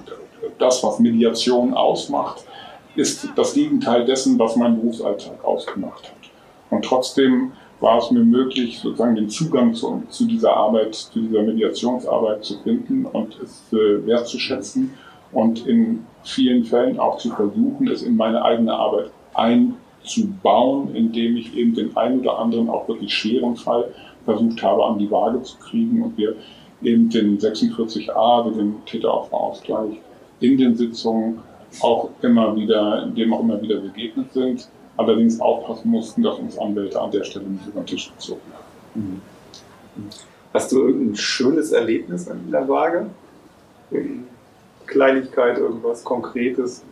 das, 0.59 0.83
was 0.83 0.99
Mediation 0.99 1.75
ausmacht, 1.75 2.45
ist 2.97 3.29
das 3.37 3.55
Gegenteil 3.55 4.05
dessen, 4.05 4.39
was 4.39 4.57
mein 4.57 4.79
Berufsalltag 4.79 5.43
ausgemacht 5.45 6.05
hat. 6.05 6.22
Und 6.73 6.87
trotzdem 6.87 7.53
war 7.81 7.99
es 7.99 8.11
mir 8.11 8.25
möglich, 8.25 8.79
sozusagen 8.79 9.15
den 9.15 9.29
Zugang 9.29 9.75
zu, 9.75 10.03
zu 10.09 10.25
dieser 10.25 10.57
Arbeit, 10.57 10.95
zu 10.95 11.21
dieser 11.21 11.43
Mediationsarbeit 11.43 12.43
zu 12.43 12.59
finden 12.61 13.05
und 13.05 13.39
es 13.43 13.71
äh, 13.73 14.07
wertzuschätzen 14.07 14.95
und 15.33 15.67
in 15.67 16.07
vielen 16.23 16.65
Fällen 16.65 16.99
auch 16.99 17.19
zu 17.19 17.29
versuchen, 17.31 17.89
es 17.89 18.03
in 18.03 18.17
meine 18.17 18.43
eigene 18.43 18.73
Arbeit 18.73 19.11
ein 19.35 19.75
zu 20.03 20.33
bauen, 20.43 20.95
indem 20.95 21.37
ich 21.37 21.55
eben 21.55 21.75
den 21.75 21.95
einen 21.95 22.21
oder 22.21 22.39
anderen 22.39 22.71
auch 22.71 22.89
wirklich 22.89 23.13
schweren 23.13 23.57
Fall 23.57 23.93
versucht 24.25 24.63
habe, 24.63 24.87
an 24.87 24.99
die 24.99 25.11
Waage 25.11 25.43
zu 25.43 25.59
kriegen 25.59 26.03
und 26.03 26.17
wir 26.17 26.37
eben 26.83 27.11
den 27.11 27.39
46a, 27.39 28.51
den 28.57 28.77
Täteraufbauausgleich, 28.87 30.01
in 30.41 30.57
den 30.57 30.75
Sitzungen 30.75 31.41
auch 31.81 32.09
immer 32.23 32.57
wieder, 32.57 33.07
dem 33.15 33.35
auch 33.35 33.41
immer 33.41 33.61
wieder 33.61 33.77
begegnet 33.77 34.33
sind, 34.33 34.69
allerdings 34.97 35.41
aufpassen 35.41 35.91
mussten, 35.91 36.23
dass 36.23 36.39
uns 36.39 36.59
Anwälte 36.59 37.01
an 37.01 37.11
der 37.11 37.25
Stelle 37.25 37.47
nicht 37.47 37.67
über 37.67 37.81
den 37.81 37.87
Tisch 37.87 38.11
gezogen 38.13 38.41
haben. 38.53 39.01
Mhm. 39.03 39.21
Hast 40.53 40.71
du 40.73 40.81
irgendein 40.81 41.17
schönes 41.17 41.73
Erlebnis 41.73 42.29
an 42.29 42.41
dieser 42.47 42.69
Waage? 42.69 43.07
Kleinigkeit, 44.87 45.59
irgendwas 45.59 46.05
Konkretes? 46.05 46.85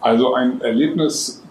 Also 0.00 0.34
ein 0.34 0.60
Erlebnis, 0.60 1.42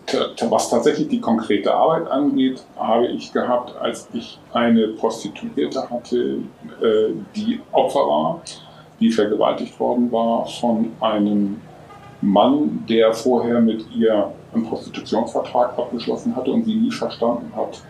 was 0.49 0.69
tatsächlich 0.69 1.09
die 1.09 1.19
konkrete 1.19 1.73
Arbeit 1.73 2.07
angeht, 2.07 2.63
habe 2.77 3.07
ich 3.07 3.31
gehabt, 3.31 3.75
als 3.79 4.07
ich 4.13 4.39
eine 4.53 4.87
Prostituierte 4.89 5.89
hatte, 5.89 6.39
äh, 6.81 7.11
die 7.35 7.59
Opfer 7.71 7.99
war, 7.99 8.41
die 8.99 9.11
vergewaltigt 9.11 9.79
worden 9.79 10.11
war 10.11 10.47
von 10.47 10.91
einem 10.99 11.61
Mann, 12.21 12.83
der 12.87 13.13
vorher 13.13 13.61
mit 13.61 13.85
ihr 13.95 14.31
einen 14.53 14.65
Prostitutionsvertrag 14.65 15.77
abgeschlossen 15.77 16.35
hatte 16.35 16.51
und 16.51 16.65
sie 16.65 16.75
nie 16.75 16.91
verstanden 16.91 17.51
hat, 17.55 17.81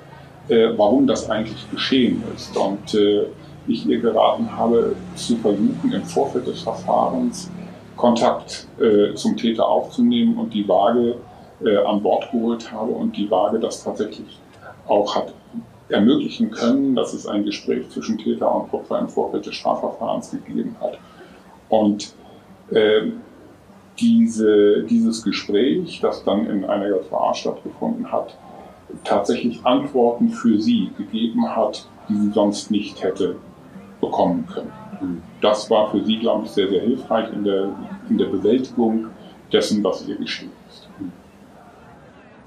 äh, 0.49 0.69
warum 0.77 1.07
das 1.07 1.29
eigentlich 1.29 1.69
geschehen 1.71 2.23
ist. 2.35 2.55
Und 2.55 2.93
äh, 2.93 3.23
ich 3.67 3.85
ihr 3.85 3.99
geraten 3.99 4.55
habe, 4.55 4.95
zu 5.15 5.35
versuchen, 5.37 5.91
im 5.93 6.03
Vorfeld 6.03 6.47
des 6.47 6.61
Verfahrens 6.61 7.49
Kontakt 7.95 8.67
äh, 8.79 9.13
zum 9.15 9.35
Täter 9.35 9.67
aufzunehmen 9.67 10.37
und 10.37 10.53
die 10.53 10.67
Waage 10.67 11.17
äh, 11.63 11.77
an 11.77 12.01
Bord 12.01 12.31
geholt 12.31 12.71
habe 12.71 12.91
und 12.91 13.15
die 13.17 13.29
Waage 13.29 13.59
das 13.59 13.83
tatsächlich 13.83 14.39
auch 14.87 15.15
hat 15.15 15.33
ermöglichen 15.89 16.51
können, 16.51 16.95
dass 16.95 17.13
es 17.13 17.25
ein 17.25 17.43
Gespräch 17.43 17.89
zwischen 17.89 18.17
Täter 18.17 18.53
und 18.53 18.71
Opfer 18.73 18.99
im 18.99 19.09
Vorfeld 19.09 19.45
des 19.45 19.55
Strafverfahrens 19.55 20.31
gegeben 20.31 20.75
hat. 20.79 20.97
Und 21.69 22.13
äh, 22.71 23.07
diese, 23.99 24.83
dieses 24.83 25.23
Gespräch, 25.23 25.99
das 26.01 26.23
dann 26.23 26.47
in 26.47 26.65
einer 26.65 26.87
JVA 26.87 27.33
stattgefunden 27.33 28.11
hat, 28.11 28.37
tatsächlich 29.03 29.65
Antworten 29.65 30.29
für 30.29 30.59
sie 30.59 30.89
gegeben 30.97 31.55
hat, 31.55 31.87
die 32.07 32.15
sie 32.15 32.31
sonst 32.31 32.71
nicht 32.71 33.03
hätte 33.03 33.35
bekommen 34.01 34.47
können 34.47 34.71
das 35.41 35.69
war 35.69 35.91
für 35.91 36.03
sie, 36.03 36.19
glaube 36.19 36.45
ich, 36.45 36.51
sehr, 36.51 36.69
sehr 36.69 36.81
hilfreich 36.81 37.31
in 37.31 37.43
der, 37.43 37.75
in 38.09 38.17
der 38.17 38.25
Bewältigung 38.25 39.07
dessen, 39.51 39.83
was 39.83 40.05
ihr 40.07 40.17
geschehen 40.17 40.51
ist. 40.69 40.87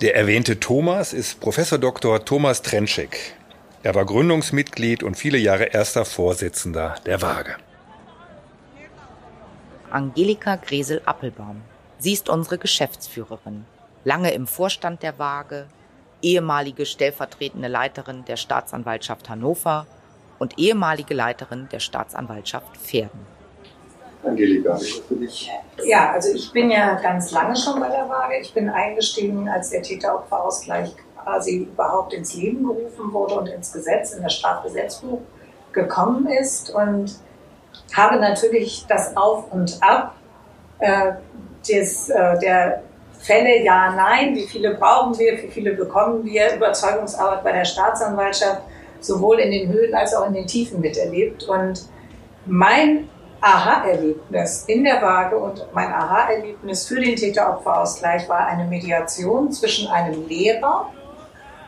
Der 0.00 0.16
erwähnte 0.16 0.58
Thomas 0.58 1.12
ist 1.12 1.40
Professor 1.40 1.78
Dr. 1.78 2.24
Thomas 2.24 2.62
Trenschek. 2.62 3.34
Er 3.82 3.94
war 3.94 4.04
Gründungsmitglied 4.04 5.02
und 5.02 5.16
viele 5.16 5.38
Jahre 5.38 5.64
erster 5.64 6.04
Vorsitzender 6.04 6.96
der 7.06 7.22
Waage. 7.22 7.56
Angelika 9.92 10.56
Gresel-Appelbaum. 10.56 11.60
Sie 11.98 12.14
ist 12.14 12.30
unsere 12.30 12.56
Geschäftsführerin. 12.56 13.66
Lange 14.04 14.32
im 14.32 14.46
Vorstand 14.46 15.02
der 15.02 15.18
Waage, 15.18 15.66
ehemalige 16.22 16.86
stellvertretende 16.86 17.68
Leiterin 17.68 18.24
der 18.24 18.36
Staatsanwaltschaft 18.36 19.28
Hannover 19.28 19.86
und 20.38 20.58
ehemalige 20.58 21.12
Leiterin 21.12 21.68
der 21.70 21.78
Staatsanwaltschaft 21.78 22.74
Pferden. 22.78 23.20
Angelika, 24.24 24.76
für 24.76 25.14
dich. 25.14 25.50
Ja, 25.84 26.12
also 26.12 26.32
ich 26.34 26.50
bin 26.52 26.70
ja 26.70 26.94
ganz 26.94 27.30
lange 27.32 27.54
schon 27.54 27.78
bei 27.78 27.88
der 27.88 28.08
Waage. 28.08 28.38
Ich 28.40 28.54
bin 28.54 28.70
eingestiegen, 28.70 29.46
als 29.46 29.70
der 29.70 29.82
Täteropferausgleich 29.82 30.94
quasi 31.22 31.68
überhaupt 31.70 32.14
ins 32.14 32.34
Leben 32.34 32.64
gerufen 32.64 33.12
wurde 33.12 33.34
und 33.34 33.46
ins 33.48 33.72
Gesetz, 33.72 34.12
in 34.12 34.22
das 34.22 34.32
Strafgesetzbuch 34.34 35.20
gekommen 35.72 36.26
ist 36.28 36.70
und 36.70 37.14
habe 37.94 38.16
natürlich 38.16 38.86
das 38.88 39.16
Auf 39.16 39.52
und 39.52 39.78
Ab 39.82 40.14
äh, 40.78 41.12
des, 41.68 42.08
äh, 42.08 42.38
der 42.38 42.82
Fälle 43.18 43.62
ja, 43.62 43.92
nein, 43.92 44.34
wie 44.34 44.46
viele 44.46 44.74
brauchen 44.74 45.16
wir, 45.18 45.40
wie 45.40 45.48
viele 45.48 45.74
bekommen 45.74 46.24
wir, 46.24 46.54
Überzeugungsarbeit 46.56 47.44
bei 47.44 47.52
der 47.52 47.64
Staatsanwaltschaft, 47.64 48.62
sowohl 49.00 49.38
in 49.38 49.50
den 49.52 49.72
Höhen 49.72 49.94
als 49.94 50.14
auch 50.14 50.26
in 50.26 50.34
den 50.34 50.46
Tiefen 50.46 50.80
miterlebt. 50.80 51.44
Und 51.44 51.88
mein 52.46 53.08
Aha-Erlebnis 53.40 54.64
in 54.66 54.84
der 54.84 55.00
Waage 55.02 55.36
und 55.36 55.66
mein 55.72 55.92
Aha-Erlebnis 55.92 56.86
für 56.86 57.00
den 57.00 57.14
Täter-Opfer-Ausgleich 57.14 58.28
war 58.28 58.46
eine 58.46 58.64
Mediation 58.64 59.52
zwischen 59.52 59.88
einem 59.88 60.26
Lehrer, 60.26 60.90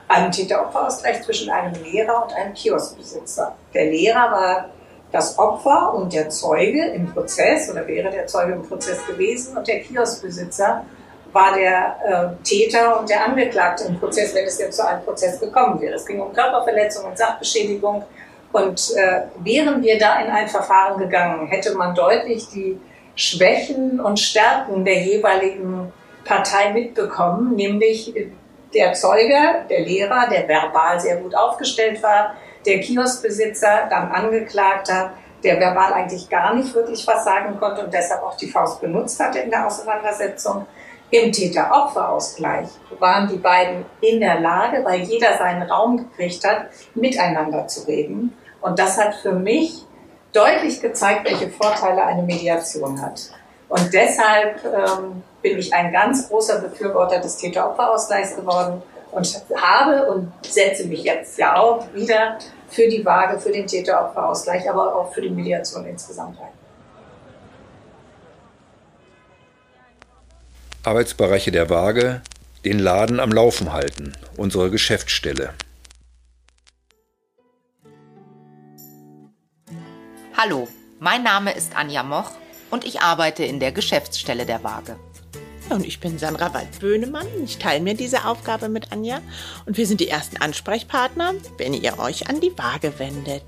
einem 0.09 0.33
Täter-Opfer-Ausgleich 0.33 1.23
zwischen 1.23 1.51
einem 1.51 1.75
Lehrer 1.85 2.25
und 2.25 2.33
einem 2.33 2.55
Kioskbesitzer. 2.55 3.57
Der 3.73 3.87
Lehrer 3.87 4.31
war 4.31 4.69
das 5.15 5.39
Opfer 5.39 5.95
und 5.95 6.13
der 6.13 6.29
Zeuge 6.29 6.87
im 6.87 7.07
Prozess 7.13 7.71
oder 7.71 7.87
wäre 7.87 8.11
der 8.11 8.27
Zeuge 8.27 8.55
im 8.55 8.63
Prozess 8.63 8.99
gewesen 9.07 9.57
und 9.57 9.69
der 9.69 9.79
Kioskbesitzer 9.79 10.85
war 11.33 11.55
der 11.55 11.97
äh, 12.05 12.45
Täter 12.45 12.99
und 12.99 13.09
der 13.09 13.25
Angeklagte 13.25 13.85
im 13.85 14.01
Prozess, 14.01 14.35
wenn 14.35 14.45
es 14.45 14.59
jetzt 14.59 14.77
zu 14.77 14.85
einem 14.87 15.05
Prozess 15.05 15.39
gekommen 15.39 15.81
wäre. 15.81 15.95
Es 15.95 16.05
ging 16.05 16.21
um 16.21 16.33
Körperverletzung 16.33 17.07
und 17.07 17.17
Sachbeschädigung. 17.17 18.05
Und 18.53 18.93
äh, 18.97 19.23
wären 19.39 19.83
wir 19.83 19.99
da 19.99 20.21
in 20.21 20.31
ein 20.31 20.49
Verfahren 20.49 20.99
gegangen, 20.99 21.47
hätte 21.47 21.75
man 21.75 21.95
deutlich 21.95 22.49
die 22.49 22.81
Schwächen 23.15 24.01
und 24.01 24.19
Stärken 24.19 24.85
der 24.85 25.01
jeweiligen 25.01 25.93
Partei 26.25 26.73
mitbekommen, 26.73 27.55
nämlich 27.55 28.13
der 28.75 28.93
Zeuge, 28.95 29.65
der 29.71 29.81
Lehrer, 29.81 30.29
der 30.29 30.49
verbal 30.49 30.99
sehr 30.99 31.17
gut 31.17 31.37
aufgestellt 31.37 32.03
war, 32.03 32.35
der 32.67 32.81
Kioskbesitzer, 32.81 33.87
dann 33.91 34.11
Angeklagter, 34.11 35.13
der 35.43 35.61
verbal 35.61 35.93
eigentlich 35.93 36.29
gar 36.29 36.55
nicht 36.55 36.75
wirklich 36.75 37.07
was 37.07 37.25
sagen 37.25 37.59
konnte 37.61 37.85
und 37.85 37.93
deshalb 37.93 38.23
auch 38.23 38.37
die 38.37 38.51
Faust 38.51 38.81
benutzt 38.81 39.21
hatte 39.21 39.41
in 39.41 39.51
der 39.51 39.67
Auseinandersetzung. 39.67 40.67
Im 41.11 41.31
Täter-Opfer-Ausgleich 41.31 42.69
waren 42.99 43.29
die 43.29 43.37
beiden 43.37 43.85
in 44.01 44.21
der 44.21 44.41
Lage, 44.41 44.85
weil 44.85 45.03
jeder 45.03 45.37
seinen 45.37 45.63
Raum 45.63 45.99
gekriegt 45.99 46.45
hat, 46.45 46.67
miteinander 46.95 47.69
zu 47.69 47.87
reden. 47.87 48.37
Und 48.61 48.79
das 48.79 48.99
hat 48.99 49.15
für 49.17 49.33
mich 49.33 49.85
deutlich 50.33 50.81
gezeigt, 50.81 51.29
welche 51.29 51.51
Vorteile 51.51 52.05
eine 52.05 52.23
Mediation 52.23 53.01
hat. 53.01 53.31
Und 53.69 53.93
deshalb 53.93 54.65
ähm, 54.65 55.23
bin 55.43 55.59
ich 55.59 55.73
ein 55.73 55.93
ganz 55.93 56.29
großer 56.29 56.61
Befürworter 56.61 57.21
des 57.21 57.37
Täter-Opfer-Ausgleichs 57.37 58.35
geworden 58.35 58.83
und 59.15 59.45
habe 59.57 60.07
und 60.11 60.33
setze 60.45 60.87
mich 60.87 61.05
jetzt 61.05 61.39
ja 61.39 61.57
auch 61.57 61.87
wieder 61.95 62.39
für 62.69 62.89
die 62.89 63.05
Waage, 63.05 63.39
für 63.39 63.53
den 63.53 63.67
Täter-Opfer-Ausgleich, 63.67 64.69
aber 64.69 64.95
auch 64.95 65.13
für 65.13 65.23
die 65.23 65.31
Mediation 65.31 65.87
insgesamt 65.87 66.39
ein. 66.41 66.49
Arbeitsbereiche 70.83 71.51
der 71.51 71.71
Waage, 71.71 72.21
den 72.65 72.79
Laden 72.79 73.21
am 73.21 73.31
Laufen 73.31 73.73
halten, 73.73 74.13
unsere 74.37 74.71
Geschäftsstelle. 74.71 75.55
Hallo, 80.37 80.69
mein 80.99 81.23
Name 81.23 81.55
ist 81.55 81.77
Anja 81.77 82.03
Moch 82.03 82.33
und 82.71 82.85
ich 82.85 83.01
arbeite 83.01 83.45
in 83.45 83.61
der 83.61 83.73
Geschäftsstelle 83.73 84.45
der 84.45 84.65
Waage. 84.65 84.97
Und 85.71 85.87
ich 85.87 86.01
bin 86.01 86.19
Sandra 86.19 86.53
Wald-Böhnemann. 86.53 87.27
Ich 87.45 87.59
teile 87.59 87.83
mir 87.83 87.95
diese 87.95 88.27
Aufgabe 88.27 88.69
mit 88.69 88.93
Anja. 88.93 89.21
Und 89.67 89.77
wir 89.77 89.87
sind 89.87 90.01
die 90.01 90.09
ersten 90.09 90.37
Ansprechpartner, 90.37 91.35
wenn 91.57 91.75
ihr 91.75 91.99
euch 91.99 92.29
an 92.29 92.41
die 92.41 92.57
Waage 92.57 92.99
wendet. 92.99 93.45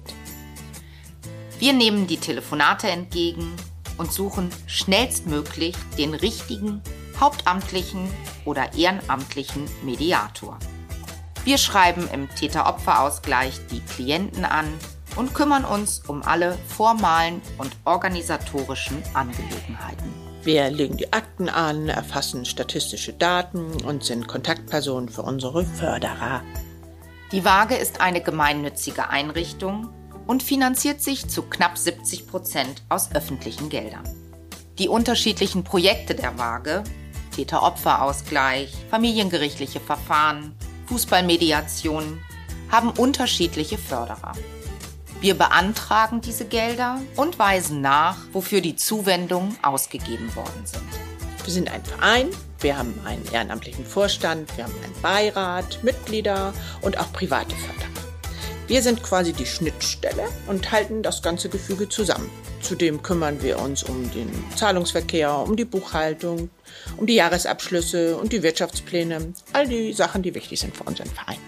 Wir 1.59 1.73
nehmen 1.73 2.07
die 2.07 2.19
Telefonate 2.19 2.89
entgegen 2.89 3.55
und 3.99 4.12
suchen 4.12 4.51
schnellstmöglich 4.67 5.75
den 5.97 6.14
richtigen 6.14 6.83
hauptamtlichen 7.19 8.11
oder 8.45 8.75
ehrenamtlichen 8.75 9.64
Mediator. 9.83 10.59
Wir 11.45 11.59
schreiben 11.59 12.09
im 12.12 12.29
Täter-Opfer-Ausgleich 12.35 13.61
die 13.71 13.81
Klienten 13.81 14.45
an 14.45 14.67
und 15.17 15.33
kümmern 15.33 15.64
uns 15.64 16.03
um 16.07 16.23
alle 16.23 16.59
formalen 16.67 17.41
und 17.57 17.71
organisatorischen 17.85 19.03
Angelegenheiten. 19.14 20.12
Wir 20.47 20.70
legen 20.70 20.97
die 20.97 21.12
Akten 21.12 21.49
an, 21.49 21.88
erfassen 21.88 22.44
statistische 22.44 23.12
Daten 23.12 23.82
und 23.84 24.05
sind 24.05 24.28
Kontaktpersonen 24.28 25.09
für 25.09 25.22
unsere 25.22 25.64
Förderer. 25.64 26.40
Die 27.32 27.44
Waage 27.44 27.74
ist 27.74 28.01
eine 28.01 28.20
gemeinnützige 28.20 29.11
Einrichtung 29.11 29.90
und 30.28 30.44
finanziert 30.44 31.01
sich 31.03 31.26
zu 31.26 31.42
knapp 31.42 31.76
70 31.76 32.28
Prozent 32.28 32.84
aus 32.88 33.12
öffentlichen 33.12 33.70
Geldern. 33.70 34.05
Die 34.78 34.88
unterschiedlichen 34.88 35.64
Projekte 35.64 36.14
der 36.14 36.38
Waage 36.38 36.84
Täter-Opfer-Ausgleich, 37.34 38.72
familiengerichtliche 38.88 39.80
Verfahren, 39.80 40.55
Fußballmediation 40.86 42.20
haben 42.70 42.90
unterschiedliche 42.90 43.78
Förderer. 43.78 44.34
Wir 45.21 45.35
beantragen 45.35 46.21
diese 46.21 46.45
Gelder 46.45 47.01
und 47.17 47.39
weisen 47.39 47.81
nach, 47.81 48.17
wofür 48.33 48.61
die 48.61 48.77
Zuwendungen 48.77 49.57
ausgegeben 49.62 50.35
worden 50.37 50.62
sind. 50.64 50.83
Wir 51.45 51.53
sind 51.53 51.71
ein 51.71 51.85
Verein, 51.85 52.29
wir 52.61 52.77
haben 52.77 52.95
einen 53.05 53.25
ehrenamtlichen 53.33 53.87
Vorstand, 53.87 54.55
wir 54.57 54.64
haben 54.64 54.75
einen 54.85 55.01
Beirat, 55.01 55.83
Mitglieder 55.83 56.53
und 56.83 56.99
auch 56.99 57.11
private 57.12 57.55
Förderer. 57.55 57.87
Wir 58.67 58.83
sind 58.83 59.03
quasi 59.03 59.33
die 59.33 59.47
Schnittstelle 59.47 60.25
und 60.49 60.71
halten 60.73 61.03
das 61.03 61.23
ganze 61.23 61.49
Gefüge 61.49 61.89
zusammen. 61.89 62.29
Zudem 62.61 63.01
kümmern 63.01 63.43
wir 63.43 63.61
uns 63.61 63.85
um 63.85 64.11
den 64.11 64.29
Zahlungsverkehr, 64.57 65.39
um 65.39 65.57
die 65.57 65.64
Buchhaltung, 65.64 66.51
um 66.97 67.07
die 67.07 67.14
Jahresabschlüsse 67.14 68.17
und 68.17 68.33
die 68.33 68.43
Wirtschaftspläne. 68.43 69.33
All 69.53 69.69
die 69.69 69.93
Sachen, 69.93 70.23
die 70.23 70.35
wichtig 70.35 70.59
sind 70.59 70.77
für 70.77 70.83
unseren 70.83 71.09
Verein. 71.09 71.39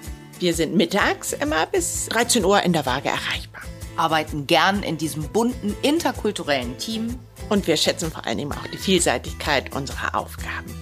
Wir 0.41 0.55
sind 0.55 0.77
mittags 0.77 1.33
immer 1.33 1.67
bis 1.67 2.07
13 2.11 2.45
Uhr 2.45 2.63
in 2.63 2.73
der 2.73 2.87
Waage 2.87 3.09
erreichbar. 3.09 3.63
Arbeiten 3.97 4.47
gern 4.47 4.85
in 4.85 4.97
diesem 4.97 5.25
bunten 5.25 5.75
interkulturellen 5.83 6.79
Team. 6.79 7.19
Und 7.49 7.67
wir 7.67 7.77
schätzen 7.77 8.13
vor 8.13 8.25
allen 8.25 8.39
Dingen 8.39 8.53
auch 8.53 8.67
die 8.73 8.77
Vielseitigkeit 8.77 9.75
unserer 9.75 10.15
Aufgaben. 10.15 10.73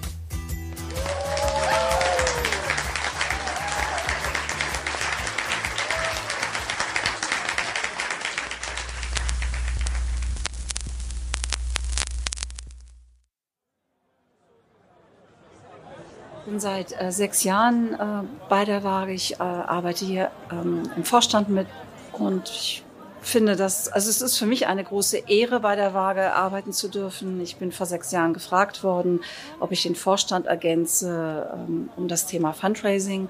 Bin 16.47 16.61
seit 16.61 16.99
äh, 16.99 17.11
sechs 17.11 17.45
Jahren 17.45 17.95
äh, 17.95 18.27
bei 18.49 18.65
der 18.65 18.85
Waage. 18.85 19.13
Ich 19.13 19.35
äh, 19.35 19.43
arbeite 19.43 20.05
hier 20.05 20.31
ähm, 20.51 20.85
im 20.97 21.05
Vorstand 21.05 21.49
mit 21.49 21.67
und 22.13 22.49
ich 22.49 22.85
finde 23.21 23.57
das, 23.57 23.89
also 23.89 24.09
es 24.09 24.23
ist 24.23 24.39
für 24.39 24.47
mich 24.47 24.69
eine 24.69 24.85
große 24.85 25.19
Ehre, 25.27 25.59
bei 25.59 25.75
der 25.75 25.93
Waage 25.93 26.33
arbeiten 26.33 26.73
zu 26.73 26.89
dürfen. 26.89 27.41
Ich 27.41 27.57
bin 27.57 27.73
vor 27.73 27.87
sechs 27.87 28.13
Jahren 28.13 28.33
gefragt 28.33 28.85
worden, 28.85 29.21
ob 29.59 29.73
ich 29.73 29.83
den 29.83 29.97
Vorstand 29.97 30.47
ergänze 30.47 31.51
ähm, 31.53 31.91
um 31.97 32.07
das 32.07 32.27
Thema 32.27 32.53
Fundraising. 32.53 33.29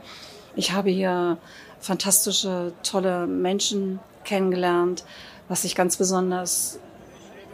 Ich 0.54 0.72
habe 0.72 0.90
hier 0.90 1.38
fantastische, 1.80 2.72
tolle 2.82 3.26
Menschen 3.26 3.98
kennengelernt. 4.24 5.04
Was 5.48 5.64
ich 5.64 5.74
ganz 5.74 5.96
besonders 5.96 6.78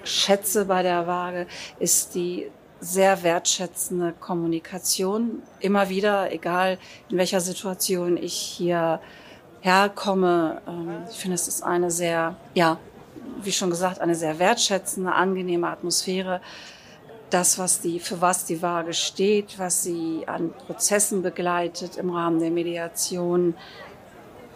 schätze 0.03 0.65
bei 0.65 0.83
der 0.83 1.07
Waage, 1.07 1.47
ist 1.79 2.17
die 2.17 2.51
sehr 2.83 3.23
wertschätzende 3.23 4.13
Kommunikation. 4.19 5.41
Immer 5.61 5.89
wieder, 5.89 6.33
egal 6.33 6.79
in 7.09 7.17
welcher 7.17 7.41
Situation 7.41 8.17
ich 8.17 8.35
hier 8.35 9.01
herkomme. 9.61 10.61
Ähm, 10.67 11.05
ich 11.09 11.17
finde, 11.17 11.37
es 11.37 11.47
ist 11.47 11.63
eine 11.63 11.93
sehr, 11.93 12.37
ja, 12.55 12.79
wie 13.41 13.53
schon 13.53 13.71
gesagt, 13.71 14.01
eine 14.01 14.17
sehr 14.17 14.41
wertschätzende, 14.41 15.13
angenehme 15.13 15.69
Atmosphäre. 15.69 16.41
Das, 17.31 17.57
was 17.57 17.81
die, 17.81 18.01
für 18.01 18.21
was 18.21 18.47
die 18.47 18.61
Waage 18.63 18.95
steht, 18.95 19.61
was 19.61 19.85
sie 19.85 20.25
an 20.27 20.53
Prozessen 20.53 21.23
begleitet 21.23 21.97
im 21.97 22.11
Rahmen 22.11 22.41
der 22.41 22.51
Mediation, 22.51 23.55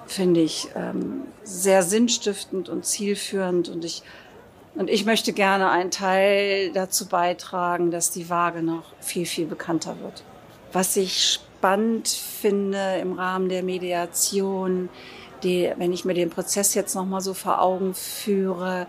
finde 0.06 0.40
ich 0.40 0.68
ähm, 0.74 1.22
sehr 1.44 1.84
sinnstiftend 1.84 2.68
und 2.68 2.84
zielführend. 2.84 3.68
Und 3.68 3.84
ich 3.84 4.02
und 4.76 4.90
ich 4.90 5.04
möchte 5.06 5.32
gerne 5.32 5.70
einen 5.70 5.90
Teil 5.90 6.70
dazu 6.72 7.06
beitragen, 7.06 7.90
dass 7.90 8.10
die 8.10 8.28
Waage 8.28 8.62
noch 8.62 8.84
viel, 9.00 9.24
viel 9.24 9.46
bekannter 9.46 9.96
wird. 10.02 10.22
Was 10.72 10.96
ich 10.96 11.32
spannend 11.32 12.08
finde 12.08 12.98
im 13.00 13.14
Rahmen 13.14 13.48
der 13.48 13.62
Mediation, 13.62 14.90
die, 15.42 15.72
wenn 15.76 15.92
ich 15.92 16.04
mir 16.04 16.14
den 16.14 16.28
Prozess 16.28 16.74
jetzt 16.74 16.94
noch 16.94 17.06
mal 17.06 17.20
so 17.22 17.32
vor 17.32 17.62
Augen 17.62 17.94
führe, 17.94 18.86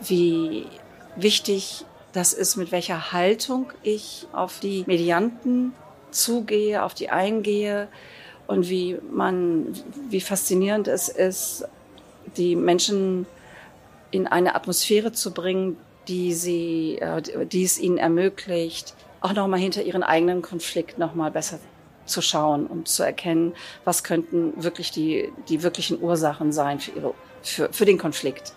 wie 0.00 0.66
wichtig 1.14 1.84
das 2.12 2.32
ist, 2.32 2.56
mit 2.56 2.72
welcher 2.72 3.12
Haltung 3.12 3.72
ich 3.82 4.26
auf 4.32 4.58
die 4.58 4.82
Medianten 4.86 5.72
zugehe, 6.10 6.82
auf 6.82 6.94
die 6.94 7.10
eingehe 7.10 7.86
und 8.48 8.68
wie 8.68 8.98
man, 9.12 9.74
wie 10.08 10.20
faszinierend 10.20 10.88
es 10.88 11.08
ist, 11.08 11.64
die 12.36 12.56
Menschen 12.56 13.26
in 14.10 14.26
eine 14.26 14.54
Atmosphäre 14.54 15.12
zu 15.12 15.32
bringen, 15.32 15.76
die 16.08 16.32
sie, 16.32 16.98
äh, 16.98 17.46
die 17.46 17.64
es 17.64 17.78
ihnen 17.78 17.98
ermöglicht, 17.98 18.94
auch 19.20 19.32
nochmal 19.32 19.60
hinter 19.60 19.82
ihren 19.82 20.02
eigenen 20.02 20.42
Konflikt 20.42 20.98
nochmal 20.98 21.30
besser 21.30 21.58
zu 22.06 22.22
schauen 22.22 22.66
und 22.66 22.88
zu 22.88 23.02
erkennen, 23.02 23.54
was 23.84 24.02
könnten 24.02 24.62
wirklich 24.62 24.90
die, 24.90 25.30
die 25.48 25.62
wirklichen 25.62 26.00
Ursachen 26.00 26.52
sein 26.52 26.80
für 26.80 26.92
ihre, 26.92 27.14
für, 27.42 27.72
für 27.72 27.84
den 27.84 27.98
Konflikt. 27.98 28.54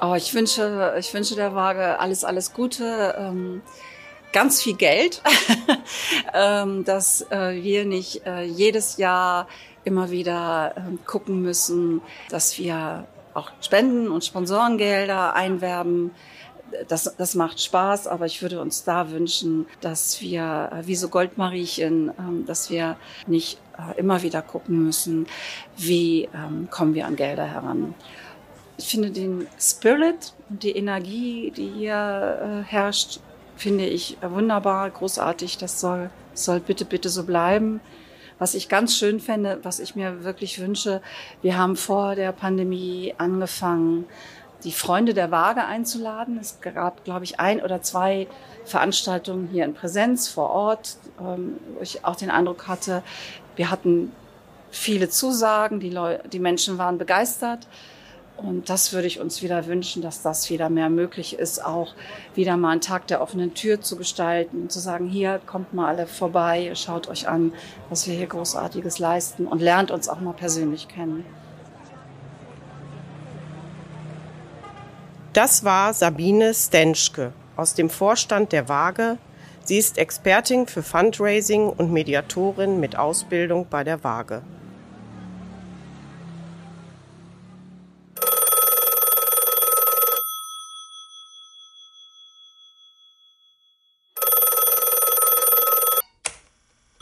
Oh, 0.00 0.14
ich 0.14 0.34
wünsche, 0.34 0.94
ich 0.98 1.12
wünsche 1.14 1.34
der 1.34 1.54
Waage 1.54 1.98
alles, 2.00 2.24
alles 2.24 2.52
Gute, 2.52 3.14
ähm, 3.18 3.62
ganz 4.32 4.62
viel 4.62 4.74
Geld, 4.74 5.22
ähm, 6.34 6.84
dass 6.84 7.22
äh, 7.30 7.62
wir 7.62 7.84
nicht 7.84 8.26
äh, 8.26 8.42
jedes 8.42 8.96
Jahr 8.96 9.46
immer 9.84 10.10
wieder 10.10 10.74
äh, 10.76 10.96
gucken 11.06 11.42
müssen, 11.42 12.00
dass 12.30 12.58
wir 12.58 13.06
auch 13.34 13.50
Spenden 13.60 14.08
und 14.08 14.24
Sponsorengelder 14.24 15.34
einwerben. 15.34 16.12
Das, 16.88 17.14
das 17.16 17.34
macht 17.34 17.60
Spaß, 17.60 18.06
aber 18.08 18.26
ich 18.26 18.42
würde 18.42 18.60
uns 18.60 18.84
da 18.84 19.10
wünschen, 19.10 19.66
dass 19.80 20.20
wir, 20.20 20.70
äh, 20.72 20.86
wie 20.86 20.96
so 20.96 21.08
Goldmariechen, 21.08 22.10
ähm, 22.18 22.46
dass 22.46 22.70
wir 22.70 22.96
nicht 23.26 23.60
äh, 23.78 23.98
immer 23.98 24.22
wieder 24.22 24.42
gucken 24.42 24.84
müssen, 24.84 25.26
wie 25.76 26.28
ähm, 26.34 26.68
kommen 26.70 26.94
wir 26.94 27.06
an 27.06 27.16
Gelder 27.16 27.44
heran. 27.44 27.94
Ich 28.76 28.86
finde 28.86 29.10
den 29.10 29.46
Spirit 29.58 30.32
und 30.50 30.62
die 30.64 30.72
Energie, 30.72 31.52
die 31.56 31.68
hier 31.68 32.64
äh, 32.64 32.68
herrscht, 32.68 33.20
finde 33.56 33.86
ich 33.86 34.16
wunderbar, 34.20 34.90
großartig. 34.90 35.58
Das 35.58 35.80
soll, 35.80 36.10
soll 36.34 36.60
bitte, 36.60 36.84
bitte 36.84 37.08
so 37.08 37.24
bleiben. 37.24 37.80
Was 38.38 38.54
ich 38.54 38.68
ganz 38.68 38.96
schön 38.96 39.20
fände, 39.20 39.60
was 39.62 39.78
ich 39.78 39.94
mir 39.94 40.24
wirklich 40.24 40.60
wünsche, 40.60 41.00
wir 41.42 41.56
haben 41.56 41.76
vor 41.76 42.14
der 42.14 42.32
Pandemie 42.32 43.14
angefangen, 43.18 44.06
die 44.64 44.72
Freunde 44.72 45.14
der 45.14 45.30
Waage 45.30 45.64
einzuladen. 45.64 46.38
Es 46.40 46.60
gab, 46.60 47.04
glaube 47.04 47.24
ich, 47.24 47.38
ein 47.38 47.62
oder 47.62 47.82
zwei 47.82 48.26
Veranstaltungen 48.64 49.48
hier 49.52 49.64
in 49.64 49.74
Präsenz 49.74 50.28
vor 50.28 50.50
Ort, 50.50 50.96
ähm, 51.20 51.58
wo 51.74 51.82
ich 51.82 52.04
auch 52.04 52.16
den 52.16 52.30
Eindruck 52.30 52.66
hatte, 52.66 53.02
wir 53.56 53.70
hatten 53.70 54.10
viele 54.70 55.08
Zusagen, 55.08 55.80
die, 55.80 55.90
Leute, 55.90 56.28
die 56.28 56.40
Menschen 56.40 56.78
waren 56.78 56.98
begeistert. 56.98 57.68
Und 58.36 58.68
das 58.68 58.92
würde 58.92 59.06
ich 59.06 59.20
uns 59.20 59.42
wieder 59.42 59.66
wünschen, 59.66 60.02
dass 60.02 60.22
das 60.22 60.50
wieder 60.50 60.68
mehr 60.68 60.90
möglich 60.90 61.38
ist, 61.38 61.64
auch 61.64 61.94
wieder 62.34 62.56
mal 62.56 62.70
einen 62.70 62.80
Tag 62.80 63.06
der 63.06 63.22
offenen 63.22 63.54
Tür 63.54 63.80
zu 63.80 63.96
gestalten, 63.96 64.68
zu 64.68 64.80
sagen, 64.80 65.06
hier 65.08 65.40
kommt 65.46 65.72
mal 65.72 65.88
alle 65.88 66.06
vorbei, 66.06 66.72
schaut 66.74 67.08
euch 67.08 67.28
an, 67.28 67.52
was 67.90 68.08
wir 68.08 68.14
hier 68.14 68.26
großartiges 68.26 68.98
leisten 68.98 69.46
und 69.46 69.62
lernt 69.62 69.90
uns 69.92 70.08
auch 70.08 70.20
mal 70.20 70.32
persönlich 70.32 70.88
kennen. 70.88 71.24
Das 75.32 75.64
war 75.64 75.94
Sabine 75.94 76.54
Stenschke 76.54 77.32
aus 77.56 77.74
dem 77.74 77.90
Vorstand 77.90 78.52
der 78.52 78.68
Waage. 78.68 79.18
Sie 79.64 79.78
ist 79.78 79.96
Expertin 79.96 80.66
für 80.66 80.82
Fundraising 80.82 81.68
und 81.68 81.92
Mediatorin 81.92 82.78
mit 82.78 82.96
Ausbildung 82.96 83.66
bei 83.68 83.82
der 83.82 84.04
Waage. 84.04 84.42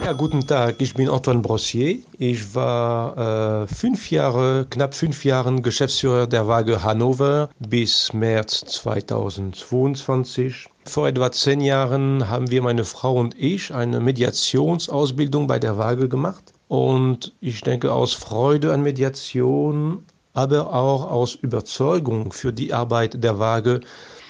Ja, 0.04 0.14
guten 0.14 0.44
Tag, 0.44 0.82
ich 0.82 0.94
bin 0.94 1.08
Antoine 1.08 1.42
Brossier. 1.42 2.00
Ich 2.18 2.56
war 2.56 3.62
äh, 3.62 3.68
fünf 3.68 4.10
Jahre, 4.10 4.66
knapp 4.68 4.94
fünf 4.94 5.24
Jahre 5.24 5.54
Geschäftsführer 5.62 6.26
der 6.26 6.48
Waage 6.48 6.82
Hannover 6.82 7.50
bis 7.60 8.12
März 8.12 8.64
2022. 8.66 10.66
Vor 10.86 11.06
etwa 11.06 11.30
zehn 11.30 11.60
Jahren 11.60 12.28
haben 12.28 12.50
wir, 12.50 12.62
meine 12.62 12.84
Frau 12.84 13.14
und 13.14 13.38
ich, 13.38 13.72
eine 13.72 14.00
Mediationsausbildung 14.00 15.46
bei 15.46 15.60
der 15.60 15.78
Waage 15.78 16.08
gemacht. 16.08 16.52
Und 16.66 17.32
ich 17.40 17.60
denke, 17.60 17.92
aus 17.92 18.12
Freude 18.12 18.72
an 18.72 18.82
Mediation, 18.82 20.02
aber 20.32 20.74
auch 20.74 21.08
aus 21.08 21.36
Überzeugung 21.36 22.32
für 22.32 22.52
die 22.52 22.74
Arbeit 22.74 23.22
der 23.22 23.38
Waage, 23.38 23.82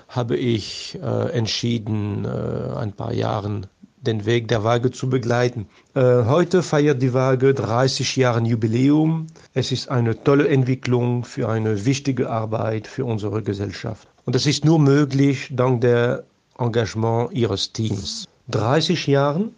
habe 0.09 0.37
ich 0.37 0.99
äh, 1.03 1.31
entschieden, 1.31 2.27
äh, 2.27 2.77
ein 2.77 2.93
paar 2.93 3.14
Jahren 3.14 3.68
den 4.03 4.26
Weg 4.26 4.48
der 4.48 4.64
Waage 4.64 4.90
zu 4.90 5.09
begleiten. 5.09 5.66
Äh, 5.94 6.24
heute 6.24 6.62
feiert 6.62 7.00
die 7.00 7.14
Waage 7.14 7.55
30 7.55 8.16
Jahre 8.16 8.40
Jubiläum. 8.42 9.28
Es 9.55 9.72
ist 9.72 9.88
eine 9.88 10.22
tolle 10.22 10.48
Entwicklung 10.48 11.24
für 11.24 11.48
eine 11.48 11.84
wichtige 11.84 12.28
Arbeit 12.28 12.86
für 12.86 13.05
unsere 13.05 13.42
Gesellschaft. 13.42 14.07
Und 14.24 14.36
es 14.36 14.46
ist 14.46 14.64
nur 14.64 14.78
möglich 14.78 15.48
dank 15.53 15.80
der 15.80 16.24
Engagement 16.59 17.32
Ihres 17.32 17.72
Teams. 17.72 18.26
30 18.48 19.07
Jahren. 19.07 19.55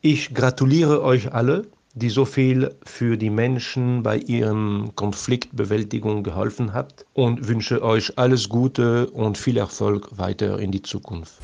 Ich 0.00 0.34
gratuliere 0.34 1.02
euch 1.02 1.32
alle, 1.32 1.66
die 1.94 2.10
so 2.10 2.24
viel 2.24 2.74
für 2.84 3.16
die 3.16 3.30
Menschen 3.30 4.02
bei 4.02 4.16
ihren 4.18 4.94
Konfliktbewältigung 4.96 6.22
geholfen 6.22 6.72
habt 6.72 7.06
und 7.12 7.48
wünsche 7.48 7.82
euch 7.82 8.18
alles 8.18 8.48
Gute 8.48 9.10
und 9.10 9.38
viel 9.38 9.56
Erfolg 9.58 10.08
weiter 10.16 10.58
in 10.58 10.72
die 10.72 10.82
Zukunft. 10.82 11.34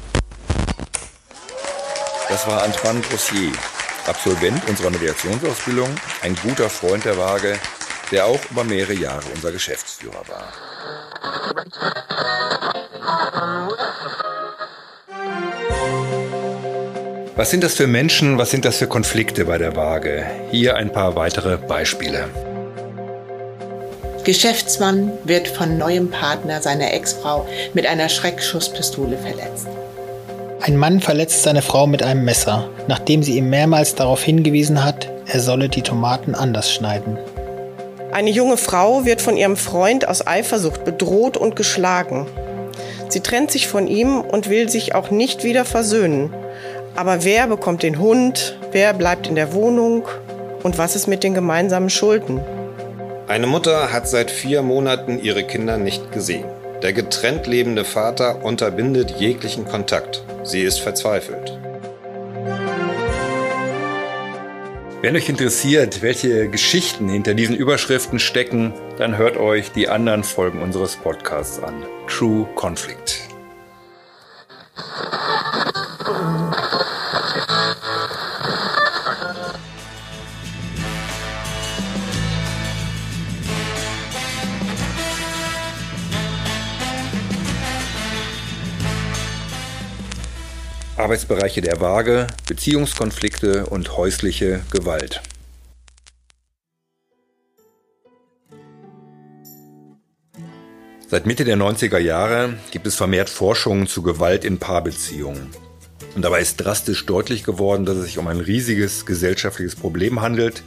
Das 2.28 2.46
war 2.46 2.62
Antoine 2.62 3.00
Grossier, 3.00 3.52
Absolvent 4.06 4.66
unserer 4.68 4.90
Mediationsausbildung, 4.90 5.88
ein 6.22 6.34
guter 6.42 6.68
Freund 6.68 7.04
der 7.04 7.16
Waage, 7.16 7.58
der 8.10 8.26
auch 8.26 8.40
über 8.50 8.64
mehrere 8.64 8.94
Jahre 8.94 9.24
unser 9.34 9.50
Geschäftsführer 9.50 10.22
war. 10.28 10.52
Was 17.36 17.50
sind 17.50 17.64
das 17.64 17.74
für 17.74 17.86
Menschen, 17.86 18.36
was 18.36 18.50
sind 18.50 18.64
das 18.64 18.78
für 18.78 18.88
Konflikte 18.88 19.44
bei 19.44 19.58
der 19.58 19.76
Waage? 19.76 20.26
Hier 20.50 20.76
ein 20.76 20.92
paar 20.92 21.16
weitere 21.16 21.56
Beispiele. 21.56 22.28
Geschäftsmann 24.24 25.12
wird 25.24 25.48
von 25.48 25.78
neuem 25.78 26.10
Partner 26.10 26.60
seiner 26.60 26.92
Ex-Frau 26.92 27.48
mit 27.72 27.86
einer 27.86 28.08
Schreckschusspistole 28.08 29.16
verletzt. 29.16 29.68
Ein 30.60 30.76
Mann 30.76 31.00
verletzt 31.00 31.44
seine 31.44 31.62
Frau 31.62 31.86
mit 31.86 32.02
einem 32.02 32.24
Messer, 32.24 32.68
nachdem 32.88 33.22
sie 33.22 33.36
ihm 33.36 33.48
mehrmals 33.48 33.94
darauf 33.94 34.22
hingewiesen 34.22 34.84
hat, 34.84 35.08
er 35.26 35.40
solle 35.40 35.68
die 35.68 35.82
Tomaten 35.82 36.34
anders 36.34 36.72
schneiden. 36.72 37.16
Eine 38.10 38.30
junge 38.30 38.56
Frau 38.56 39.04
wird 39.04 39.22
von 39.22 39.36
ihrem 39.36 39.56
Freund 39.56 40.08
aus 40.08 40.26
Eifersucht 40.26 40.84
bedroht 40.84 41.36
und 41.36 41.54
geschlagen. 41.54 42.26
Sie 43.08 43.20
trennt 43.20 43.52
sich 43.52 43.68
von 43.68 43.86
ihm 43.86 44.20
und 44.20 44.50
will 44.50 44.68
sich 44.68 44.94
auch 44.94 45.10
nicht 45.10 45.44
wieder 45.44 45.64
versöhnen. 45.64 46.34
Aber 46.96 47.22
wer 47.24 47.46
bekommt 47.46 47.84
den 47.84 47.98
Hund? 48.00 48.58
Wer 48.72 48.94
bleibt 48.94 49.28
in 49.28 49.36
der 49.36 49.52
Wohnung? 49.52 50.08
Und 50.64 50.76
was 50.76 50.96
ist 50.96 51.06
mit 51.06 51.22
den 51.22 51.34
gemeinsamen 51.34 51.90
Schulden? 51.90 52.40
Eine 53.28 53.46
Mutter 53.46 53.92
hat 53.92 54.08
seit 54.08 54.30
vier 54.30 54.62
Monaten 54.62 55.20
ihre 55.22 55.44
Kinder 55.44 55.78
nicht 55.78 56.10
gesehen. 56.10 56.46
Der 56.82 56.92
getrennt 56.92 57.48
lebende 57.48 57.84
Vater 57.84 58.44
unterbindet 58.44 59.10
jeglichen 59.18 59.64
Kontakt. 59.64 60.22
Sie 60.44 60.62
ist 60.62 60.80
verzweifelt. 60.80 61.58
Wenn 65.02 65.16
euch 65.16 65.28
interessiert, 65.28 66.02
welche 66.02 66.48
Geschichten 66.48 67.08
hinter 67.08 67.34
diesen 67.34 67.56
Überschriften 67.56 68.20
stecken, 68.20 68.72
dann 68.96 69.16
hört 69.16 69.36
euch 69.36 69.72
die 69.72 69.88
anderen 69.88 70.22
Folgen 70.22 70.62
unseres 70.62 70.96
Podcasts 70.96 71.60
an. 71.60 71.84
True 72.06 72.48
Conflict. 72.54 73.22
Arbeitsbereiche 90.98 91.60
der 91.60 91.80
Waage, 91.80 92.26
Beziehungskonflikte 92.48 93.66
und 93.66 93.96
häusliche 93.96 94.60
Gewalt. 94.72 95.22
Seit 101.06 101.24
Mitte 101.24 101.44
der 101.44 101.56
90er 101.56 101.98
Jahre 101.98 102.54
gibt 102.72 102.88
es 102.88 102.96
vermehrt 102.96 103.30
Forschungen 103.30 103.86
zu 103.86 104.02
Gewalt 104.02 104.44
in 104.44 104.58
Paarbeziehungen. 104.58 105.50
Und 106.16 106.22
dabei 106.22 106.40
ist 106.40 106.56
drastisch 106.56 107.06
deutlich 107.06 107.44
geworden, 107.44 107.86
dass 107.86 107.96
es 107.96 108.06
sich 108.06 108.18
um 108.18 108.26
ein 108.26 108.40
riesiges 108.40 109.06
gesellschaftliches 109.06 109.76
Problem 109.76 110.20
handelt, 110.20 110.64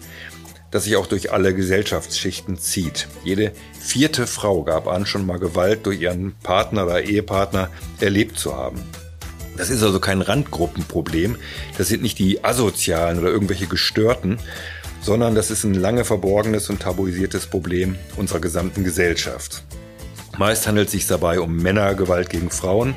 das 0.72 0.86
sich 0.86 0.96
auch 0.96 1.08
durch 1.08 1.34
alle 1.34 1.54
Gesellschaftsschichten 1.54 2.58
zieht. 2.58 3.10
Jede 3.26 3.52
vierte 3.78 4.28
Frau 4.28 4.64
gab 4.64 4.88
an, 4.88 5.06
schon 5.06 5.26
mal 5.26 5.40
Gewalt 5.40 5.86
durch 5.86 6.00
ihren 6.00 6.36
Partner 6.42 6.86
oder 6.86 7.04
Ehepartner 7.04 7.70
erlebt 8.00 8.40
zu 8.40 8.56
haben. 8.56 8.82
Das 9.62 9.70
ist 9.70 9.84
also 9.84 10.00
kein 10.00 10.24
Randgruppenproblem, 10.24 11.36
das 11.78 11.88
sind 11.88 12.02
nicht 12.02 12.18
die 12.18 12.44
Asozialen 12.44 13.20
oder 13.20 13.30
irgendwelche 13.30 13.68
Gestörten, 13.68 14.40
sondern 15.02 15.36
das 15.36 15.52
ist 15.52 15.66
ein 15.66 15.76
lange 15.76 16.04
verborgenes 16.04 16.72
und 16.72 16.82
tabuisiertes 16.82 17.46
Problem 17.46 17.96
unserer 18.18 18.40
gesamten 18.40 18.84
Gesellschaft. 18.84 19.64
Meist 20.36 20.66
handelt 20.66 20.88
es 20.88 20.94
sich 20.94 21.06
dabei 21.06 21.40
um 21.40 21.58
Männergewalt 21.58 22.32
gegen 22.32 22.50
Frauen, 22.50 22.96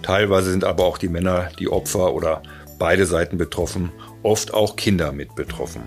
teilweise 0.00 0.50
sind 0.50 0.64
aber 0.64 0.86
auch 0.86 0.96
die 0.96 1.10
Männer 1.10 1.50
die 1.58 1.68
Opfer 1.68 2.14
oder 2.14 2.42
beide 2.78 3.04
Seiten 3.04 3.36
betroffen, 3.36 3.92
oft 4.22 4.54
auch 4.54 4.76
Kinder 4.76 5.12
mit 5.12 5.34
betroffen. 5.34 5.82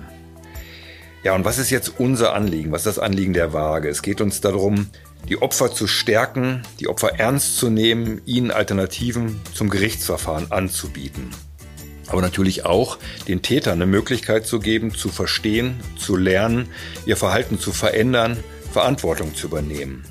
Ja, 1.24 1.34
und 1.34 1.44
was 1.44 1.58
ist 1.58 1.72
jetzt 1.72 1.92
unser 2.00 2.36
Anliegen? 2.36 2.72
Was 2.72 2.86
ist 2.86 2.98
das 2.98 3.04
Anliegen 3.04 3.34
der 3.34 3.52
Waage? 3.52 3.90
Es 3.90 4.04
geht 4.04 4.22
uns 4.22 4.42
darum, 4.42 4.92
die 5.30 5.42
Opfer 5.42 5.74
zu 5.74 5.88
stärken, 5.88 6.64
die 6.80 6.88
Opfer 6.88 7.20
ernst 7.20 7.58
zu 7.58 7.70
nehmen, 7.70 8.22
ihnen 8.26 8.52
Alternativen 8.52 9.40
zum 9.54 9.70
Gerichtsverfahren 9.70 10.52
anzubieten. 10.52 11.30
Aber 12.08 12.22
natürlich 12.22 12.66
auch 12.66 12.98
den 13.28 13.42
Tätern 13.42 13.74
eine 13.82 13.86
Möglichkeit 13.86 14.46
zu 14.46 14.60
geben, 14.60 14.94
zu 14.94 15.10
verstehen, 15.10 15.80
zu 15.98 16.18
lernen, 16.18 16.68
ihr 17.06 17.18
Verhalten 17.18 17.60
zu 17.60 17.72
verändern, 17.72 18.44
Verantwortung 18.72 19.34
zu 19.36 19.48
übernehmen. 19.48 20.04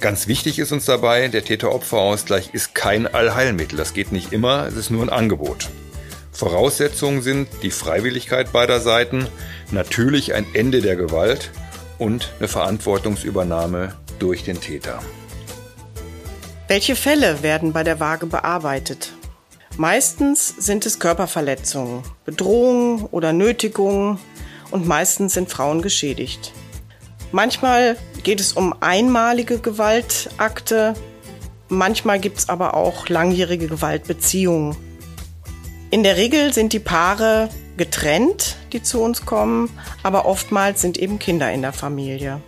Ganz 0.00 0.28
wichtig 0.28 0.58
ist 0.58 0.72
uns 0.72 0.84
dabei, 0.84 1.28
der 1.28 1.44
Täter-Opfer-Ausgleich 1.44 2.50
ist 2.52 2.74
kein 2.74 3.06
Allheilmittel. 3.06 3.76
Das 3.76 3.94
geht 3.94 4.12
nicht 4.12 4.32
immer, 4.32 4.66
es 4.66 4.76
ist 4.76 4.90
nur 4.90 5.02
ein 5.02 5.08
Angebot. 5.08 5.68
Voraussetzungen 6.30 7.20
sind 7.20 7.48
die 7.62 7.72
Freiwilligkeit 7.72 8.52
beider 8.52 8.80
Seiten, 8.80 9.26
natürlich 9.72 10.34
ein 10.34 10.46
Ende 10.54 10.82
der 10.82 10.94
Gewalt 10.94 11.50
und 11.98 12.32
eine 12.38 12.48
Verantwortungsübernahme 12.48 13.94
durch 14.18 14.44
den 14.44 14.60
Täter. 14.60 15.00
Welche 16.68 16.96
Fälle 16.96 17.42
werden 17.42 17.72
bei 17.72 17.82
der 17.82 17.98
Waage 17.98 18.26
bearbeitet? 18.26 19.12
Meistens 19.76 20.48
sind 20.48 20.86
es 20.86 20.98
Körperverletzungen, 20.98 22.02
Bedrohungen 22.24 23.04
oder 23.06 23.32
Nötigungen 23.32 24.18
und 24.70 24.86
meistens 24.86 25.34
sind 25.34 25.48
Frauen 25.48 25.82
geschädigt. 25.82 26.52
Manchmal 27.30 27.96
geht 28.22 28.40
es 28.40 28.52
um 28.52 28.74
einmalige 28.80 29.58
Gewaltakte, 29.58 30.94
manchmal 31.68 32.18
gibt 32.18 32.38
es 32.38 32.48
aber 32.48 32.74
auch 32.74 33.08
langjährige 33.08 33.68
Gewaltbeziehungen. 33.68 34.76
In 35.90 36.02
der 36.02 36.18
Regel 36.18 36.52
sind 36.52 36.74
die 36.74 36.80
Paare 36.80 37.48
getrennt, 37.78 38.56
die 38.74 38.82
zu 38.82 39.00
uns 39.00 39.24
kommen, 39.24 39.70
aber 40.02 40.26
oftmals 40.26 40.82
sind 40.82 40.98
eben 40.98 41.18
Kinder 41.18 41.50
in 41.50 41.62
der 41.62 41.72
Familie. 41.72 42.42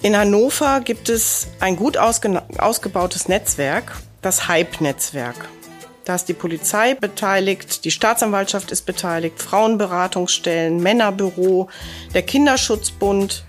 In 0.00 0.16
Hannover 0.16 0.80
gibt 0.80 1.08
es 1.08 1.48
ein 1.58 1.74
gut 1.74 1.96
ausge 1.96 2.40
ausgebautes 2.58 3.26
Netzwerk, 3.26 3.96
das 4.22 4.46
Hype-Netzwerk. 4.46 5.48
Da 6.04 6.14
ist 6.14 6.28
die 6.28 6.34
Polizei 6.34 6.94
beteiligt, 6.94 7.84
die 7.84 7.90
Staatsanwaltschaft 7.90 8.70
ist 8.70 8.82
beteiligt, 8.86 9.42
Frauenberatungsstellen, 9.42 10.80
Männerbüro, 10.80 11.68
der 12.14 12.22
Kinderschutzbund 12.22 13.44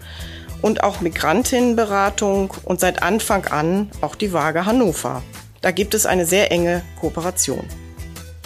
und 0.63 0.81
auch 0.81 1.01
Migrantinnenberatung 1.01 2.51
und 2.63 2.79
seit 2.79 3.03
Anfang 3.03 3.45
an 3.45 3.91
auch 4.01 4.15
die 4.15 4.33
Waage 4.33 4.65
Hannover. 4.65 5.21
Da 5.61 5.69
gibt 5.69 5.93
es 5.93 6.07
eine 6.07 6.25
sehr 6.25 6.51
enge 6.51 6.81
Kooperation. 6.99 7.67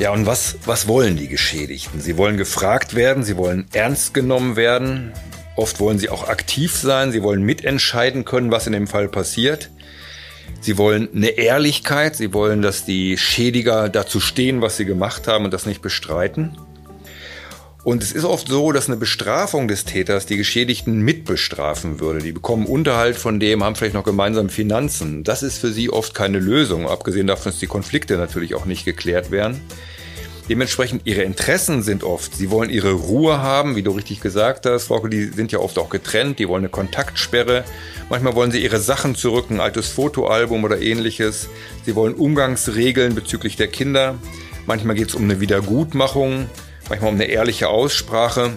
Ja, 0.01 0.09
und 0.09 0.25
was, 0.25 0.57
was 0.65 0.87
wollen 0.87 1.15
die 1.15 1.27
Geschädigten? 1.27 2.01
Sie 2.01 2.17
wollen 2.17 2.35
gefragt 2.35 2.95
werden, 2.95 3.23
sie 3.23 3.37
wollen 3.37 3.67
ernst 3.71 4.15
genommen 4.15 4.55
werden. 4.55 5.13
Oft 5.55 5.79
wollen 5.79 5.99
sie 5.99 6.09
auch 6.09 6.27
aktiv 6.27 6.75
sein, 6.75 7.11
sie 7.11 7.21
wollen 7.21 7.43
mitentscheiden 7.43 8.25
können, 8.25 8.49
was 8.49 8.65
in 8.65 8.73
dem 8.73 8.87
Fall 8.87 9.07
passiert. 9.09 9.69
Sie 10.59 10.79
wollen 10.79 11.07
eine 11.13 11.29
Ehrlichkeit, 11.29 12.15
sie 12.15 12.33
wollen, 12.33 12.63
dass 12.63 12.83
die 12.83 13.15
Schädiger 13.15 13.89
dazu 13.89 14.19
stehen, 14.19 14.59
was 14.63 14.75
sie 14.75 14.85
gemacht 14.85 15.27
haben 15.27 15.45
und 15.45 15.53
das 15.53 15.67
nicht 15.67 15.83
bestreiten. 15.83 16.57
Und 17.83 18.03
es 18.03 18.11
ist 18.11 18.25
oft 18.25 18.47
so, 18.47 18.71
dass 18.71 18.87
eine 18.87 18.97
Bestrafung 18.97 19.67
des 19.67 19.85
Täters 19.85 20.27
die 20.27 20.37
Geschädigten 20.37 21.01
mitbestrafen 21.01 21.99
würde. 21.99 22.19
Die 22.19 22.31
bekommen 22.31 22.67
Unterhalt 22.67 23.15
von 23.15 23.39
dem, 23.39 23.63
haben 23.63 23.75
vielleicht 23.75 23.95
noch 23.95 24.03
gemeinsam 24.03 24.49
Finanzen. 24.49 25.23
Das 25.23 25.41
ist 25.41 25.57
für 25.57 25.71
sie 25.71 25.89
oft 25.89 26.13
keine 26.13 26.37
Lösung, 26.37 26.87
abgesehen 26.87 27.25
davon, 27.25 27.51
dass 27.51 27.59
die 27.59 27.67
Konflikte 27.67 28.17
natürlich 28.17 28.53
auch 28.53 28.65
nicht 28.65 28.85
geklärt 28.85 29.31
werden. 29.31 29.59
Dementsprechend 30.47 31.03
ihre 31.05 31.21
Interessen 31.23 31.81
sind 31.81 32.03
oft, 32.03 32.35
sie 32.35 32.51
wollen 32.51 32.69
ihre 32.69 32.91
Ruhe 32.91 33.41
haben, 33.41 33.75
wie 33.75 33.83
du 33.83 33.91
richtig 33.91 34.21
gesagt 34.21 34.65
hast, 34.65 34.87
Frauke, 34.87 35.09
die 35.09 35.25
sind 35.25 35.51
ja 35.51 35.59
oft 35.59 35.79
auch 35.79 35.89
getrennt, 35.89 36.39
die 36.39 36.47
wollen 36.47 36.63
eine 36.63 36.69
Kontaktsperre. 36.69 37.63
Manchmal 38.09 38.35
wollen 38.35 38.51
sie 38.51 38.61
ihre 38.61 38.79
Sachen 38.79 39.15
zurück, 39.15 39.49
ein 39.49 39.59
altes 39.59 39.87
Fotoalbum 39.87 40.63
oder 40.63 40.81
ähnliches. 40.81 41.47
Sie 41.85 41.95
wollen 41.95 42.15
Umgangsregeln 42.15 43.15
bezüglich 43.15 43.55
der 43.55 43.69
Kinder. 43.69 44.15
Manchmal 44.67 44.95
geht 44.95 45.09
es 45.09 45.15
um 45.15 45.23
eine 45.23 45.39
Wiedergutmachung, 45.39 46.49
manchmal 46.91 47.11
um 47.11 47.15
eine 47.15 47.25
ehrliche 47.25 47.69
Aussprache. 47.69 48.51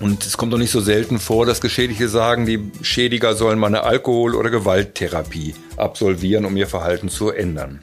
Und 0.00 0.26
es 0.26 0.36
kommt 0.36 0.52
doch 0.52 0.58
nicht 0.58 0.72
so 0.72 0.80
selten 0.80 1.20
vor, 1.20 1.46
dass 1.46 1.60
Geschädigte 1.60 2.08
sagen, 2.08 2.44
die 2.44 2.72
Schädiger 2.82 3.36
sollen 3.36 3.56
mal 3.56 3.68
eine 3.68 3.84
Alkohol- 3.84 4.34
oder 4.34 4.50
Gewalttherapie 4.50 5.54
absolvieren, 5.76 6.44
um 6.44 6.56
ihr 6.56 6.66
Verhalten 6.66 7.08
zu 7.08 7.30
ändern. 7.30 7.80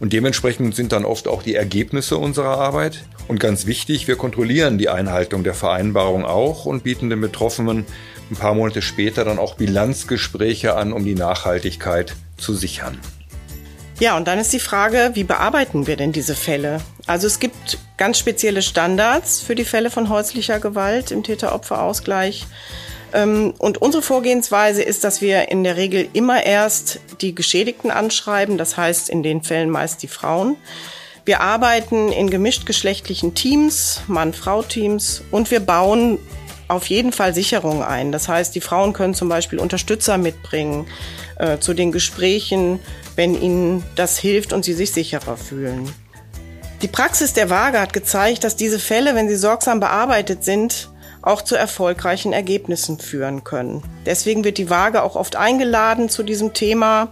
Und 0.00 0.12
dementsprechend 0.12 0.74
sind 0.74 0.92
dann 0.92 1.06
oft 1.06 1.28
auch 1.28 1.42
die 1.42 1.54
Ergebnisse 1.54 2.18
unserer 2.18 2.58
Arbeit. 2.58 3.04
Und 3.26 3.40
ganz 3.40 3.64
wichtig, 3.64 4.06
wir 4.06 4.16
kontrollieren 4.16 4.76
die 4.76 4.90
Einhaltung 4.90 5.44
der 5.44 5.54
Vereinbarung 5.54 6.26
auch 6.26 6.66
und 6.66 6.84
bieten 6.84 7.08
den 7.08 7.22
Betroffenen 7.22 7.86
ein 8.30 8.36
paar 8.36 8.54
Monate 8.54 8.82
später 8.82 9.24
dann 9.24 9.38
auch 9.38 9.54
Bilanzgespräche 9.54 10.76
an, 10.76 10.92
um 10.92 11.06
die 11.06 11.14
Nachhaltigkeit 11.14 12.16
zu 12.36 12.52
sichern. 12.52 12.98
Ja, 14.00 14.16
und 14.16 14.26
dann 14.26 14.38
ist 14.38 14.52
die 14.54 14.60
Frage, 14.60 15.10
wie 15.12 15.24
bearbeiten 15.24 15.86
wir 15.86 15.96
denn 15.96 16.10
diese 16.10 16.34
Fälle? 16.34 16.80
Also 17.06 17.26
es 17.26 17.38
gibt 17.38 17.78
ganz 17.98 18.18
spezielle 18.18 18.62
Standards 18.62 19.42
für 19.42 19.54
die 19.54 19.66
Fälle 19.66 19.90
von 19.90 20.08
häuslicher 20.08 20.58
Gewalt 20.58 21.10
im 21.10 21.22
Täter-Opfer-Ausgleich. 21.22 22.46
Ähm, 23.12 23.52
und 23.58 23.82
unsere 23.82 24.02
Vorgehensweise 24.02 24.82
ist, 24.82 25.04
dass 25.04 25.20
wir 25.20 25.50
in 25.50 25.64
der 25.64 25.76
Regel 25.76 26.08
immer 26.14 26.46
erst 26.46 27.00
die 27.20 27.34
Geschädigten 27.34 27.90
anschreiben, 27.90 28.56
das 28.56 28.78
heißt 28.78 29.10
in 29.10 29.22
den 29.22 29.42
Fällen 29.42 29.68
meist 29.68 30.02
die 30.02 30.08
Frauen. 30.08 30.56
Wir 31.26 31.42
arbeiten 31.42 32.10
in 32.10 32.30
gemischtgeschlechtlichen 32.30 33.34
Teams, 33.34 34.00
Mann-Frau-Teams 34.06 35.24
und 35.30 35.50
wir 35.50 35.60
bauen 35.60 36.18
auf 36.68 36.86
jeden 36.86 37.12
Fall 37.12 37.34
Sicherungen 37.34 37.82
ein. 37.82 38.12
Das 38.12 38.28
heißt, 38.28 38.54
die 38.54 38.60
Frauen 38.62 38.94
können 38.94 39.12
zum 39.12 39.28
Beispiel 39.28 39.58
Unterstützer 39.58 40.16
mitbringen 40.16 40.86
äh, 41.38 41.58
zu 41.58 41.74
den 41.74 41.92
Gesprächen, 41.92 42.78
wenn 43.16 43.40
ihnen 43.40 43.82
das 43.96 44.18
hilft 44.18 44.52
und 44.52 44.64
sie 44.64 44.74
sich 44.74 44.92
sicherer 44.92 45.36
fühlen. 45.36 45.92
Die 46.82 46.88
Praxis 46.88 47.34
der 47.34 47.50
Waage 47.50 47.80
hat 47.80 47.92
gezeigt, 47.92 48.42
dass 48.42 48.56
diese 48.56 48.78
Fälle, 48.78 49.14
wenn 49.14 49.28
sie 49.28 49.36
sorgsam 49.36 49.80
bearbeitet 49.80 50.44
sind, 50.44 50.90
auch 51.22 51.42
zu 51.42 51.54
erfolgreichen 51.54 52.32
Ergebnissen 52.32 52.98
führen 52.98 53.44
können. 53.44 53.82
Deswegen 54.06 54.44
wird 54.44 54.56
die 54.56 54.70
Waage 54.70 55.02
auch 55.02 55.16
oft 55.16 55.36
eingeladen 55.36 56.08
zu 56.08 56.22
diesem 56.22 56.54
Thema. 56.54 57.10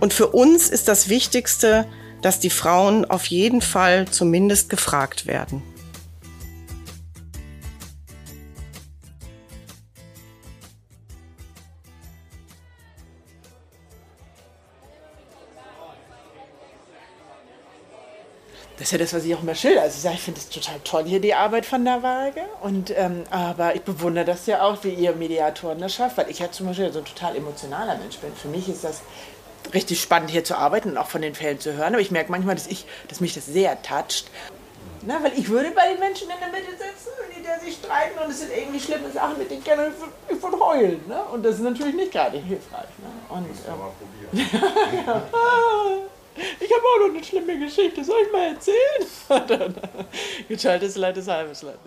Und 0.00 0.12
für 0.12 0.26
uns 0.28 0.68
ist 0.68 0.88
das 0.88 1.08
Wichtigste, 1.08 1.86
dass 2.22 2.40
die 2.40 2.50
Frauen 2.50 3.04
auf 3.04 3.26
jeden 3.26 3.62
Fall 3.62 4.06
zumindest 4.10 4.68
gefragt 4.68 5.26
werden. 5.26 5.62
Das 18.86 18.92
ist 18.92 19.00
ja 19.00 19.04
das, 19.04 19.14
was 19.14 19.24
ich 19.24 19.34
auch 19.34 19.42
immer 19.42 19.56
schilder. 19.56 19.82
Also 19.82 19.96
ich 19.96 20.02
sage, 20.02 20.14
ich 20.14 20.20
finde 20.20 20.38
es 20.38 20.48
total 20.48 20.78
toll 20.84 21.02
hier, 21.06 21.20
die 21.20 21.34
Arbeit 21.34 21.66
von 21.66 21.84
der 21.84 22.04
Waage. 22.04 22.42
Und, 22.60 22.92
ähm, 22.96 23.24
aber 23.30 23.74
ich 23.74 23.82
bewundere 23.82 24.24
das 24.24 24.46
ja 24.46 24.62
auch, 24.62 24.84
wie 24.84 24.90
ihr 24.90 25.12
Mediatoren 25.16 25.80
das 25.80 25.92
schafft, 25.92 26.18
weil 26.18 26.30
ich 26.30 26.38
ja 26.38 26.52
zum 26.52 26.66
Beispiel 26.68 26.92
so 26.92 27.00
ein 27.00 27.04
total 27.04 27.34
emotionaler 27.34 27.96
Mensch 27.96 28.18
bin. 28.18 28.32
Für 28.36 28.46
mich 28.46 28.68
ist 28.68 28.84
das 28.84 29.00
richtig 29.74 30.00
spannend, 30.00 30.30
hier 30.30 30.44
zu 30.44 30.56
arbeiten 30.56 30.90
und 30.90 30.98
auch 30.98 31.08
von 31.08 31.20
den 31.20 31.34
Fällen 31.34 31.58
zu 31.58 31.72
hören. 31.72 31.94
Aber 31.94 32.00
ich 32.00 32.12
merke 32.12 32.30
manchmal, 32.30 32.54
dass, 32.54 32.68
ich, 32.68 32.86
dass 33.08 33.18
mich 33.18 33.34
das 33.34 33.46
sehr 33.46 33.82
toucht. 33.82 34.30
Na, 35.02 35.20
weil 35.20 35.32
ich 35.36 35.48
würde 35.48 35.72
bei 35.72 35.88
den 35.88 35.98
Menschen 35.98 36.30
in 36.30 36.36
der 36.38 36.48
Mitte 36.50 36.70
sitzen 36.70 37.10
und 37.26 37.36
die 37.36 37.42
der 37.42 37.58
sich 37.58 37.74
streiten 37.74 38.20
und 38.24 38.30
es 38.30 38.38
sind 38.38 38.52
irgendwie 38.56 38.78
schlimme 38.78 39.10
Sachen 39.10 39.36
mit 39.36 39.50
den 39.50 39.64
Kindern. 39.64 39.92
Ich 40.28 40.40
würde 40.40 40.60
heulen. 40.60 41.00
Ne? 41.08 41.24
Und 41.32 41.44
das 41.44 41.56
ist 41.56 41.62
natürlich 41.62 41.96
nicht 41.96 42.12
gerade 42.12 42.38
hilfreich. 42.38 42.86
Ne? 42.98 43.10
Und, 43.30 43.48
ähm, 43.66 44.46
ja, 45.04 45.22
Ich 46.60 46.70
habe 46.72 46.82
auch 46.82 47.08
noch 47.08 47.14
eine 47.14 47.24
schlimme 47.24 47.58
Geschichte. 47.58 48.04
Soll 48.04 48.16
ich 48.26 48.32
mal 48.32 48.54
erzählen? 48.54 49.74
Geschaltes 50.48 50.96
Leid 50.96 51.16
ist 51.16 51.28
halbes 51.28 51.62
Leid. 51.62 51.78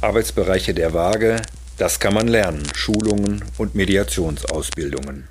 Arbeitsbereiche 0.00 0.74
der 0.74 0.92
Waage, 0.94 1.40
das 1.78 2.00
kann 2.00 2.14
man 2.14 2.26
lernen. 2.26 2.66
Schulungen 2.74 3.44
und 3.56 3.76
Mediationsausbildungen. 3.76 5.28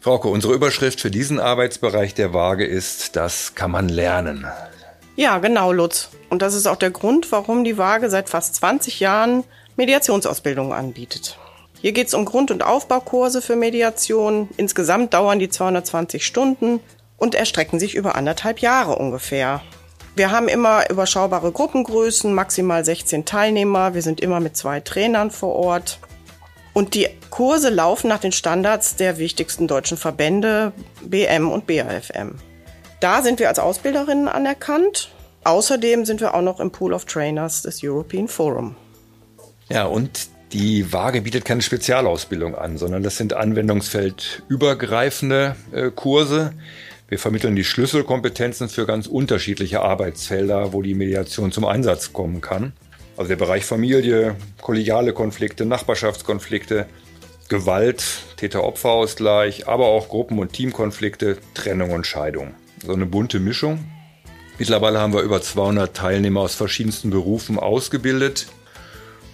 Frauke, 0.00 0.28
unsere 0.28 0.54
Überschrift 0.54 1.00
für 1.00 1.10
diesen 1.10 1.38
Arbeitsbereich 1.38 2.14
der 2.14 2.32
Waage 2.32 2.64
ist, 2.64 3.14
das 3.14 3.54
kann 3.54 3.70
man 3.70 3.88
lernen. 3.88 4.46
Ja, 5.16 5.38
genau, 5.38 5.72
Lutz. 5.72 6.10
Und 6.30 6.42
das 6.42 6.54
ist 6.54 6.66
auch 6.66 6.76
der 6.76 6.90
Grund, 6.90 7.30
warum 7.30 7.62
die 7.62 7.78
Waage 7.78 8.10
seit 8.10 8.28
fast 8.28 8.54
20 8.56 9.00
Jahren 9.00 9.44
Mediationsausbildungen 9.78 10.72
anbietet. 10.72 11.38
Hier 11.80 11.92
geht 11.92 12.08
es 12.08 12.14
um 12.14 12.24
Grund- 12.24 12.50
und 12.50 12.64
Aufbaukurse 12.64 13.40
für 13.40 13.54
Mediation. 13.54 14.48
Insgesamt 14.56 15.14
dauern 15.14 15.38
die 15.38 15.48
220 15.48 16.26
Stunden 16.26 16.80
und 17.16 17.36
erstrecken 17.36 17.78
sich 17.78 17.94
über 17.94 18.16
anderthalb 18.16 18.58
Jahre 18.58 18.96
ungefähr. 18.96 19.62
Wir 20.16 20.32
haben 20.32 20.48
immer 20.48 20.90
überschaubare 20.90 21.52
Gruppengrößen, 21.52 22.34
maximal 22.34 22.84
16 22.84 23.24
Teilnehmer. 23.24 23.94
Wir 23.94 24.02
sind 24.02 24.20
immer 24.20 24.40
mit 24.40 24.56
zwei 24.56 24.80
Trainern 24.80 25.30
vor 25.30 25.54
Ort. 25.54 26.00
Und 26.72 26.94
die 26.94 27.08
Kurse 27.30 27.70
laufen 27.70 28.08
nach 28.08 28.18
den 28.18 28.32
Standards 28.32 28.96
der 28.96 29.18
wichtigsten 29.18 29.68
deutschen 29.68 29.96
Verbände 29.96 30.72
BM 31.02 31.50
und 31.50 31.68
BAFM. 31.68 32.34
Da 32.98 33.22
sind 33.22 33.38
wir 33.38 33.48
als 33.48 33.60
Ausbilderinnen 33.60 34.26
anerkannt. 34.26 35.12
Außerdem 35.44 36.04
sind 36.04 36.20
wir 36.20 36.34
auch 36.34 36.42
noch 36.42 36.58
im 36.58 36.72
Pool 36.72 36.92
of 36.92 37.04
Trainers 37.04 37.62
des 37.62 37.80
European 37.84 38.26
Forum. 38.26 38.74
Ja, 39.68 39.84
und 39.84 40.30
die 40.52 40.92
Waage 40.92 41.22
bietet 41.22 41.44
keine 41.44 41.62
Spezialausbildung 41.62 42.54
an, 42.54 42.78
sondern 42.78 43.02
das 43.02 43.16
sind 43.18 43.34
anwendungsfeldübergreifende 43.34 45.56
äh, 45.72 45.90
Kurse. 45.90 46.52
Wir 47.08 47.18
vermitteln 47.18 47.56
die 47.56 47.64
Schlüsselkompetenzen 47.64 48.68
für 48.68 48.86
ganz 48.86 49.06
unterschiedliche 49.06 49.80
Arbeitsfelder, 49.80 50.72
wo 50.72 50.82
die 50.82 50.94
Mediation 50.94 51.50
zum 51.52 51.66
Einsatz 51.66 52.12
kommen 52.12 52.40
kann. 52.40 52.72
Also 53.16 53.28
der 53.28 53.36
Bereich 53.36 53.64
Familie, 53.64 54.34
kollegiale 54.60 55.12
Konflikte, 55.12 55.66
Nachbarschaftskonflikte, 55.66 56.86
Gewalt, 57.48 58.04
Täter-Opfer-Ausgleich, 58.36 59.68
aber 59.68 59.86
auch 59.86 60.08
Gruppen- 60.08 60.38
und 60.38 60.52
Teamkonflikte, 60.52 61.38
Trennung 61.54 61.90
und 61.90 62.06
Scheidung. 62.06 62.54
So 62.84 62.92
eine 62.92 63.06
bunte 63.06 63.40
Mischung. 63.40 63.84
Mittlerweile 64.58 65.00
haben 65.00 65.14
wir 65.14 65.22
über 65.22 65.40
200 65.40 65.96
Teilnehmer 65.96 66.40
aus 66.40 66.54
verschiedensten 66.54 67.10
Berufen 67.10 67.58
ausgebildet. 67.58 68.48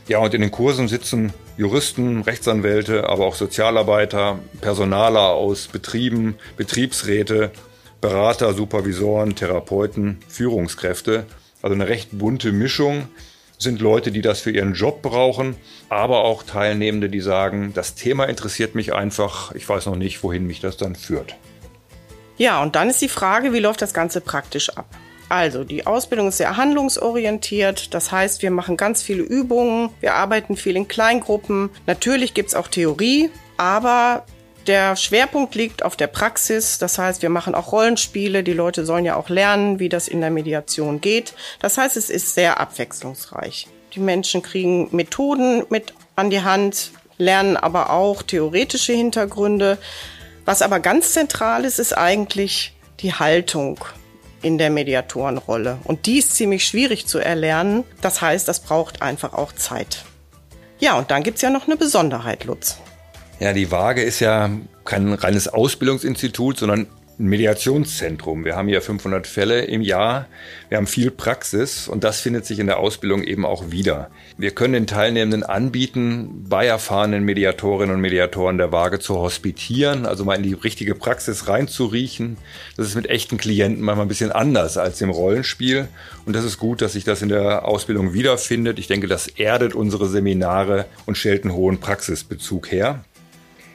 Ja, 0.07 0.18
und 0.18 0.34
in 0.34 0.42
den 0.42 0.50
Kursen 0.50 0.86
sitzen 0.88 1.32
Juristen, 1.57 2.20
Rechtsanwälte, 2.22 3.09
aber 3.09 3.26
auch 3.26 3.34
Sozialarbeiter, 3.34 4.38
Personaler 4.61 5.30
aus 5.30 5.68
Betrieben, 5.68 6.36
Betriebsräte, 6.57 7.52
Berater, 8.02 8.52
Supervisoren, 8.52 9.34
Therapeuten, 9.34 10.18
Führungskräfte. 10.28 11.24
Also 11.62 11.74
eine 11.74 11.88
recht 11.88 12.11
bunte 12.12 12.52
Mischung 12.52 13.09
sind 13.57 13.80
Leute, 13.80 14.12
die 14.12 14.20
das 14.20 14.40
für 14.40 14.50
ihren 14.50 14.74
Job 14.74 15.00
brauchen, 15.00 15.57
aber 15.88 16.24
auch 16.24 16.42
Teilnehmende, 16.42 17.09
die 17.09 17.20
sagen, 17.20 17.72
das 17.72 17.94
Thema 17.94 18.24
interessiert 18.24 18.74
mich 18.74 18.92
einfach, 18.92 19.52
ich 19.55 19.66
weiß 19.66 19.86
noch 19.86 19.96
nicht, 19.96 20.22
wohin 20.22 20.46
mich 20.46 20.61
das 20.61 20.76
dann 20.76 20.96
führt. 20.96 21.36
Ja, 22.36 22.61
und 22.62 22.76
dann 22.76 22.90
ist 22.90 23.00
die 23.00 23.09
Frage, 23.09 23.55
wie 23.55 23.61
läuft 23.61 23.80
das 23.80 23.94
Ganze 23.94 24.20
praktisch 24.20 24.68
ab? 24.70 24.86
Also, 25.29 25.64
die 25.64 25.87
Ausbildung 25.87 26.29
ist 26.29 26.39
sehr 26.39 26.57
handlungsorientiert. 26.57 27.95
Das 27.95 28.12
heißt, 28.12 28.43
wir 28.43 28.51
machen 28.51 28.77
ganz 28.77 29.03
viele 29.03 29.22
Übungen, 29.22 29.91
wir 30.01 30.14
arbeiten 30.14 30.57
viel 30.57 30.77
in 30.77 30.89
Kleingruppen. 30.89 31.70
Natürlich 31.87 32.35
gibt 32.35 32.51
es 32.51 32.55
auch 32.55 32.68
Theorie, 32.68 33.31
aber 33.57 34.25
der 34.66 34.97
Schwerpunkt 34.97 35.55
liegt 35.55 35.83
auf 35.83 35.97
der 35.97 36.07
Praxis. 36.07 36.79
Das 36.79 36.99
heißt, 36.99 37.22
wir 37.22 37.31
machen 37.31 37.55
auch 37.55 37.72
Rollenspiele. 37.72 38.43
Die 38.43 38.53
Leute 38.53 38.87
sollen 38.87 39.05
ja 39.05 39.16
auch 39.16 39.29
lernen, 39.29 39.79
wie 39.79 39.89
das 39.89 40.09
in 40.09 40.20
der 40.20 40.31
Mediation 40.31 41.01
geht. 41.01 41.35
Das 41.61 41.77
heißt, 41.77 41.97
es 41.97 42.11
ist 42.11 42.35
sehr 42.35 42.61
abwechslungsreich. 42.61 43.68
Die 43.95 44.01
Menschen 44.01 44.43
kriegen 44.43 44.89
Methoden 44.91 45.64
mit 45.68 45.95
an 46.16 46.31
die 46.31 46.43
Hand, 46.43 46.93
lernen 47.18 47.57
aber 47.57 47.91
auch 47.91 48.22
theoretische 48.22 48.93
Hintergründe. 48.93 49.79
Was 50.45 50.62
aber 50.62 50.81
ganz 50.81 51.12
zentral 51.12 51.64
ist, 51.64 51.79
ist 51.79 51.97
eigentlich 51.97 52.75
die 53.01 53.12
Haltung 53.12 53.79
in 54.45 54.59
der 54.59 54.70
Mediatorenrolle. 54.70 55.78
Und 55.84 56.07
die 56.07 56.18
ist 56.18 56.34
ziemlich 56.34 56.66
schwierig 56.66 57.07
zu 57.07 57.18
erlernen. 57.18 57.84
Das 58.01 58.20
heißt, 58.20 58.47
das 58.47 58.61
braucht 58.61 59.03
einfach 59.03 59.32
auch 59.32 59.53
Zeit. 59.53 60.05
Ja, 60.78 60.99
und 60.99 61.11
dann 61.11 61.22
gibt's 61.22 61.40
ja 61.42 61.51
noch 61.51 61.66
eine 61.66 61.76
Besonderheit, 61.76 62.45
Lutz. 62.45 62.78
Ja, 63.40 63.53
die 63.53 63.70
Waage 63.70 64.03
ist 64.03 64.20
ja 64.20 64.51
kein 64.84 65.14
reines 65.14 65.49
Ausbildungsinstitut, 65.49 66.59
sondern 66.59 66.86
ein 67.18 67.26
Mediationszentrum. 67.26 68.44
Wir 68.44 68.56
haben 68.56 68.66
hier 68.66 68.82
500 68.82 69.26
Fälle 69.26 69.62
im 69.62 69.82
Jahr. 69.82 70.26
Wir 70.68 70.78
haben 70.78 70.86
viel 70.86 71.10
Praxis 71.10 71.86
und 71.86 72.02
das 72.02 72.20
findet 72.20 72.44
sich 72.44 72.58
in 72.58 72.66
der 72.66 72.78
Ausbildung 72.78 73.22
eben 73.22 73.46
auch 73.46 73.70
wieder. 73.70 74.10
Wir 74.36 74.50
können 74.50 74.72
den 74.72 74.86
Teilnehmenden 74.86 75.44
anbieten, 75.44 76.44
bei 76.48 76.66
erfahrenen 76.66 77.24
Mediatorinnen 77.24 77.94
und 77.94 78.00
Mediatoren 78.00 78.58
der 78.58 78.72
Waage 78.72 78.98
zu 78.98 79.16
hospitieren, 79.16 80.06
also 80.06 80.24
mal 80.24 80.34
in 80.34 80.42
die 80.42 80.54
richtige 80.54 80.96
Praxis 80.96 81.46
reinzuriechen. 81.46 82.36
Das 82.76 82.88
ist 82.88 82.96
mit 82.96 83.08
echten 83.08 83.36
Klienten 83.36 83.84
manchmal 83.84 84.06
ein 84.06 84.08
bisschen 84.08 84.32
anders 84.32 84.76
als 84.76 85.00
im 85.00 85.10
Rollenspiel 85.10 85.88
und 86.26 86.34
das 86.34 86.44
ist 86.44 86.58
gut, 86.58 86.82
dass 86.82 86.94
sich 86.94 87.04
das 87.04 87.22
in 87.22 87.28
der 87.28 87.64
Ausbildung 87.66 88.12
wiederfindet. 88.12 88.80
Ich 88.80 88.88
denke, 88.88 89.06
das 89.06 89.28
erdet 89.28 89.74
unsere 89.74 90.08
Seminare 90.08 90.86
und 91.06 91.16
stellt 91.16 91.44
einen 91.44 91.54
hohen 91.54 91.78
Praxisbezug 91.78 92.72
her. 92.72 93.04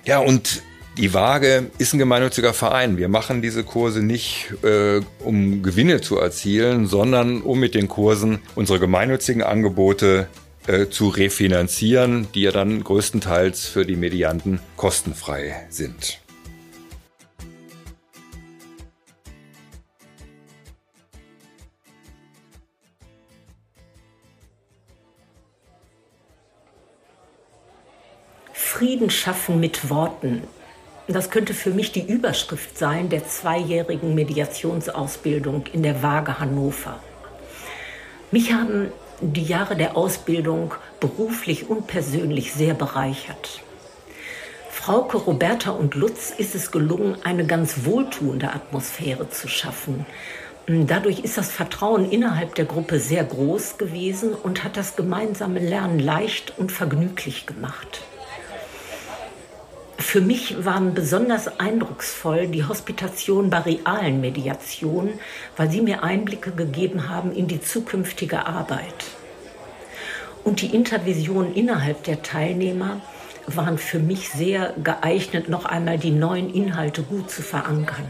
Ja, 0.05 0.19
und 0.19 0.61
die 0.99 1.13
Waage 1.13 1.71
ist 1.77 1.93
ein 1.93 1.97
gemeinnütziger 1.97 2.53
Verein. 2.53 2.97
Wir 2.97 3.07
machen 3.07 3.41
diese 3.41 3.63
Kurse 3.63 4.03
nicht, 4.03 4.53
äh, 4.63 4.99
um 5.23 5.63
Gewinne 5.63 6.01
zu 6.01 6.17
erzielen, 6.17 6.87
sondern 6.87 7.41
um 7.41 7.57
mit 7.57 7.73
den 7.73 7.87
Kursen 7.87 8.39
unsere 8.55 8.79
gemeinnützigen 8.79 9.41
Angebote 9.41 10.27
äh, 10.67 10.87
zu 10.87 11.07
refinanzieren, 11.07 12.27
die 12.35 12.41
ja 12.41 12.51
dann 12.51 12.83
größtenteils 12.83 13.65
für 13.65 13.85
die 13.85 13.95
Medianten 13.95 14.59
kostenfrei 14.75 15.65
sind. 15.69 16.19
Frieden 28.51 29.09
schaffen 29.09 29.61
mit 29.61 29.89
Worten 29.89 30.43
das 31.15 31.31
könnte 31.31 31.53
für 31.53 31.71
mich 31.71 31.91
die 31.91 32.05
Überschrift 32.05 32.77
sein 32.77 33.09
der 33.09 33.27
zweijährigen 33.27 34.13
Mediationsausbildung 34.15 35.65
in 35.73 35.83
der 35.83 36.03
Waage 36.03 36.39
Hannover. 36.39 36.99
Mich 38.31 38.53
haben 38.53 38.91
die 39.21 39.43
Jahre 39.43 39.75
der 39.75 39.97
Ausbildung 39.97 40.73
beruflich 40.99 41.69
und 41.69 41.87
persönlich 41.87 42.53
sehr 42.53 42.73
bereichert. 42.73 43.61
Frauke, 44.69 45.17
Roberta 45.17 45.71
und 45.71 45.95
Lutz 45.95 46.31
ist 46.35 46.55
es 46.55 46.71
gelungen, 46.71 47.17
eine 47.23 47.45
ganz 47.45 47.85
wohltuende 47.85 48.53
Atmosphäre 48.53 49.29
zu 49.29 49.47
schaffen. 49.47 50.05
Dadurch 50.67 51.19
ist 51.19 51.37
das 51.37 51.51
Vertrauen 51.51 52.09
innerhalb 52.11 52.53
der 52.53 52.65
Gruppe 52.65 52.99
sehr 52.99 53.23
groß 53.23 53.77
gewesen 53.77 54.33
und 54.33 54.63
hat 54.63 54.77
das 54.77 54.95
gemeinsame 54.95 55.59
Lernen 55.59 55.97
leicht 55.97 56.53
und 56.57 56.71
vergnüglich 56.71 57.47
gemacht. 57.47 58.03
Für 60.09 60.21
mich 60.21 60.65
waren 60.65 60.95
besonders 60.95 61.59
eindrucksvoll 61.59 62.47
die 62.47 62.65
Hospitation 62.65 63.51
bei 63.51 63.59
realen 63.59 64.19
Mediationen, 64.21 65.19
weil 65.55 65.69
sie 65.69 65.81
mir 65.81 66.01
Einblicke 66.01 66.49
gegeben 66.49 67.09
haben 67.09 67.31
in 67.31 67.47
die 67.47 67.61
zukünftige 67.61 68.47
Arbeit. 68.47 69.05
Und 70.43 70.63
die 70.63 70.75
Intervisionen 70.75 71.53
innerhalb 71.53 72.05
der 72.05 72.23
Teilnehmer 72.23 73.01
waren 73.45 73.77
für 73.77 73.99
mich 73.99 74.29
sehr 74.29 74.73
geeignet, 74.83 75.47
noch 75.47 75.65
einmal 75.65 75.99
die 75.99 76.09
neuen 76.09 76.51
Inhalte 76.51 77.03
gut 77.03 77.29
zu 77.29 77.43
verankern. 77.43 78.07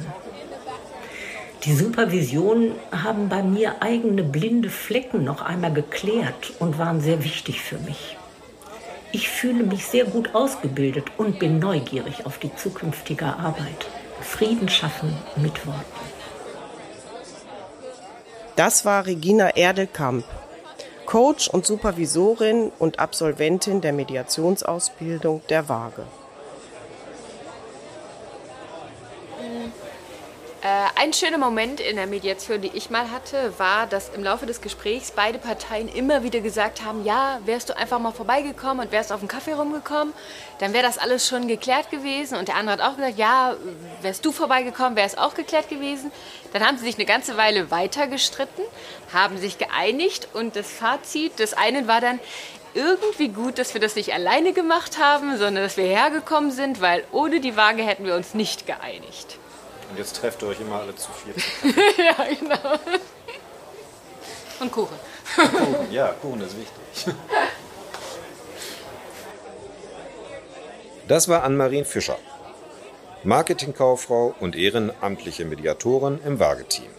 Die 1.65 1.73
Supervisionen 1.73 2.75
haben 2.93 3.27
bei 3.27 3.43
mir 3.43 3.81
eigene 3.81 4.23
blinde 4.23 4.69
Flecken 4.69 5.25
noch 5.25 5.41
einmal 5.41 5.73
geklärt 5.73 6.53
und 6.59 6.79
waren 6.79 7.01
sehr 7.01 7.25
wichtig 7.25 7.59
für 7.59 7.77
mich. 7.79 8.15
Ich 9.11 9.29
fühle 9.29 9.63
mich 9.63 9.85
sehr 9.85 10.05
gut 10.05 10.35
ausgebildet 10.35 11.07
und 11.17 11.39
bin 11.39 11.57
neugierig 11.59 12.25
auf 12.25 12.37
die 12.37 12.55
zukünftige 12.55 13.25
Arbeit. 13.25 13.87
Frieden 14.21 14.69
schaffen 14.69 15.15
mit 15.35 15.65
Worten. 15.65 16.09
Das 18.55 18.85
war 18.85 19.05
Regina 19.05 19.49
Erdelkamp, 19.55 20.25
Coach 21.05 21.47
und 21.47 21.65
Supervisorin 21.65 22.71
und 22.77 22.99
Absolventin 22.99 23.81
der 23.81 23.93
Mediationsausbildung 23.93 25.41
der 25.49 25.69
Waage. 25.69 26.03
Ein 30.61 31.13
schöner 31.13 31.37
Moment 31.37 31.79
in 31.79 31.95
der 31.95 32.05
Mediation, 32.05 32.61
die 32.61 32.71
ich 32.73 32.89
mal 32.89 33.11
hatte, 33.11 33.53
war, 33.57 33.87
dass 33.87 34.09
im 34.09 34.23
Laufe 34.23 34.45
des 34.45 34.59
Gesprächs 34.59 35.11
beide 35.11 35.39
Parteien 35.39 35.87
immer 35.87 36.21
wieder 36.23 36.41
gesagt 36.41 36.83
haben, 36.83 37.05
ja, 37.05 37.39
wärst 37.45 37.69
du 37.69 37.77
einfach 37.77 37.97
mal 37.97 38.11
vorbeigekommen 38.11 38.85
und 38.85 38.91
wärst 38.91 39.13
auf 39.13 39.19
den 39.21 39.29
Kaffee 39.29 39.53
rumgekommen, 39.53 40.13
dann 40.59 40.73
wäre 40.73 40.83
das 40.83 40.97
alles 40.97 41.25
schon 41.25 41.47
geklärt 41.47 41.89
gewesen. 41.91 42.37
Und 42.37 42.49
der 42.49 42.55
andere 42.55 42.77
hat 42.77 42.91
auch 42.91 42.97
gesagt, 42.97 43.17
ja, 43.17 43.55
wärst 44.01 44.25
du 44.25 44.33
vorbeigekommen, 44.33 44.97
wäre 44.97 45.07
es 45.07 45.17
auch 45.17 45.33
geklärt 45.33 45.69
gewesen. 45.69 46.11
Dann 46.51 46.65
haben 46.65 46.77
sie 46.77 46.83
sich 46.83 46.95
eine 46.95 47.05
ganze 47.05 47.37
Weile 47.37 47.71
weiter 47.71 48.07
gestritten, 48.07 48.63
haben 49.13 49.37
sich 49.37 49.59
geeinigt 49.59 50.27
und 50.33 50.57
das 50.57 50.69
Fazit 50.69 51.39
des 51.39 51.53
einen 51.53 51.87
war 51.87 52.01
dann, 52.01 52.19
irgendwie 52.75 53.29
gut, 53.29 53.57
dass 53.57 53.73
wir 53.73 53.81
das 53.81 53.95
nicht 53.95 54.13
alleine 54.13 54.53
gemacht 54.53 54.99
haben, 54.99 55.37
sondern 55.37 55.63
dass 55.63 55.75
wir 55.75 55.85
hergekommen 55.85 56.51
sind, 56.51 56.81
weil 56.81 57.03
ohne 57.11 57.39
die 57.39 57.55
Waage 57.55 57.81
hätten 57.81 58.05
wir 58.05 58.15
uns 58.15 58.35
nicht 58.35 58.67
geeinigt. 58.67 59.39
Und 59.89 59.97
jetzt 59.97 60.15
trefft 60.17 60.41
ihr 60.43 60.49
euch 60.49 60.59
immer 60.59 60.81
alle 60.81 60.95
zu 60.95 61.09
viert. 61.11 61.37
ja, 61.97 62.25
genau. 62.25 62.79
Und 64.59 64.71
Kuchen. 64.71 64.97
Kuchen, 65.35 65.91
ja, 65.91 66.09
Kuchen 66.21 66.41
ist 66.41 66.55
wichtig. 66.57 67.15
Das 71.07 71.27
war 71.27 71.43
Ann-Marien 71.43 71.85
Fischer, 71.85 72.19
Marketingkauffrau 73.23 74.35
und 74.39 74.55
ehrenamtliche 74.55 75.43
Mediatorin 75.43 76.19
im 76.23 76.39
Waageteam. 76.39 76.91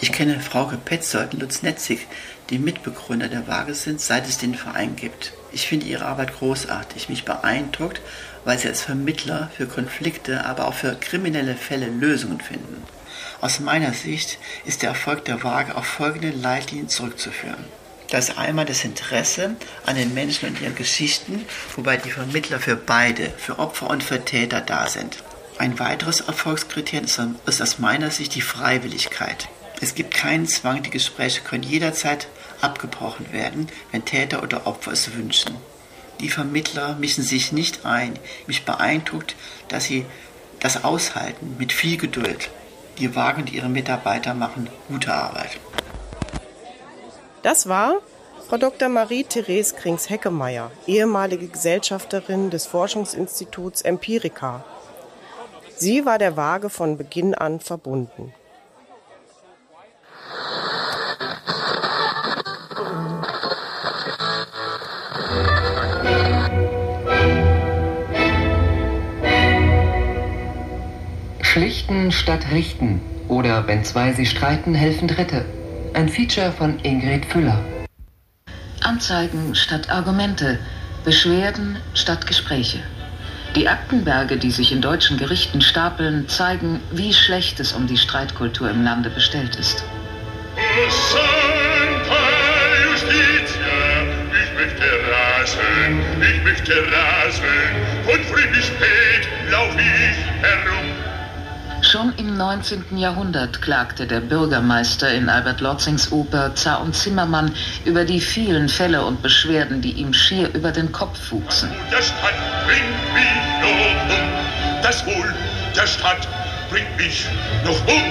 Ich 0.00 0.12
kenne 0.12 0.40
Frauke 0.40 0.78
Petzold 0.78 1.34
und 1.34 1.40
Lutz 1.40 1.62
Netzig, 1.62 2.06
die 2.48 2.58
Mitbegründer 2.58 3.28
der 3.28 3.46
Waage 3.46 3.74
sind, 3.74 4.00
seit 4.00 4.26
es 4.26 4.38
den 4.38 4.54
Verein 4.54 4.96
gibt. 4.96 5.34
Ich 5.52 5.68
finde 5.68 5.86
ihre 5.86 6.06
Arbeit 6.06 6.32
großartig. 6.38 7.10
Mich 7.10 7.26
beeindruckt, 7.26 8.00
weil 8.44 8.58
sie 8.58 8.68
als 8.68 8.82
Vermittler 8.82 9.50
für 9.56 9.66
Konflikte, 9.66 10.44
aber 10.44 10.68
auch 10.68 10.74
für 10.74 10.94
kriminelle 10.94 11.54
Fälle 11.54 11.86
Lösungen 11.86 12.40
finden. 12.40 12.82
Aus 13.40 13.60
meiner 13.60 13.92
Sicht 13.92 14.38
ist 14.64 14.82
der 14.82 14.90
Erfolg 14.90 15.24
der 15.24 15.42
Waage 15.42 15.74
auf 15.76 15.86
folgende 15.86 16.30
Leitlinien 16.30 16.88
zurückzuführen. 16.88 17.64
Das 18.10 18.28
ist 18.28 18.38
einmal 18.38 18.64
das 18.64 18.84
Interesse 18.84 19.54
an 19.86 19.94
den 19.94 20.12
Menschen 20.14 20.48
und 20.48 20.60
ihren 20.60 20.74
Geschichten, 20.74 21.46
wobei 21.76 21.96
die 21.96 22.10
Vermittler 22.10 22.58
für 22.58 22.76
beide, 22.76 23.30
für 23.38 23.58
Opfer 23.58 23.88
und 23.88 24.02
für 24.02 24.24
Täter 24.24 24.60
da 24.60 24.88
sind. 24.88 25.22
Ein 25.58 25.78
weiteres 25.78 26.20
Erfolgskriterium 26.20 27.36
ist 27.46 27.62
aus 27.62 27.78
meiner 27.78 28.10
Sicht 28.10 28.34
die 28.34 28.40
Freiwilligkeit. 28.40 29.48
Es 29.80 29.94
gibt 29.94 30.12
keinen 30.12 30.46
Zwang, 30.46 30.82
die 30.82 30.90
Gespräche 30.90 31.42
können 31.42 31.62
jederzeit 31.62 32.28
abgebrochen 32.60 33.32
werden, 33.32 33.68
wenn 33.92 34.04
Täter 34.04 34.42
oder 34.42 34.66
Opfer 34.66 34.92
es 34.92 35.14
wünschen. 35.14 35.54
Die 36.20 36.28
Vermittler 36.28 36.96
mischen 36.96 37.24
sich 37.24 37.52
nicht 37.52 37.86
ein. 37.86 38.18
Mich 38.46 38.64
beeindruckt, 38.64 39.36
dass 39.68 39.84
sie 39.84 40.04
das 40.60 40.84
aushalten 40.84 41.56
mit 41.58 41.72
viel 41.72 41.96
Geduld. 41.96 42.50
Die 42.98 43.16
Wagen 43.16 43.42
und 43.42 43.52
ihre 43.52 43.68
Mitarbeiter 43.68 44.34
machen 44.34 44.68
gute 44.88 45.12
Arbeit. 45.12 45.58
Das 47.42 47.68
war 47.68 47.94
Frau 48.48 48.58
Dr. 48.58 48.88
Marie-Therese 48.88 49.76
Krings-Heckemeyer, 49.76 50.70
ehemalige 50.86 51.46
Gesellschafterin 51.46 52.50
des 52.50 52.66
Forschungsinstituts 52.66 53.82
Empirica. 53.82 54.64
Sie 55.76 56.04
war 56.04 56.18
der 56.18 56.36
Waage 56.36 56.68
von 56.68 56.98
Beginn 56.98 57.34
an 57.34 57.60
verbunden. 57.60 58.34
Schlichten 71.50 72.12
statt 72.12 72.46
richten 72.52 73.00
oder 73.26 73.66
wenn 73.66 73.82
zwei 73.82 74.12
sich 74.12 74.30
streiten, 74.30 74.72
helfen 74.72 75.08
Dritte. 75.08 75.44
Ein 75.94 76.08
Feature 76.08 76.52
von 76.52 76.78
Ingrid 76.84 77.26
Füller. 77.26 77.58
Anzeigen 78.84 79.56
statt 79.56 79.90
Argumente, 79.90 80.60
Beschwerden 81.04 81.76
statt 81.92 82.28
Gespräche. 82.28 82.78
Die 83.56 83.68
Aktenberge, 83.68 84.36
die 84.36 84.52
sich 84.52 84.70
in 84.70 84.80
deutschen 84.80 85.18
Gerichten 85.18 85.60
stapeln, 85.60 86.28
zeigen, 86.28 86.78
wie 86.92 87.12
schlecht 87.12 87.58
es 87.58 87.72
um 87.72 87.88
die 87.88 87.98
Streitkultur 87.98 88.70
im 88.70 88.84
Lande 88.84 89.10
bestellt 89.10 89.56
ist. 89.56 89.82
Ich 90.56 91.16
möchte 94.54 94.84
rasen, 95.10 96.00
ich 96.20 96.44
möchte 96.44 96.74
rasen, 96.74 97.42
von 98.04 98.20
früh 98.22 98.46
bis 98.52 98.66
spät 98.66 99.28
lauf 99.50 99.74
ich 99.74 100.16
herum. 100.42 100.89
Schon 101.90 102.12
im 102.18 102.36
19. 102.36 102.98
Jahrhundert 102.98 103.62
klagte 103.62 104.06
der 104.06 104.20
Bürgermeister 104.20 105.12
in 105.12 105.28
Albert 105.28 105.60
Lotzings 105.60 106.12
Oper 106.12 106.54
Zar 106.54 106.82
und 106.82 106.94
Zimmermann 106.94 107.52
über 107.84 108.04
die 108.04 108.20
vielen 108.20 108.68
Fälle 108.68 109.04
und 109.04 109.22
Beschwerden, 109.22 109.82
die 109.82 109.94
ihm 109.94 110.14
schier 110.14 110.54
über 110.54 110.70
den 110.70 110.92
Kopf 110.92 111.18
wuchsen. 111.32 111.68
Der 111.90 112.00
Stadt 112.00 112.34
bringt 112.64 113.12
mich 113.12 113.26
noch 113.60 114.14
um, 114.16 114.82
das 114.84 115.04
Wohl 115.04 115.34
der 115.74 115.86
Stadt 115.88 116.28
bringt 116.70 116.96
mich 116.96 117.26
noch 117.64 117.80
um, 117.92 118.02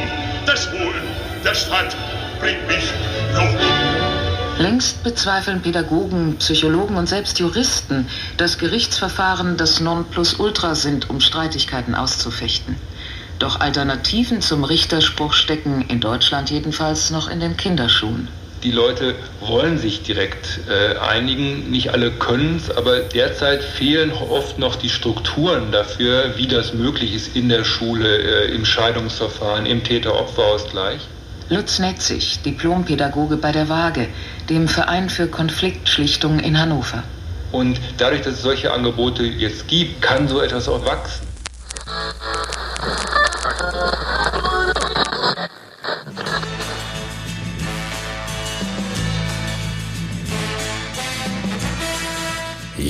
das 0.46 0.70
Wohl 0.74 0.96
der 1.46 1.56
Stadt 1.56 1.96
bringt 2.42 2.68
mich 2.68 2.84
noch 3.34 3.54
um. 3.54 4.62
Längst 4.62 5.06
bezweifeln 5.06 5.62
Pädagogen, 5.62 6.36
Psychologen 6.40 6.98
und 6.98 7.08
selbst 7.08 7.40
Juristen, 7.40 8.10
dass 8.36 8.58
Gerichtsverfahren 8.58 9.56
das 9.56 9.80
Nonplusultra 9.80 10.76
sind, 10.76 11.10
um 11.10 11.22
Streitigkeiten 11.22 11.96
auszufechten. 11.96 12.76
Doch 13.40 13.62
Alternativen 13.62 14.42
zum 14.42 14.66
Richterspruch 14.66 15.32
stecken 15.32 15.86
in 15.88 16.02
Deutschland 16.02 16.52
jedenfalls 16.52 17.10
noch 17.10 17.30
in 17.30 17.40
den 17.40 17.56
Kinderschuhen. 17.56 18.28
Die 18.64 18.72
Leute 18.72 19.16
wollen 19.40 19.78
sich 19.78 20.04
direkt 20.04 20.60
äh, 20.68 20.98
einigen, 20.98 21.72
nicht 21.72 21.94
alle 21.94 22.12
können 22.12 22.58
es, 22.58 22.70
aber 22.70 23.00
derzeit 23.00 23.64
fehlen 23.64 24.12
oft 24.12 24.60
noch 24.60 24.76
die 24.76 24.90
Strukturen 24.90 25.72
dafür, 25.72 26.34
wie 26.36 26.48
das 26.48 26.74
möglich 26.74 27.16
ist 27.16 27.38
in 27.38 27.48
der 27.48 27.64
Schule, 27.64 28.18
äh, 28.18 28.54
im 28.54 28.66
Scheidungsverfahren, 28.66 29.66
im 29.66 29.82
Täter-Opfer-Ausgleich. 29.86 31.00
Lutz 31.48 31.80
Netzig, 31.80 32.42
Diplompädagoge 32.42 33.38
bei 33.38 33.54
der 33.54 33.70
Waage, 33.70 34.10
dem 34.50 34.68
Verein 34.68 35.10
für 35.10 35.28
Konfliktschlichtung 35.28 36.42
in 36.42 36.60
Hannover. 36.60 37.04
Und 37.54 37.80
dadurch, 37.98 38.24
dass 38.24 38.34
es 38.34 38.42
solche 38.42 38.74
Angebote 38.74 39.24
jetzt 39.24 39.70
gibt, 39.70 40.02
kann 40.02 40.28
so 40.28 40.42
etwas 40.42 40.68
auch 40.68 40.86
wachsen. 40.86 41.29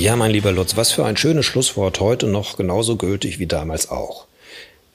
Ja, 0.10 0.16
mein 0.16 0.32
lieber 0.32 0.52
Lutz, 0.52 0.76
was 0.76 0.92
für 0.92 1.06
ein 1.06 1.18
schönes 1.18 1.46
Schlusswort 1.46 2.00
heute 2.00 2.26
noch 2.26 2.58
genauso 2.58 2.96
gültig 2.96 3.38
wie 3.38 3.46
damals 3.46 3.92
auch. 3.92 4.26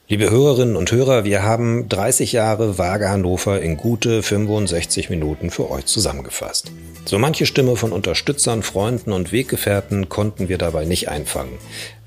Liebe 0.09 0.29
Hörerinnen 0.29 0.75
und 0.75 0.91
Hörer, 0.91 1.23
wir 1.23 1.45
haben 1.45 1.89
30 1.89 2.33
Jahre 2.33 2.79
Waage 2.79 3.09
Hannover 3.09 3.63
in 3.63 3.77
gute 3.77 4.25
65 4.25 5.11
Minuten 5.11 5.53
für 5.53 5.71
euch 5.71 5.87
zusammengefasst. 5.87 6.73
So 7.05 7.21
manche 7.21 7.47
Stimme 7.47 7.77
von 7.77 7.93
Unterstützern, 7.93 8.65
Freunden 8.65 9.13
und 9.13 9.31
Weggefährten 9.31 10.09
konnten 10.09 10.49
wir 10.49 10.59
dabei 10.59 10.85
nicht 10.85 11.09
einfangen. 11.09 11.59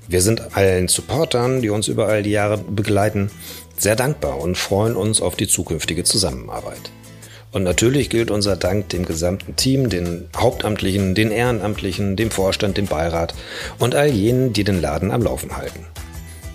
Wir 0.06 0.20
sind 0.20 0.54
allen 0.54 0.88
Supportern, 0.88 1.62
die 1.62 1.70
uns 1.70 1.88
über 1.88 2.08
all 2.08 2.22
die 2.22 2.32
Jahre 2.32 2.58
begleiten, 2.58 3.30
sehr 3.78 3.96
dankbar 3.96 4.38
und 4.38 4.58
freuen 4.58 4.96
uns 4.96 5.22
auf 5.22 5.34
die 5.34 5.48
zukünftige 5.48 6.04
Zusammenarbeit. 6.04 6.90
Und 7.50 7.62
natürlich 7.62 8.10
gilt 8.10 8.30
unser 8.30 8.56
Dank 8.56 8.90
dem 8.90 9.06
gesamten 9.06 9.56
Team, 9.56 9.88
den 9.88 10.28
Hauptamtlichen, 10.36 11.14
den 11.14 11.30
Ehrenamtlichen, 11.30 12.16
dem 12.16 12.30
Vorstand, 12.30 12.76
dem 12.76 12.86
Beirat 12.86 13.34
und 13.78 13.94
all 13.94 14.08
jenen, 14.08 14.52
die 14.52 14.64
den 14.64 14.80
Laden 14.80 15.10
am 15.10 15.22
Laufen 15.22 15.56
halten. 15.56 15.86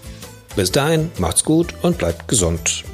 Bis 0.57 0.73
dahin 0.73 1.11
macht's 1.19 1.45
gut 1.45 1.75
und 1.83 1.99
bleibt 1.99 2.29
gesund. 2.29 2.85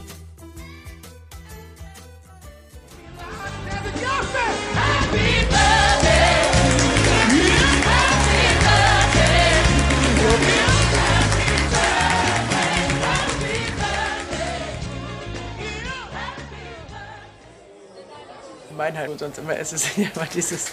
Meinheit 18.77 19.09
und 19.09 19.19
sonst 19.19 19.39
immer 19.39 19.57
ist 19.57 19.73
es 19.73 19.97
ja 19.97 20.05
immer 20.15 20.27
dieses 20.33 20.71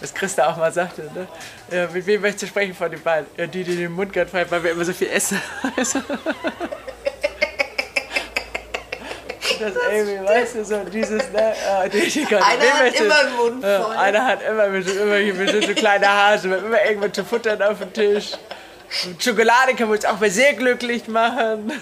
was 0.00 0.12
Christa 0.12 0.50
auch 0.50 0.56
mal 0.56 0.72
sagte, 0.72 1.02
ne? 1.14 1.28
Ja, 1.70 1.88
mit 1.88 2.06
wem 2.06 2.20
möchtest 2.20 2.42
du 2.42 2.46
sprechen 2.48 2.74
von 2.74 2.90
den 2.90 3.02
beiden? 3.02 3.26
Ja, 3.36 3.46
die, 3.46 3.64
die 3.64 3.76
den 3.76 3.92
Mund 3.92 4.12
gerade 4.12 4.30
frei, 4.30 4.44
weil 4.50 4.64
wir 4.64 4.72
immer 4.72 4.84
so 4.84 4.92
viel 4.92 5.08
essen. 5.08 5.40
das 9.62 9.74
irgendwie, 9.90 10.28
weißt 10.28 10.56
du, 10.56 10.64
so 10.64 10.84
dieses, 10.84 11.30
ne? 11.30 11.54
Ja, 11.66 11.88
die, 11.88 12.00
die 12.00 12.26
einer 12.26 12.42
hat 12.42 12.82
möchte, 12.82 13.04
immer 13.04 13.18
einen 13.20 13.36
Mund 13.36 13.60
voll. 13.60 13.70
Ja, 13.70 13.88
einer 13.90 14.26
hat 14.26 14.42
immer, 14.42 14.72
wir 14.72 14.82
sind 14.82 15.00
immer, 15.00 15.38
wir 15.38 15.48
sind 15.48 15.64
so 15.64 15.74
kleine 15.74 16.08
Hase, 16.08 16.50
wir 16.50 16.56
haben 16.56 16.66
immer 16.66 16.84
irgendwas 16.84 17.12
zu 17.12 17.24
futtern 17.24 17.62
auf 17.62 17.78
dem 17.78 17.92
Tisch. 17.92 18.32
Schokolade 19.18 19.74
kann 19.74 19.88
uns 19.88 20.04
auch 20.04 20.20
mal 20.20 20.30
sehr 20.30 20.54
glücklich 20.54 21.08
machen. 21.08 21.72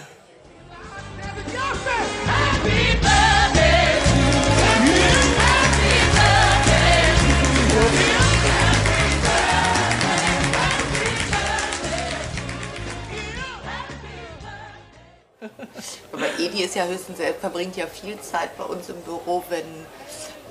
Aber 16.20 16.38
Edi 16.38 16.62
ist 16.64 16.74
ja 16.74 16.84
höchstens, 16.86 17.18
er 17.18 17.32
verbringt 17.34 17.76
ja 17.76 17.86
viel 17.86 18.18
Zeit 18.20 18.56
bei 18.58 18.64
uns 18.64 18.88
im 18.90 19.00
Büro, 19.02 19.42
wenn, 19.48 19.60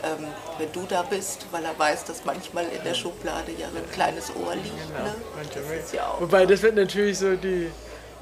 ähm, 0.03 0.27
wenn 0.57 0.71
du 0.71 0.81
da 0.89 1.03
bist, 1.03 1.45
weil 1.51 1.63
er 1.63 1.77
weiß, 1.77 2.05
dass 2.05 2.25
manchmal 2.25 2.65
in 2.65 2.83
der 2.83 2.93
Schublade 2.95 3.51
ja 3.51 3.67
ein 3.67 3.91
kleines 3.91 4.31
Ohr 4.35 4.55
liegt. 4.55 4.89
Ne? 4.89 5.13
Das 5.53 5.91
ja 5.91 6.15
Wobei, 6.19 6.45
das 6.45 6.61
wird 6.63 6.75
natürlich 6.75 7.19
so 7.19 7.35
die 7.35 7.69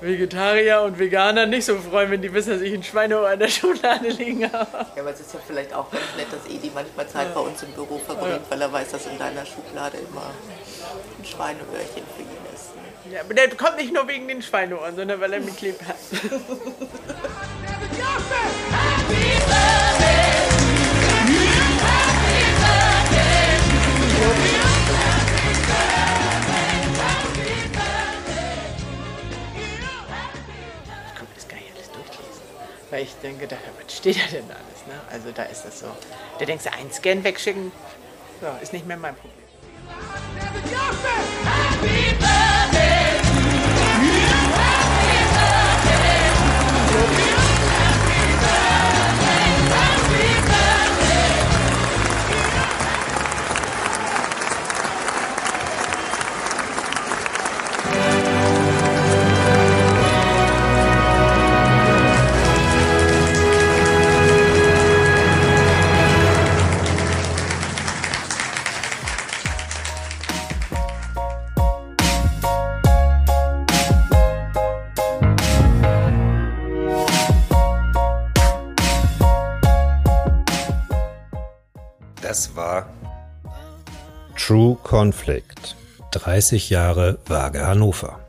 Vegetarier 0.01 0.81
und 0.81 0.99
Veganer 0.99 1.45
nicht 1.45 1.65
so 1.65 1.75
freuen, 1.77 2.11
wenn 2.11 2.21
die 2.21 2.31
wissen, 2.31 2.51
dass 2.51 2.61
ich 2.61 2.73
ein 2.73 2.83
Schweineohr 2.83 3.31
in 3.31 3.39
der 3.39 3.47
Schublade 3.57 4.09
liegen 4.09 4.43
habe. 4.51 4.67
Ja, 4.95 5.01
aber 5.01 5.11
es 5.11 5.21
ist 5.21 5.33
ja 5.33 5.39
vielleicht 5.45 5.73
auch 5.73 5.89
ganz 5.89 6.03
nett, 6.17 6.27
dass 6.31 6.45
Edi 6.51 6.69
manchmal 6.73 7.07
Zeit 7.07 7.33
bei 7.33 7.39
uns 7.41 7.63
im 7.63 7.71
Büro 7.71 7.97
verbringt, 7.97 8.41
Ja. 8.43 8.49
weil 8.49 8.61
er 8.61 8.71
weiß, 8.73 8.89
dass 8.91 9.05
in 9.07 9.17
deiner 9.17 9.45
Schublade 9.45 9.97
immer 9.97 10.31
ein 11.17 11.25
Schweineöhrchen 11.25 12.03
für 12.15 12.21
ihn? 12.21 12.36
Ja, 13.11 13.21
aber 13.21 13.33
der 13.33 13.49
kommt 13.55 13.77
nicht 13.77 13.93
nur 13.93 14.07
wegen 14.07 14.27
den 14.27 14.41
Schweineohren, 14.41 14.95
sondern 14.95 15.21
weil 15.21 15.33
er 15.33 15.39
mich 15.39 15.61
lieb 15.61 15.79
hat. 15.87 15.95
Ich 16.11 16.19
konnte 31.15 31.33
das 31.35 31.47
gar 31.47 31.57
nicht 31.57 31.71
alles 31.75 31.91
durchlesen. 31.91 32.41
Weil 32.89 33.03
ich 33.03 33.15
dann 33.21 33.39
gedacht 33.39 33.61
habe, 33.61 33.85
was 33.85 33.95
steht 33.95 34.17
da 34.17 34.27
denn 34.31 34.51
alles? 34.51 34.85
Ne? 34.87 34.99
Also 35.11 35.31
da 35.31 35.43
ist 35.43 35.63
das 35.63 35.79
so. 35.79 35.87
Da 36.39 36.45
denkst 36.45 36.65
du, 36.65 36.73
einen 36.73 36.91
Scan 36.91 37.23
wegschicken, 37.23 37.71
so, 38.41 38.47
ist 38.61 38.73
nicht 38.73 38.85
mehr 38.85 38.97
mein 38.97 39.15
Problem. 39.15 39.33
True 84.47 84.77
Conflict. 84.81 85.75
30 86.11 86.69
Jahre 86.69 87.17
Waage 87.27 87.67
Hannover. 87.67 88.26